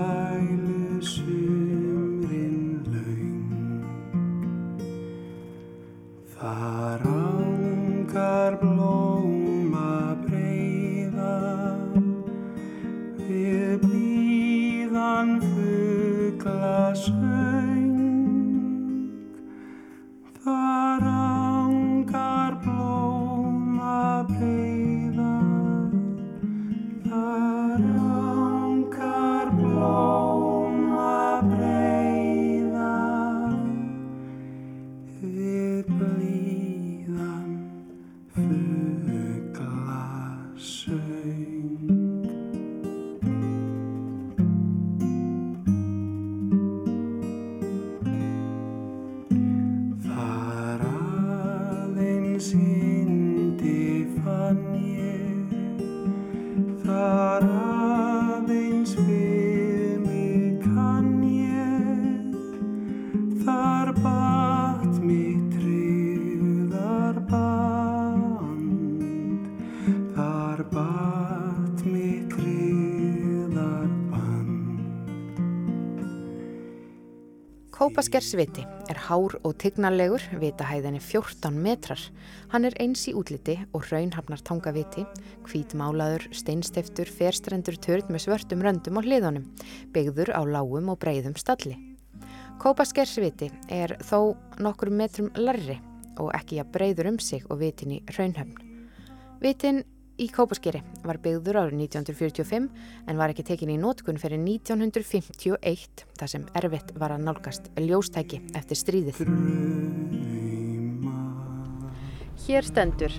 Kópaskersviti 78.12 78.60
er 78.92 78.98
hár 79.08 79.38
og 79.40 79.54
tignarlegur, 79.56 80.20
vitahæðinni 80.36 80.98
14 81.00 81.54
metrar. 81.64 82.00
Hann 82.52 82.66
er 82.68 82.74
eins 82.76 83.06
í 83.08 83.14
útliti 83.16 83.54
og 83.72 83.86
raunhafnar 83.88 84.42
tangaviti, 84.44 85.06
hvítmálaður, 85.48 86.26
steinstiftur, 86.36 87.08
ferstrendur 87.08 87.78
törn 87.80 88.12
með 88.12 88.26
svörtum 88.26 88.66
röndum 88.66 89.00
á 89.00 89.02
hliðunum, 89.06 89.46
byggður 89.96 90.34
á 90.36 90.44
lágum 90.44 90.92
og 90.92 91.00
breyðum 91.00 91.38
stalli. 91.40 91.78
Kópaskersviti 92.60 93.48
er 93.72 93.96
þó 94.04 94.36
nokkur 94.60 94.92
metrum 94.92 95.32
larri 95.40 95.78
og 96.20 96.34
ekki 96.36 96.60
að 96.60 96.68
breyður 96.76 97.14
um 97.14 97.18
sig 97.18 97.48
og 97.48 97.64
vitin 97.64 97.96
í 97.96 98.02
raunhafn. 98.12 98.60
Vitin 99.40 99.86
í 100.22 100.28
Kópaskeri 100.30 100.80
var 101.02 101.18
byggður 101.22 101.58
árið 101.64 101.80
1945 101.88 102.68
en 103.10 103.18
var 103.18 103.32
ekki 103.32 103.44
tekin 103.46 103.72
í 103.74 103.78
nótkun 103.80 104.20
fyrir 104.22 104.38
1951 104.38 106.04
þar 106.18 106.30
sem 106.30 106.44
erfitt 106.58 106.92
var 107.00 107.14
að 107.16 107.24
nálgast 107.26 107.70
ljóstæki 107.80 108.42
eftir 108.58 108.78
stríðið. 108.78 109.22
Hér 112.44 112.66
stendur. 112.66 113.18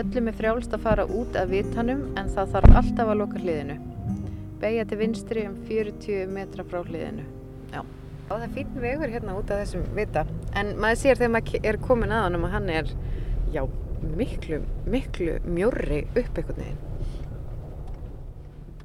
Öllum 0.00 0.30
er 0.30 0.38
frjálst 0.38 0.74
að 0.76 0.84
fara 0.86 1.06
út 1.10 1.36
af 1.36 1.50
vitanum 1.50 2.06
en 2.20 2.32
það 2.32 2.56
þarf 2.56 2.80
alltaf 2.80 3.12
að 3.12 3.20
loka 3.20 3.42
hliðinu. 3.42 3.76
Beigja 4.60 4.86
til 4.86 5.00
vinstri 5.00 5.44
um 5.48 5.56
40 5.68 6.30
metra 6.30 6.64
frá 6.68 6.80
hliðinu. 6.84 7.26
Já. 7.72 7.82
Og 7.82 8.36
það 8.36 8.46
er 8.46 8.54
fín 8.54 8.80
vegur 8.84 9.12
hérna 9.12 9.36
út 9.40 9.50
af 9.50 9.64
þessum 9.64 9.86
vita. 9.96 10.24
En 10.54 10.76
maður 10.78 11.02
sér 11.02 11.20
þegar 11.20 11.36
maður 11.36 11.70
er 11.72 11.80
komin 11.82 12.14
að 12.14 12.26
honum 12.28 12.46
að 12.46 12.54
hann 12.54 12.68
er, 12.76 12.92
já, 13.50 13.64
miklu, 14.02 14.60
miklu 14.86 15.38
mjórri 15.44 16.04
upp 16.14 16.38
einhvern 16.38 16.60
veginn. 16.62 16.86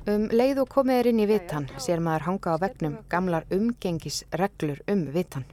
Um 0.06 0.28
leið 0.30 0.60
og 0.62 0.70
komið 0.70 1.00
er 1.02 1.08
inn 1.10 1.22
í 1.24 1.26
vitan 1.30 1.66
sér 1.82 2.02
maður 2.04 2.28
hanga 2.28 2.54
á 2.54 2.62
vegnum 2.62 2.98
gamlar 3.10 3.48
umgengisreglur 3.50 4.84
um 4.92 5.08
vitan. 5.16 5.48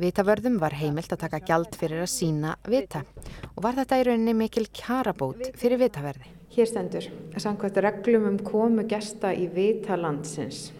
Vitavörðum 0.00 0.56
var 0.62 0.72
heimilt 0.80 1.12
að 1.12 1.26
taka 1.26 1.42
gjald 1.44 1.76
fyrir 1.76 2.00
að 2.06 2.08
sína 2.08 2.54
vita 2.64 3.02
og 3.50 3.60
var 3.66 3.76
þetta 3.76 3.98
í 4.00 4.06
rauninni 4.08 4.36
mikil 4.38 4.64
kjarabót 4.72 5.50
fyrir 5.60 5.82
vitaverði. 5.82 6.32
Hér 6.50 6.70
stendur, 6.70 7.04
samkvæmt 7.36 7.76
reglum 7.84 8.24
um 8.30 8.38
komu 8.40 8.86
gesta 8.88 9.34
í 9.36 9.44
vita 9.52 9.98
landsins, 10.00 10.70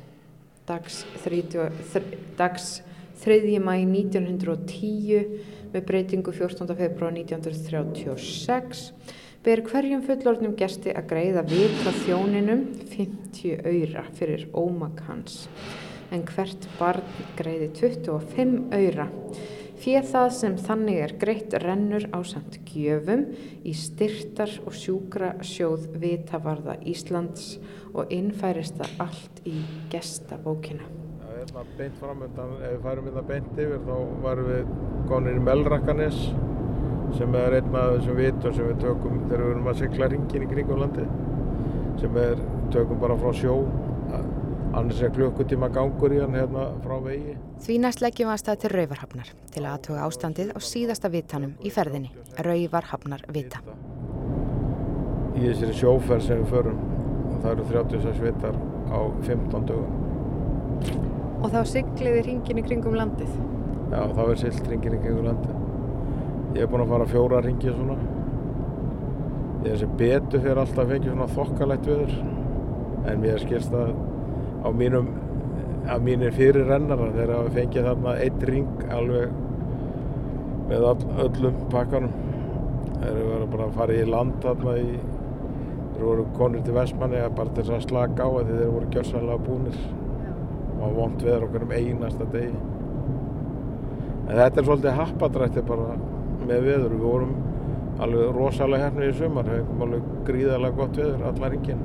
dags, 0.67 1.05
30, 1.23 1.69
þr, 1.93 2.09
dags 2.41 2.81
3. 3.21 3.61
mæ 3.61 3.77
1910 3.85 5.60
með 5.73 5.87
breytingu 5.89 6.35
14. 6.35 6.67
februar 6.79 7.15
1936 7.17 8.91
ber 9.45 9.63
hverjum 9.65 10.03
fullorðnum 10.05 10.57
gesti 10.59 10.93
að 10.93 11.07
greiða 11.15 11.45
vita 11.49 11.95
þjóninum 12.03 12.67
50 12.93 13.63
öyra 13.71 14.05
fyrir 14.19 14.49
ómak 14.53 15.01
hans 15.07 15.47
en 16.11 16.27
hvert 16.27 16.67
barn 16.79 17.07
greiði 17.39 17.71
25 17.79 18.75
öyra. 18.77 19.09
Fér 19.81 20.05
það 20.05 20.31
sem 20.37 20.57
þannig 20.61 20.99
er 21.01 21.15
greitt 21.23 21.55
rennur 21.63 22.05
á 22.13 22.21
samt 22.27 22.59
gjöfum 22.69 23.25
í 23.65 23.73
styrtar 23.73 24.53
og 24.67 24.77
sjúkra 24.77 25.33
sjóð 25.41 25.89
vitavarða 26.03 26.77
Íslands 26.85 27.55
og 27.95 28.13
innfærist 28.13 28.77
það 28.83 29.07
allt 29.07 29.47
í 29.49 29.57
gestabókina. 29.93 31.00
Hérna 31.41 31.63
beint 31.79 31.95
framöndan, 31.97 32.51
ef 32.61 32.73
við 32.75 32.83
færum 32.85 33.07
hérna 33.09 33.21
beint 33.25 33.61
yfir 33.63 33.79
þá 33.87 33.95
varum 34.21 34.49
við 34.51 34.73
konir 35.09 35.39
í 35.39 35.45
Melrakkanes 35.47 36.19
sem 37.17 37.37
er 37.41 37.55
einn 37.57 37.77
af 37.81 37.95
þessum 37.95 38.19
vitum 38.19 38.57
sem 38.59 38.67
við 38.69 38.83
tökum 38.83 39.15
þegar 39.23 39.45
við 39.47 39.53
erum 39.55 39.71
að 39.73 39.79
sigla 39.79 40.09
ringin 40.13 40.45
í 40.45 40.49
kringum 40.51 40.83
landi 40.83 41.07
sem 42.03 42.19
er, 42.21 42.43
tökum 42.75 43.01
bara 43.01 43.17
frá 43.23 43.33
sjó 43.39 43.55
annars 44.77 45.01
er 45.01 45.15
klukkutíma 45.17 45.71
gangur 45.73 46.13
í 46.13 46.21
hann 46.21 46.37
hérna 46.37 46.67
frá 46.85 46.99
vegi 47.07 47.39
Því 47.65 47.79
næst 47.87 48.05
leggjum 48.05 48.29
við 48.29 48.35
að 48.35 48.43
stað 48.45 48.61
til 48.67 48.73
Rauvarhafnar 48.75 49.33
til 49.57 49.65
að 49.65 49.71
aðtuga 49.73 50.05
ástandið 50.11 50.53
á 50.53 50.59
síðasta 50.69 51.13
vitanum 51.17 51.57
í 51.65 51.73
ferðinni, 51.73 52.13
Rauvarhafnar 52.37 53.25
vita. 53.33 53.65
í 55.41 55.49
þessari 55.49 55.81
sjóferð 55.81 56.29
sem 56.29 56.45
við 56.45 56.53
förum 56.53 56.87
það 57.41 57.51
eru 57.55 57.69
36 57.73 58.25
vitar 58.29 58.63
á 58.93 59.01
15 59.25 59.69
dögum 59.73 60.10
Og 61.41 61.49
þá 61.49 61.61
sigliði 61.69 62.23
hringin 62.27 62.61
í 62.61 62.65
kringum 62.67 62.97
landið. 62.99 63.33
Já, 63.91 64.03
þá 64.15 64.23
er 64.27 64.39
silt 64.39 64.67
ringin 64.69 64.95
í 64.95 65.01
kringum 65.03 65.27
landi 65.27 65.57
Ég 66.51 66.65
er 66.65 66.71
búinn 66.71 66.83
að 66.83 66.91
fara 66.91 67.07
fjóra 67.07 67.41
ringi 67.45 67.71
svona. 67.71 67.95
Ég 69.63 69.75
er 69.75 69.79
sem 69.79 69.91
betur 69.99 70.43
fyrir 70.43 70.59
alltaf 70.59 70.81
að 70.83 70.93
fengja 70.95 71.13
svona 71.13 71.29
þokkalegt 71.31 71.87
viður 71.87 72.15
en 73.11 73.23
mér 73.23 73.39
skilst 73.43 73.77
að 73.77 73.93
á 74.67 74.69
mínum 74.75 75.13
að 75.91 76.03
mínir 76.09 76.35
fyrir 76.35 76.67
rennara 76.67 77.07
þegar 77.15 77.33
að 77.37 77.53
fengið 77.55 77.87
þarna 77.87 78.17
eitt 78.25 78.45
ring 78.51 78.83
alveg 78.97 79.39
með 80.73 80.89
all, 80.91 81.07
öllum 81.27 81.63
pakkanum. 81.71 82.19
Þeir 82.99 83.09
eru 83.13 83.31
verið 83.31 83.49
bara 83.55 83.69
að 83.69 83.79
fara 83.79 83.97
í 83.97 84.11
land 84.11 84.43
þarna 84.43 84.77
í 84.83 84.91
þeir 85.95 86.05
voru 86.09 86.29
konur 86.35 86.67
til 86.67 86.77
Vestmanni 86.77 87.23
bara 87.39 87.55
til 87.55 87.63
þess 87.63 87.79
að 87.79 87.87
slaka 87.87 88.27
á 88.27 88.31
því 88.41 88.59
þeir 88.59 88.75
voru 88.75 88.93
gjörsanlega 88.97 89.47
búnir 89.47 89.83
og 90.81 90.97
vond 90.97 91.23
veður 91.23 91.47
okkur 91.49 91.67
um 91.67 91.73
einasta 91.77 92.27
degi. 92.33 92.59
En 94.31 94.37
þetta 94.39 94.61
er 94.61 94.67
svolítið 94.67 94.99
happadrætti 95.01 95.65
bara 95.67 95.95
með 96.47 96.67
veður. 96.69 96.93
Við 96.95 97.07
vorum 97.07 97.33
alveg 98.01 98.37
rosalega 98.37 98.89
hérna 98.89 99.09
í 99.09 99.17
sumar. 99.19 99.49
Við 99.51 99.63
hefum 99.63 99.83
alveg 99.87 100.13
gríðarlega 100.29 100.79
gott 100.79 101.01
veður 101.01 101.27
allar 101.31 101.55
ringin 101.57 101.83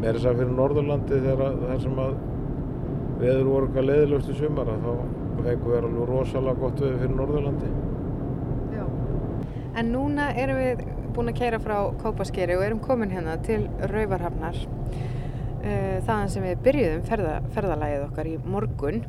með 0.00 0.16
þess 0.16 0.28
að 0.30 0.38
fyrir 0.40 0.52
Norðurlandi 0.56 1.16
þegar 1.26 1.56
þar 1.60 1.80
sem 1.82 1.98
að 2.00 2.12
veður 3.20 3.48
voru 3.50 3.66
eitthvað 3.66 3.88
leiðilöst 3.90 4.30
í 4.32 4.36
sumar 4.38 4.70
þá 4.70 4.92
fengum 5.44 5.66
við 5.66 5.78
alveg 5.80 6.08
rosalega 6.08 6.60
gott 6.62 6.80
veður 6.80 7.00
fyrir 7.02 7.16
Norðurlandi. 7.18 7.72
Já. 8.76 8.84
En 9.80 9.92
núna 9.94 10.30
erum 10.40 10.60
við 10.60 10.84
búin 11.14 11.32
að 11.32 11.40
keira 11.42 11.60
frá 11.60 11.76
Kópaskeri 12.00 12.56
og 12.56 12.64
erum 12.64 12.80
komin 12.84 13.12
hérna 13.12 13.36
til 13.44 13.66
Rauvarhafnar 13.92 14.56
uh, 15.60 16.00
þaðan 16.06 16.32
sem 16.32 16.48
við 16.48 16.66
byrjuðum 16.66 17.06
ferða, 17.08 17.36
ferðalagið 17.54 18.04
okkar 18.08 18.30
í 18.30 18.34
morgun 18.44 19.00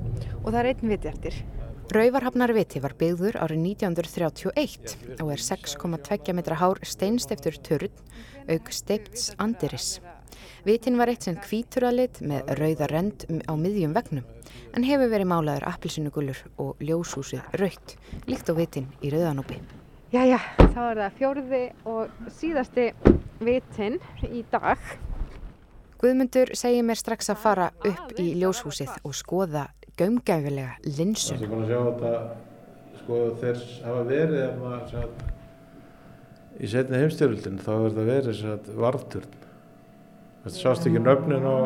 og 0.43 0.47
það 0.51 0.61
er 0.61 0.71
einn 0.71 0.93
viti 0.93 1.11
eftir. 1.11 1.41
Rauvarhafnarviti 1.91 2.79
var 2.79 2.93
byggður 2.95 3.35
árið 3.43 3.65
1931 3.73 5.19
og 5.19 5.31
er 5.33 5.41
6,2 5.43 6.35
metra 6.37 6.55
hár 6.61 6.79
steinstiftur 6.87 7.57
turn 7.59 7.91
auk 8.47 8.71
steipts 8.71 9.33
andiris. 9.41 9.97
Vitin 10.63 10.95
var 10.99 11.09
eitt 11.11 11.25
sem 11.25 11.35
hvítur 11.41 11.87
að 11.89 11.97
lit 11.97 12.21
með 12.23 12.53
rauða 12.59 12.87
rend 12.91 13.25
á 13.49 13.53
miðjum 13.57 13.95
vegnum 13.97 14.25
en 14.71 14.87
hefur 14.87 15.11
verið 15.11 15.31
málaður 15.33 15.67
appilsinugullur 15.71 16.41
og 16.61 16.79
ljóshúsið 16.79 17.59
raut 17.59 17.95
líkt 18.29 18.51
á 18.51 18.53
vitin 18.55 18.89
í 19.01 19.11
rauðanópi. 19.13 19.59
Jæja, 20.11 20.39
þá 20.59 20.81
er 20.85 21.01
það 21.01 21.17
fjórði 21.19 21.63
og 21.87 22.27
síðasti 22.39 22.91
vitin 23.43 23.99
í 24.31 24.45
dag. 24.51 24.79
Guðmundur 26.01 26.49
segir 26.57 26.81
mér 26.81 26.97
strax 26.97 27.29
að 27.29 27.41
fara 27.43 27.67
upp 27.85 28.15
í 28.17 28.31
ljóshúsið 28.41 28.95
og 29.05 29.13
skoða 29.13 29.67
gaumgæfilega 29.99 30.79
linsun. 30.97 31.37
Það 31.37 31.45
er 31.45 31.51
búin 31.51 31.61
að 31.61 31.69
sjá 31.69 31.81
þetta, 31.87 32.13
sko 33.01 33.19
þeir 33.43 33.59
hafa 33.85 34.05
verið 34.09 34.39
hérna, 34.41 34.79
sagt, 34.89 35.21
í 36.57 36.69
setni 36.71 37.01
heimstyrjöldin, 37.03 37.59
þá 37.61 37.69
hefur 37.75 37.93
þetta 37.93 38.07
verið 38.07 38.39
sagt, 38.39 38.71
varturn. 38.81 39.37
Það 40.41 40.57
sást 40.57 40.89
ekki 40.89 41.03
nöfnin 41.05 41.45
á, 41.45 41.57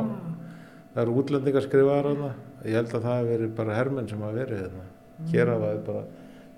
það 0.92 1.02
eru 1.06 1.18
útlendingar 1.22 1.66
skrifaðar 1.70 2.10
þarna. 2.12 2.32
Ég 2.66 2.76
held 2.80 2.92
að 2.92 3.08
það 3.08 3.18
hefur 3.22 3.32
verið 3.32 3.56
bara 3.62 3.78
hermenn 3.80 4.10
sem 4.12 4.26
hafa 4.26 4.40
verið 4.42 4.64
þarna. 4.66 4.86
Hér 5.32 5.54
hafa 5.54 5.70
þetta 5.72 5.94
bara 5.94 6.04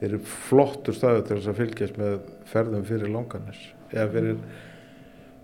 verið 0.01 0.32
flottur 0.47 0.97
staðu 0.97 1.21
til 1.28 1.38
þess 1.38 1.51
að 1.51 1.61
fylgjast 1.61 2.01
með 2.01 2.17
ferðum 2.49 2.89
fyrir 2.89 3.13
Langanes. 3.13 3.61
Eða 3.93 4.07
fyrir, 4.15 4.41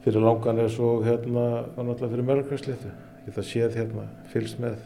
fyrir 0.03 0.23
Langanes 0.23 0.79
og 0.83 1.05
hérna, 1.07 1.45
náttúrulega 1.77 2.11
fyrir 2.11 2.27
Mörgværslitu. 2.27 2.91
Ég 3.23 3.29
geta 3.29 3.43
séð 3.47 3.77
hérna, 3.79 4.07
fylgst 4.33 4.59
með. 4.59 4.81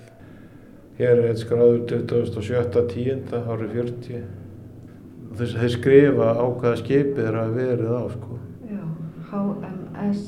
Hér 0.97 1.13
er 1.13 1.29
eitt 1.31 1.41
skráður 1.41 1.83
27.10. 1.89 3.33
árið 3.37 3.73
40. 3.77 4.27
Þess, 5.37 5.55
þeir 5.57 5.73
skrifa 5.73 6.29
á 6.33 6.45
hvaða 6.45 6.75
skipið 6.81 7.19
þeir 7.21 7.37
hafa 7.37 7.55
verið 7.57 7.91
á 7.93 8.03
sko. 8.13 8.37
Já, 8.69 8.83
HMS. 9.31 10.23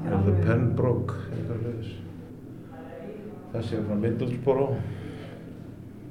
Það 0.00 0.12
er 0.16 0.22
það 0.26 0.40
Pembroke, 0.46 1.14
eitthvað 1.30 1.64
hlutis. 1.64 1.94
Þessi 3.50 3.78
er 3.78 3.86
frá 3.86 3.96
Middlesbrough 3.98 4.76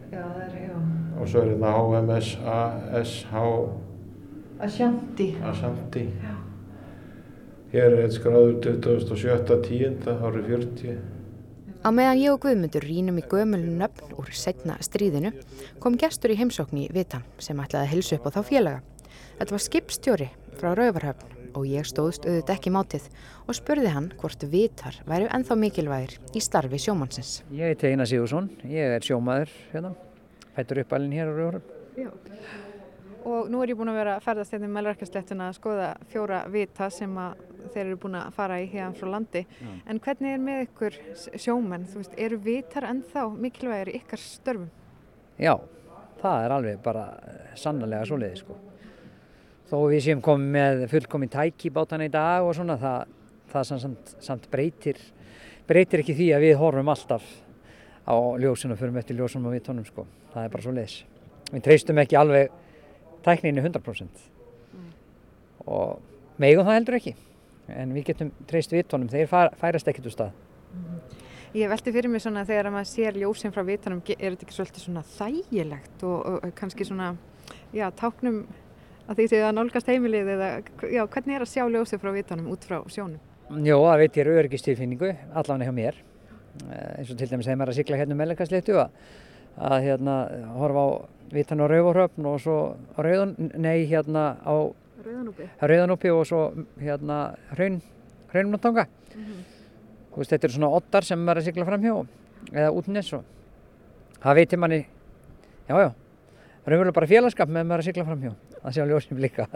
Já, 0.10 0.24
það 0.24 0.42
er, 0.44 0.56
já. 0.66 0.80
og 1.20 1.30
svo 1.30 1.42
er 1.44 1.52
hérna 1.54 1.70
HMS 1.78 2.32
ASH 3.00 3.36
Ashanti. 4.60 5.36
Ashanti. 5.44 6.10
Já. 6.20 6.36
Hér 7.72 7.94
er 7.94 8.02
eitt 8.04 8.16
skráður 8.18 8.58
27.10. 8.66 10.04
árið 10.10 10.48
40. 10.52 11.00
Á 11.80 11.90
meðan 11.96 12.20
ég 12.20 12.34
og 12.34 12.42
Guðmundur 12.44 12.84
rínum 12.84 13.22
í 13.22 13.24
gömulun 13.24 13.78
nöfn 13.80 14.16
úr 14.20 14.32
setna 14.36 14.76
stríðinu 14.84 15.32
kom 15.80 15.96
gestur 16.02 16.34
í 16.34 16.40
heimsókn 16.42 16.82
í 16.82 16.88
Vitan 16.92 17.24
sem 17.40 17.60
ætlaði 17.62 17.86
að 17.86 17.94
hilsa 17.94 18.18
upp 18.18 18.28
á 18.28 18.36
þá 18.36 18.42
félaga. 18.50 18.82
Þetta 19.40 19.56
var 19.56 19.64
skipstjóri 19.64 20.28
frá 20.60 20.74
Rauvarhöfn 20.76 21.54
og 21.56 21.68
ég 21.70 21.88
stóðst 21.88 22.28
auðvitað 22.28 22.56
ekki 22.58 22.74
mátið 22.76 23.06
og 23.46 23.58
spurði 23.58 23.94
hann 23.96 24.10
hvort 24.20 24.44
vitar 24.52 24.98
væru 25.08 25.30
ennþá 25.32 25.56
mikilvægir 25.62 26.18
í 26.36 26.44
starfi 26.44 26.82
sjómannsins. 26.84 27.46
Ég 27.56 27.72
heiti 27.72 27.94
Einar 27.94 28.12
Sigursson, 28.12 28.52
ég 28.68 28.98
er 28.98 29.08
sjómaður 29.08 29.56
hérna, 29.72 29.94
fættur 30.58 30.84
upp 30.84 30.98
alveg 31.00 31.22
hér 31.22 31.32
á 31.32 31.34
Rauvarhöfn. 31.38 32.69
Já. 33.20 33.26
Og 33.30 33.50
nú 33.52 33.60
er 33.62 33.74
ég 33.74 33.78
búin 33.78 33.92
að 33.92 34.00
vera 34.00 34.16
að 34.18 34.24
ferðast 34.24 34.54
hérna 34.54 34.68
í 34.70 34.74
Melrækjaslettuna 34.74 35.50
að 35.50 35.58
skoða 35.58 35.90
fjóra 36.12 36.40
vita 36.52 36.90
sem 36.90 37.18
að 37.20 37.42
þeir 37.74 37.82
eru 37.86 37.98
búin 38.00 38.16
að 38.16 38.32
fara 38.38 38.60
í 38.62 38.68
hérna 38.72 38.96
frá 38.96 39.10
landi. 39.12 39.42
En 39.86 40.00
hvernig 40.00 40.34
er 40.34 40.40
með 40.44 40.62
ykkur 40.68 40.96
sjómenn? 41.36 41.88
Þú 41.90 42.00
veist, 42.00 42.16
eru 42.18 42.40
vitar 42.46 42.88
ennþá 42.90 43.26
mikilvægir 43.36 43.92
ykkar 44.00 44.24
störfum? 44.24 44.70
Já, 45.40 45.54
það 46.22 46.46
er 46.46 46.56
alveg 46.56 46.82
bara 46.84 47.06
sannlega 47.60 48.08
svoleiði 48.08 48.40
sko. 48.40 48.58
Þó 49.70 49.78
við 49.92 50.02
séum 50.08 50.24
komið 50.26 50.56
með 50.56 50.88
fullkominn 50.90 51.30
tæki 51.30 51.70
bátana 51.70 52.08
í 52.08 52.14
dag 52.14 52.48
og 52.48 52.56
svona, 52.58 52.80
það, 52.82 53.12
það 53.52 53.68
samt, 53.70 54.16
samt 54.24 54.50
breytir, 54.50 54.98
breytir 55.70 56.02
ekki 56.02 56.16
því 56.18 56.32
að 56.34 56.48
við 56.48 56.58
horfum 56.58 56.90
alltaf 56.90 57.28
á 58.10 58.18
ljósun 58.42 58.74
og 58.74 58.80
förum 58.80 58.98
eftir 58.98 59.20
ljósunum 59.20 59.52
og 59.52 59.60
vitunum 59.60 59.86
sko. 59.86 60.08
Það 60.34 60.48
er 60.48 60.56
bara 60.56 60.66
svoleiðis. 60.66 60.98
Við 61.50 61.64
treystum 61.66 62.02
ekki 62.02 62.18
alveg 62.18 62.50
tækninni 63.26 63.62
100% 63.62 64.28
og 65.70 66.00
megum 66.42 66.66
það 66.68 66.78
heldur 66.80 66.98
ekki 67.00 67.16
en 67.70 67.92
við 67.94 68.06
getum 68.10 68.32
treyst 68.50 68.72
vitunum, 68.74 69.10
þeir 69.12 69.28
fæ- 69.30 69.54
færast 69.60 69.88
ekkert 69.92 70.08
úr 70.10 70.14
stað. 70.16 70.32
Ég 71.54 71.70
velti 71.70 71.92
fyrir 71.94 72.10
mig 72.10 72.22
svona 72.24 72.42
þegar 72.46 72.72
maður 72.74 72.90
sér 72.90 73.18
ljósin 73.22 73.54
frá 73.54 73.62
vitanum, 73.66 74.02
ge- 74.06 74.16
er 74.18 74.34
þetta 74.34 74.46
ekki 74.48 74.56
svolítið 74.58 74.84
svona 74.88 75.04
þægilegt 75.18 76.04
og, 76.06 76.26
og 76.46 76.56
kannski 76.58 76.86
svona, 76.88 77.12
já, 77.74 77.86
táknum 77.94 78.44
að 79.10 79.18
því 79.22 79.28
séð 79.32 79.46
að 79.50 79.56
nálgast 79.60 79.90
heimilið 79.90 80.32
eða, 80.36 80.50
já, 80.94 81.04
hvernig 81.06 81.36
er 81.40 81.46
að 81.46 81.52
sjá 81.54 81.64
ljósin 81.74 82.02
frá 82.02 82.12
vitanum 82.18 82.50
út 82.54 82.66
frá 82.70 82.80
sjónum? 82.90 83.22
Jó, 83.66 83.78
það 83.86 83.98
veit 84.04 84.18
ég 84.18 84.26
er 84.26 84.34
öryggistilfinningu, 84.40 85.16
allan 85.34 85.66
hjá 85.68 85.74
mér 85.74 86.06
Eh, 86.60 86.98
eins 87.00 87.12
og 87.14 87.16
til 87.16 87.28
dæmis 87.30 87.46
þegar 87.46 87.58
maður 87.62 87.70
er 87.70 87.72
að 87.72 87.78
sigla 87.78 87.98
hérna 88.00 88.16
um 88.16 88.20
Mellikasléttu 88.20 88.74
að, 88.82 88.90
að 89.60 89.86
hérna 89.86 90.16
horfa 90.56 90.84
á 90.84 90.90
vitan 91.34 91.62
á 91.62 91.66
Rauvarhöfn 91.70 92.26
og 92.26 92.40
svo 92.42 92.58
á 92.96 93.00
Rauðan, 93.06 93.36
nei 93.60 93.86
hérna 93.90 94.40
á 94.42 94.56
Rauðanúpi. 95.62 96.12
Og 96.16 96.26
svo 96.28 96.42
hérna 96.80 97.20
Hraun, 97.54 97.82
Hraunumtanga. 98.32 98.88
Þú 100.10 100.22
veist, 100.22 100.34
þetta 100.34 100.48
eru 100.48 100.56
svona 100.58 100.74
oddar 100.80 101.06
sem 101.08 101.20
maður 101.22 101.40
er 101.40 101.44
að 101.44 101.50
sigla 101.52 101.68
fram 101.68 101.86
hjá 101.86 101.96
eða 102.50 102.72
út 102.76 102.88
nes 102.90 103.14
og 103.14 103.24
það 104.24 104.40
veitir 104.40 104.60
manni, 104.60 104.80
já 105.70 105.76
já, 105.76 105.90
raunverulega 106.66 106.96
bara 106.98 107.10
félagskap 107.12 107.52
með 107.52 107.68
maður 107.68 107.78
er 107.78 107.84
að 107.84 107.90
sigla 107.92 108.08
fram 108.08 108.24
hjá. 108.26 108.34
að 108.64 108.76
sjá 108.76 108.86
ljósin 108.88 109.22
líka. 109.22 109.48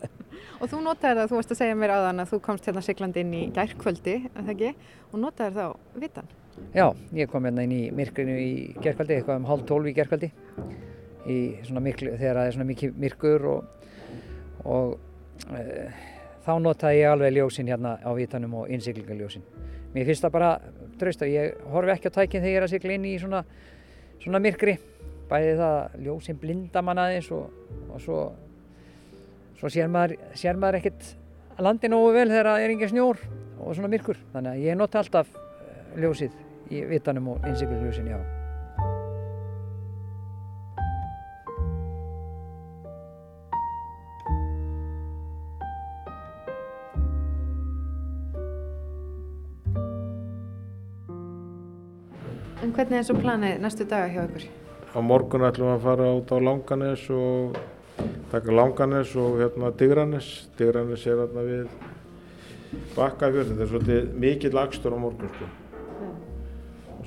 Og 0.62 0.70
þú 0.72 0.80
notaði 0.84 1.20
það, 1.20 1.30
þú 1.32 1.40
varst 1.40 1.54
að 1.56 1.60
segja 1.60 1.80
mér 1.80 1.96
áðan 1.98 2.24
að 2.24 2.32
þú 2.32 2.40
komst 2.46 2.70
hérna 2.70 2.84
siglandi 2.86 3.24
inn 3.24 3.34
í 3.36 3.42
gærkvöldi, 3.56 4.16
en 4.32 4.46
það 4.48 4.54
ekki, 4.54 4.72
og 5.10 5.20
notaði 5.20 5.58
þá 5.58 6.00
vitan. 6.04 6.32
Já, 6.74 6.88
ég 7.14 7.30
kom 7.30 7.46
hérna 7.46 7.64
inn 7.66 7.74
í 7.74 7.84
myrkrinu 7.94 8.34
í 8.38 8.54
gerkvöldi, 8.82 9.20
eitthvað 9.20 9.40
um 9.42 9.48
hálf 9.50 9.66
tólf 9.70 9.90
í 9.90 9.94
miklu, 11.86 12.16
þegar 12.18 12.40
það 12.40 12.48
er 12.48 12.56
svona 12.56 12.70
mikið 12.70 12.96
myrkur 13.00 13.46
og, 13.52 13.92
og 14.68 15.54
e, 15.54 15.86
þá 16.44 16.54
notaði 16.60 17.00
ég 17.00 17.12
alveg 17.14 17.36
ljósin 17.38 17.70
hérna 17.72 17.96
á 18.04 18.12
vitanum 18.18 18.58
og 18.60 18.72
innsiglingaljósin. 18.74 19.46
Mér 19.94 20.10
finnst 20.10 20.26
það 20.26 20.36
bara 20.36 20.52
draust 21.00 21.24
að 21.24 21.34
ég 21.36 21.64
horfi 21.72 21.94
ekki 21.94 22.12
á 22.12 22.18
tækinn 22.18 22.44
þegar 22.44 22.52
ég 22.52 22.60
er 22.60 22.68
að 22.68 22.74
sigla 22.74 22.98
inn 22.98 23.08
í 23.08 23.16
svona, 23.22 23.44
svona 24.24 24.42
myrkri, 24.44 24.78
bæði 25.30 25.56
það 25.62 25.98
ljósin 26.08 26.42
blinda 26.42 26.84
mann 26.84 27.02
aðeins 27.06 27.30
og, 27.38 27.54
og 27.88 28.04
svo, 28.04 28.20
svo 29.62 29.72
sér 29.72 29.92
maður, 29.94 30.18
maður 30.60 30.82
ekkert 30.82 31.14
landi 31.64 31.92
nógu 31.94 32.12
vel 32.18 32.30
þegar 32.34 32.52
það 32.52 32.66
er 32.66 32.76
engin 32.76 32.92
snjór 32.92 33.28
og 33.60 33.76
svona 33.78 33.94
myrkur. 33.94 34.20
Þannig 34.34 34.58
að 34.58 34.66
ég 34.68 34.80
nota 34.80 35.00
alltaf 35.00 35.38
eh, 35.38 36.02
ljósið 36.04 36.43
í 36.74 36.86
vitanum 36.90 37.36
og 37.36 37.46
innsiklurljósin, 37.48 38.10
já. 38.10 38.22
En 52.64 52.72
hvernig 52.72 52.96
er 52.96 53.04
svo 53.04 53.18
planið 53.20 53.58
næstu 53.60 53.86
daga 53.92 54.08
hjá 54.08 54.22
ykkur? 54.24 54.44
Á 54.96 55.00
morgun 55.04 55.44
ætlum 55.44 55.68
við 55.68 55.74
að 55.74 55.82
fara 55.84 56.06
út 56.16 56.30
á 56.32 56.38
Langanes 56.40 57.04
og 57.12 57.58
taka 58.32 58.56
Langanes 58.56 59.12
og 59.20 59.36
hérna 59.42 59.72
Digranes. 59.78 60.30
Digranes 60.58 61.04
er 61.04 61.20
hérna 61.26 61.44
við 61.44 61.68
Bakkafjörð. 62.96 63.52
Þetta 63.52 63.66
er 63.66 63.74
svolítið 63.74 64.16
mikill 64.24 64.64
akstur 64.64 64.96
á 64.96 64.98
morgun 65.04 65.34
sko. 65.36 65.52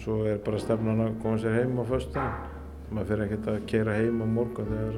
Svo 0.02 0.18
er 0.28 0.38
bara 0.44 0.60
stefnan 0.60 1.00
að 1.04 1.16
koma 1.22 1.38
sér 1.40 1.56
heim 1.60 1.80
á 1.80 1.84
föstudaginn. 1.88 2.54
Maður 2.90 3.08
fyrir 3.10 3.24
ekkert 3.26 3.46
að 3.50 3.66
keira 3.70 3.96
heim 3.96 4.22
á 4.22 4.26
morgun 4.30 4.70
þegar 4.70 4.96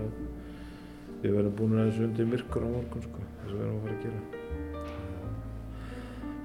við 1.22 1.34
verðum 1.38 1.56
búin 1.58 1.78
að 1.78 1.88
þessu 1.88 2.04
undir 2.08 2.30
myrkur 2.32 2.66
á 2.66 2.68
morgun 2.74 3.04
sko. 3.06 3.20
Þess 3.40 3.52
að 3.52 3.56
við 3.56 3.64
erum 3.64 3.78
að 3.78 3.82
fara 3.84 3.96
að 3.96 4.02
gera. 4.04 4.20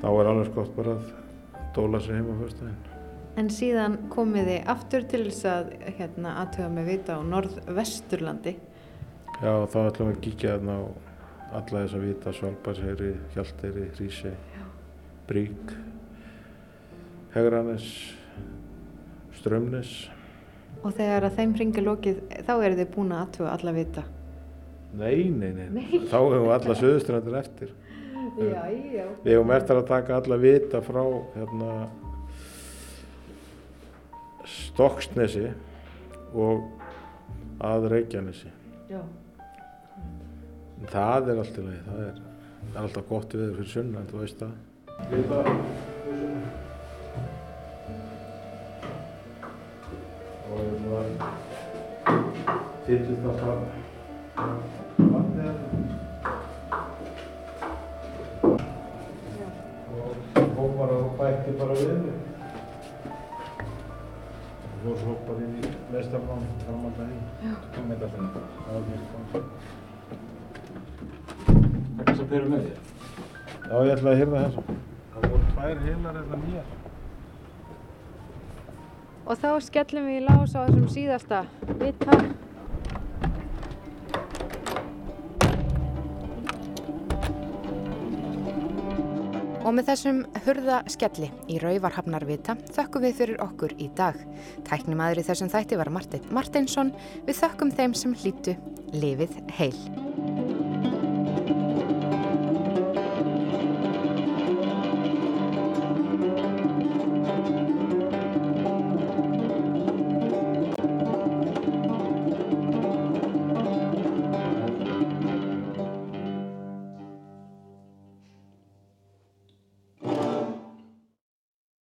Þá 0.03 0.07
er 0.13 0.31
alveg 0.31 0.51
skott 0.51 0.73
bara 0.77 0.97
að 0.97 1.03
dóla 1.75 2.03
sér 2.03 2.19
heim 2.19 2.29
á 2.29 2.35
föstudaginn. 2.43 2.81
En 3.33 3.49
síðan 3.49 3.95
komið 4.13 4.51
þið 4.51 4.67
aftur 4.75 5.05
til 5.09 5.23
þess 5.25 5.45
að 5.49 5.71
hérna, 5.97 6.35
aðtöga 6.43 6.69
með 6.69 6.89
vita 6.91 7.17
á 7.17 7.21
norðvesturlandi. 7.25 8.53
Já, 9.41 9.53
þá 9.65 9.79
ætlum 9.87 10.09
við 10.11 10.13
að 10.13 10.23
kíkja 10.27 10.51
þarna 10.53 10.75
á 10.77 10.81
alla 11.57 11.81
þess 11.83 11.97
að 11.97 12.05
vita, 12.07 12.33
Svalbardsheyri, 12.37 13.13
Hjalteyri, 13.33 13.87
Hrísey, 13.97 14.35
Brík, 15.29 15.73
Hegranes, 17.33 17.87
Strömnes. 19.43 19.93
Og 20.83 20.93
þegar 20.95 21.27
að 21.27 21.39
þeim 21.39 21.53
ringi 21.59 21.81
lokið, 21.83 22.19
þá 22.47 22.53
eru 22.55 22.77
þið 22.79 22.91
búin 22.93 23.11
að 23.11 23.23
aðtöga 23.25 23.55
alla 23.57 23.73
vita. 23.75 24.03
Nei, 24.93 25.17
nei, 25.33 25.49
nei, 25.73 25.83
þá 26.07 26.19
hefum 26.21 26.45
við 26.45 26.53
alla 26.55 26.75
söðustrandir 26.79 27.37
eftir. 27.39 27.73
Já, 28.39 28.61
já. 28.71 29.05
Við 29.25 29.35
hefum 29.35 29.53
eftir 29.53 29.79
að 29.79 29.89
taka 29.89 30.17
alla 30.21 30.37
vita 30.39 30.81
frá 30.85 31.01
hérna, 31.35 31.71
Stokksnesi 34.53 35.47
og 36.33 36.63
að 37.63 37.89
Reykjanesi. 37.93 38.51
Já. 38.91 39.01
En 40.79 40.91
það 40.91 41.33
er 41.33 41.41
allt 41.43 41.57
í 41.57 41.65
lagi, 41.67 41.81
það 41.89 42.05
er, 42.05 42.21
það 42.61 42.77
er 42.77 42.85
alltaf 42.85 43.09
gott 43.11 43.35
við 43.39 43.57
fyrir 43.57 43.73
sunnan, 43.75 44.07
þú 44.11 44.23
veist 44.23 44.45
það. 44.45 45.91
Og 50.93 50.99
það 50.99 51.07
fyllist 52.85 53.23
alltaf 53.31 53.59
vatnið 54.99 55.39
hérna. 55.41 55.67
Og 59.93 60.11
hópar 60.59 60.93
og 60.97 61.07
bætti 61.17 61.55
bara 61.61 61.79
við 61.79 61.95
mig. 62.03 62.19
Og 64.73 64.77
svo 64.83 64.93
hópar 65.07 65.41
inn 65.47 65.57
í 65.63 65.73
mestarmann 65.95 66.45
framan 66.61 66.95
það 66.99 67.09
í. 67.15 67.19
Kom 67.73 67.89
með 67.89 67.97
þetta 68.05 68.13
svona. 68.13 68.29
Það 68.61 68.73
var 68.77 68.83
mjög 68.91 69.03
er 72.03 72.09
þess 72.11 72.21
að 72.21 72.31
peru 72.35 72.47
með 72.53 72.69
þér? 72.69 72.77
Já, 73.63 73.75
ég 73.81 73.93
ætlaði 73.97 74.13
að 74.13 74.19
hýrða 74.21 74.45
þessu. 74.45 74.61
Það 75.13 75.29
voru 75.33 75.45
tvær 75.53 75.85
heilar 75.87 76.15
eða 76.21 76.41
nýjar. 76.45 76.82
Og 79.23 79.37
þá 79.39 79.49
skellum 79.63 80.09
við 80.09 80.19
í 80.19 80.23
lás 80.25 80.51
á 80.51 80.67
þessum 80.67 80.89
síðasta 80.91 81.45
vita. 81.79 82.17
Og 89.63 89.71
með 89.71 89.93
þessum 89.93 90.17
hurða 90.43 90.81
skelli 90.91 91.29
í 91.47 91.55
Rauvarhafnarvita 91.63 92.57
þökkum 92.75 93.05
við 93.07 93.15
fyrir 93.21 93.43
okkur 93.45 93.77
í 93.79 93.87
dag. 93.95 94.19
Tæknimaður 94.67 95.23
í 95.23 95.27
þessum 95.29 95.51
þætti 95.55 95.79
var 95.79 95.93
Martin 95.95 96.27
Martinsson. 96.35 96.91
Við 97.23 97.39
þökkum 97.45 97.71
þeim 97.71 97.95
sem 97.95 98.17
hlýtu 98.19 98.57
lifið 98.91 99.39
heil. 99.55 100.42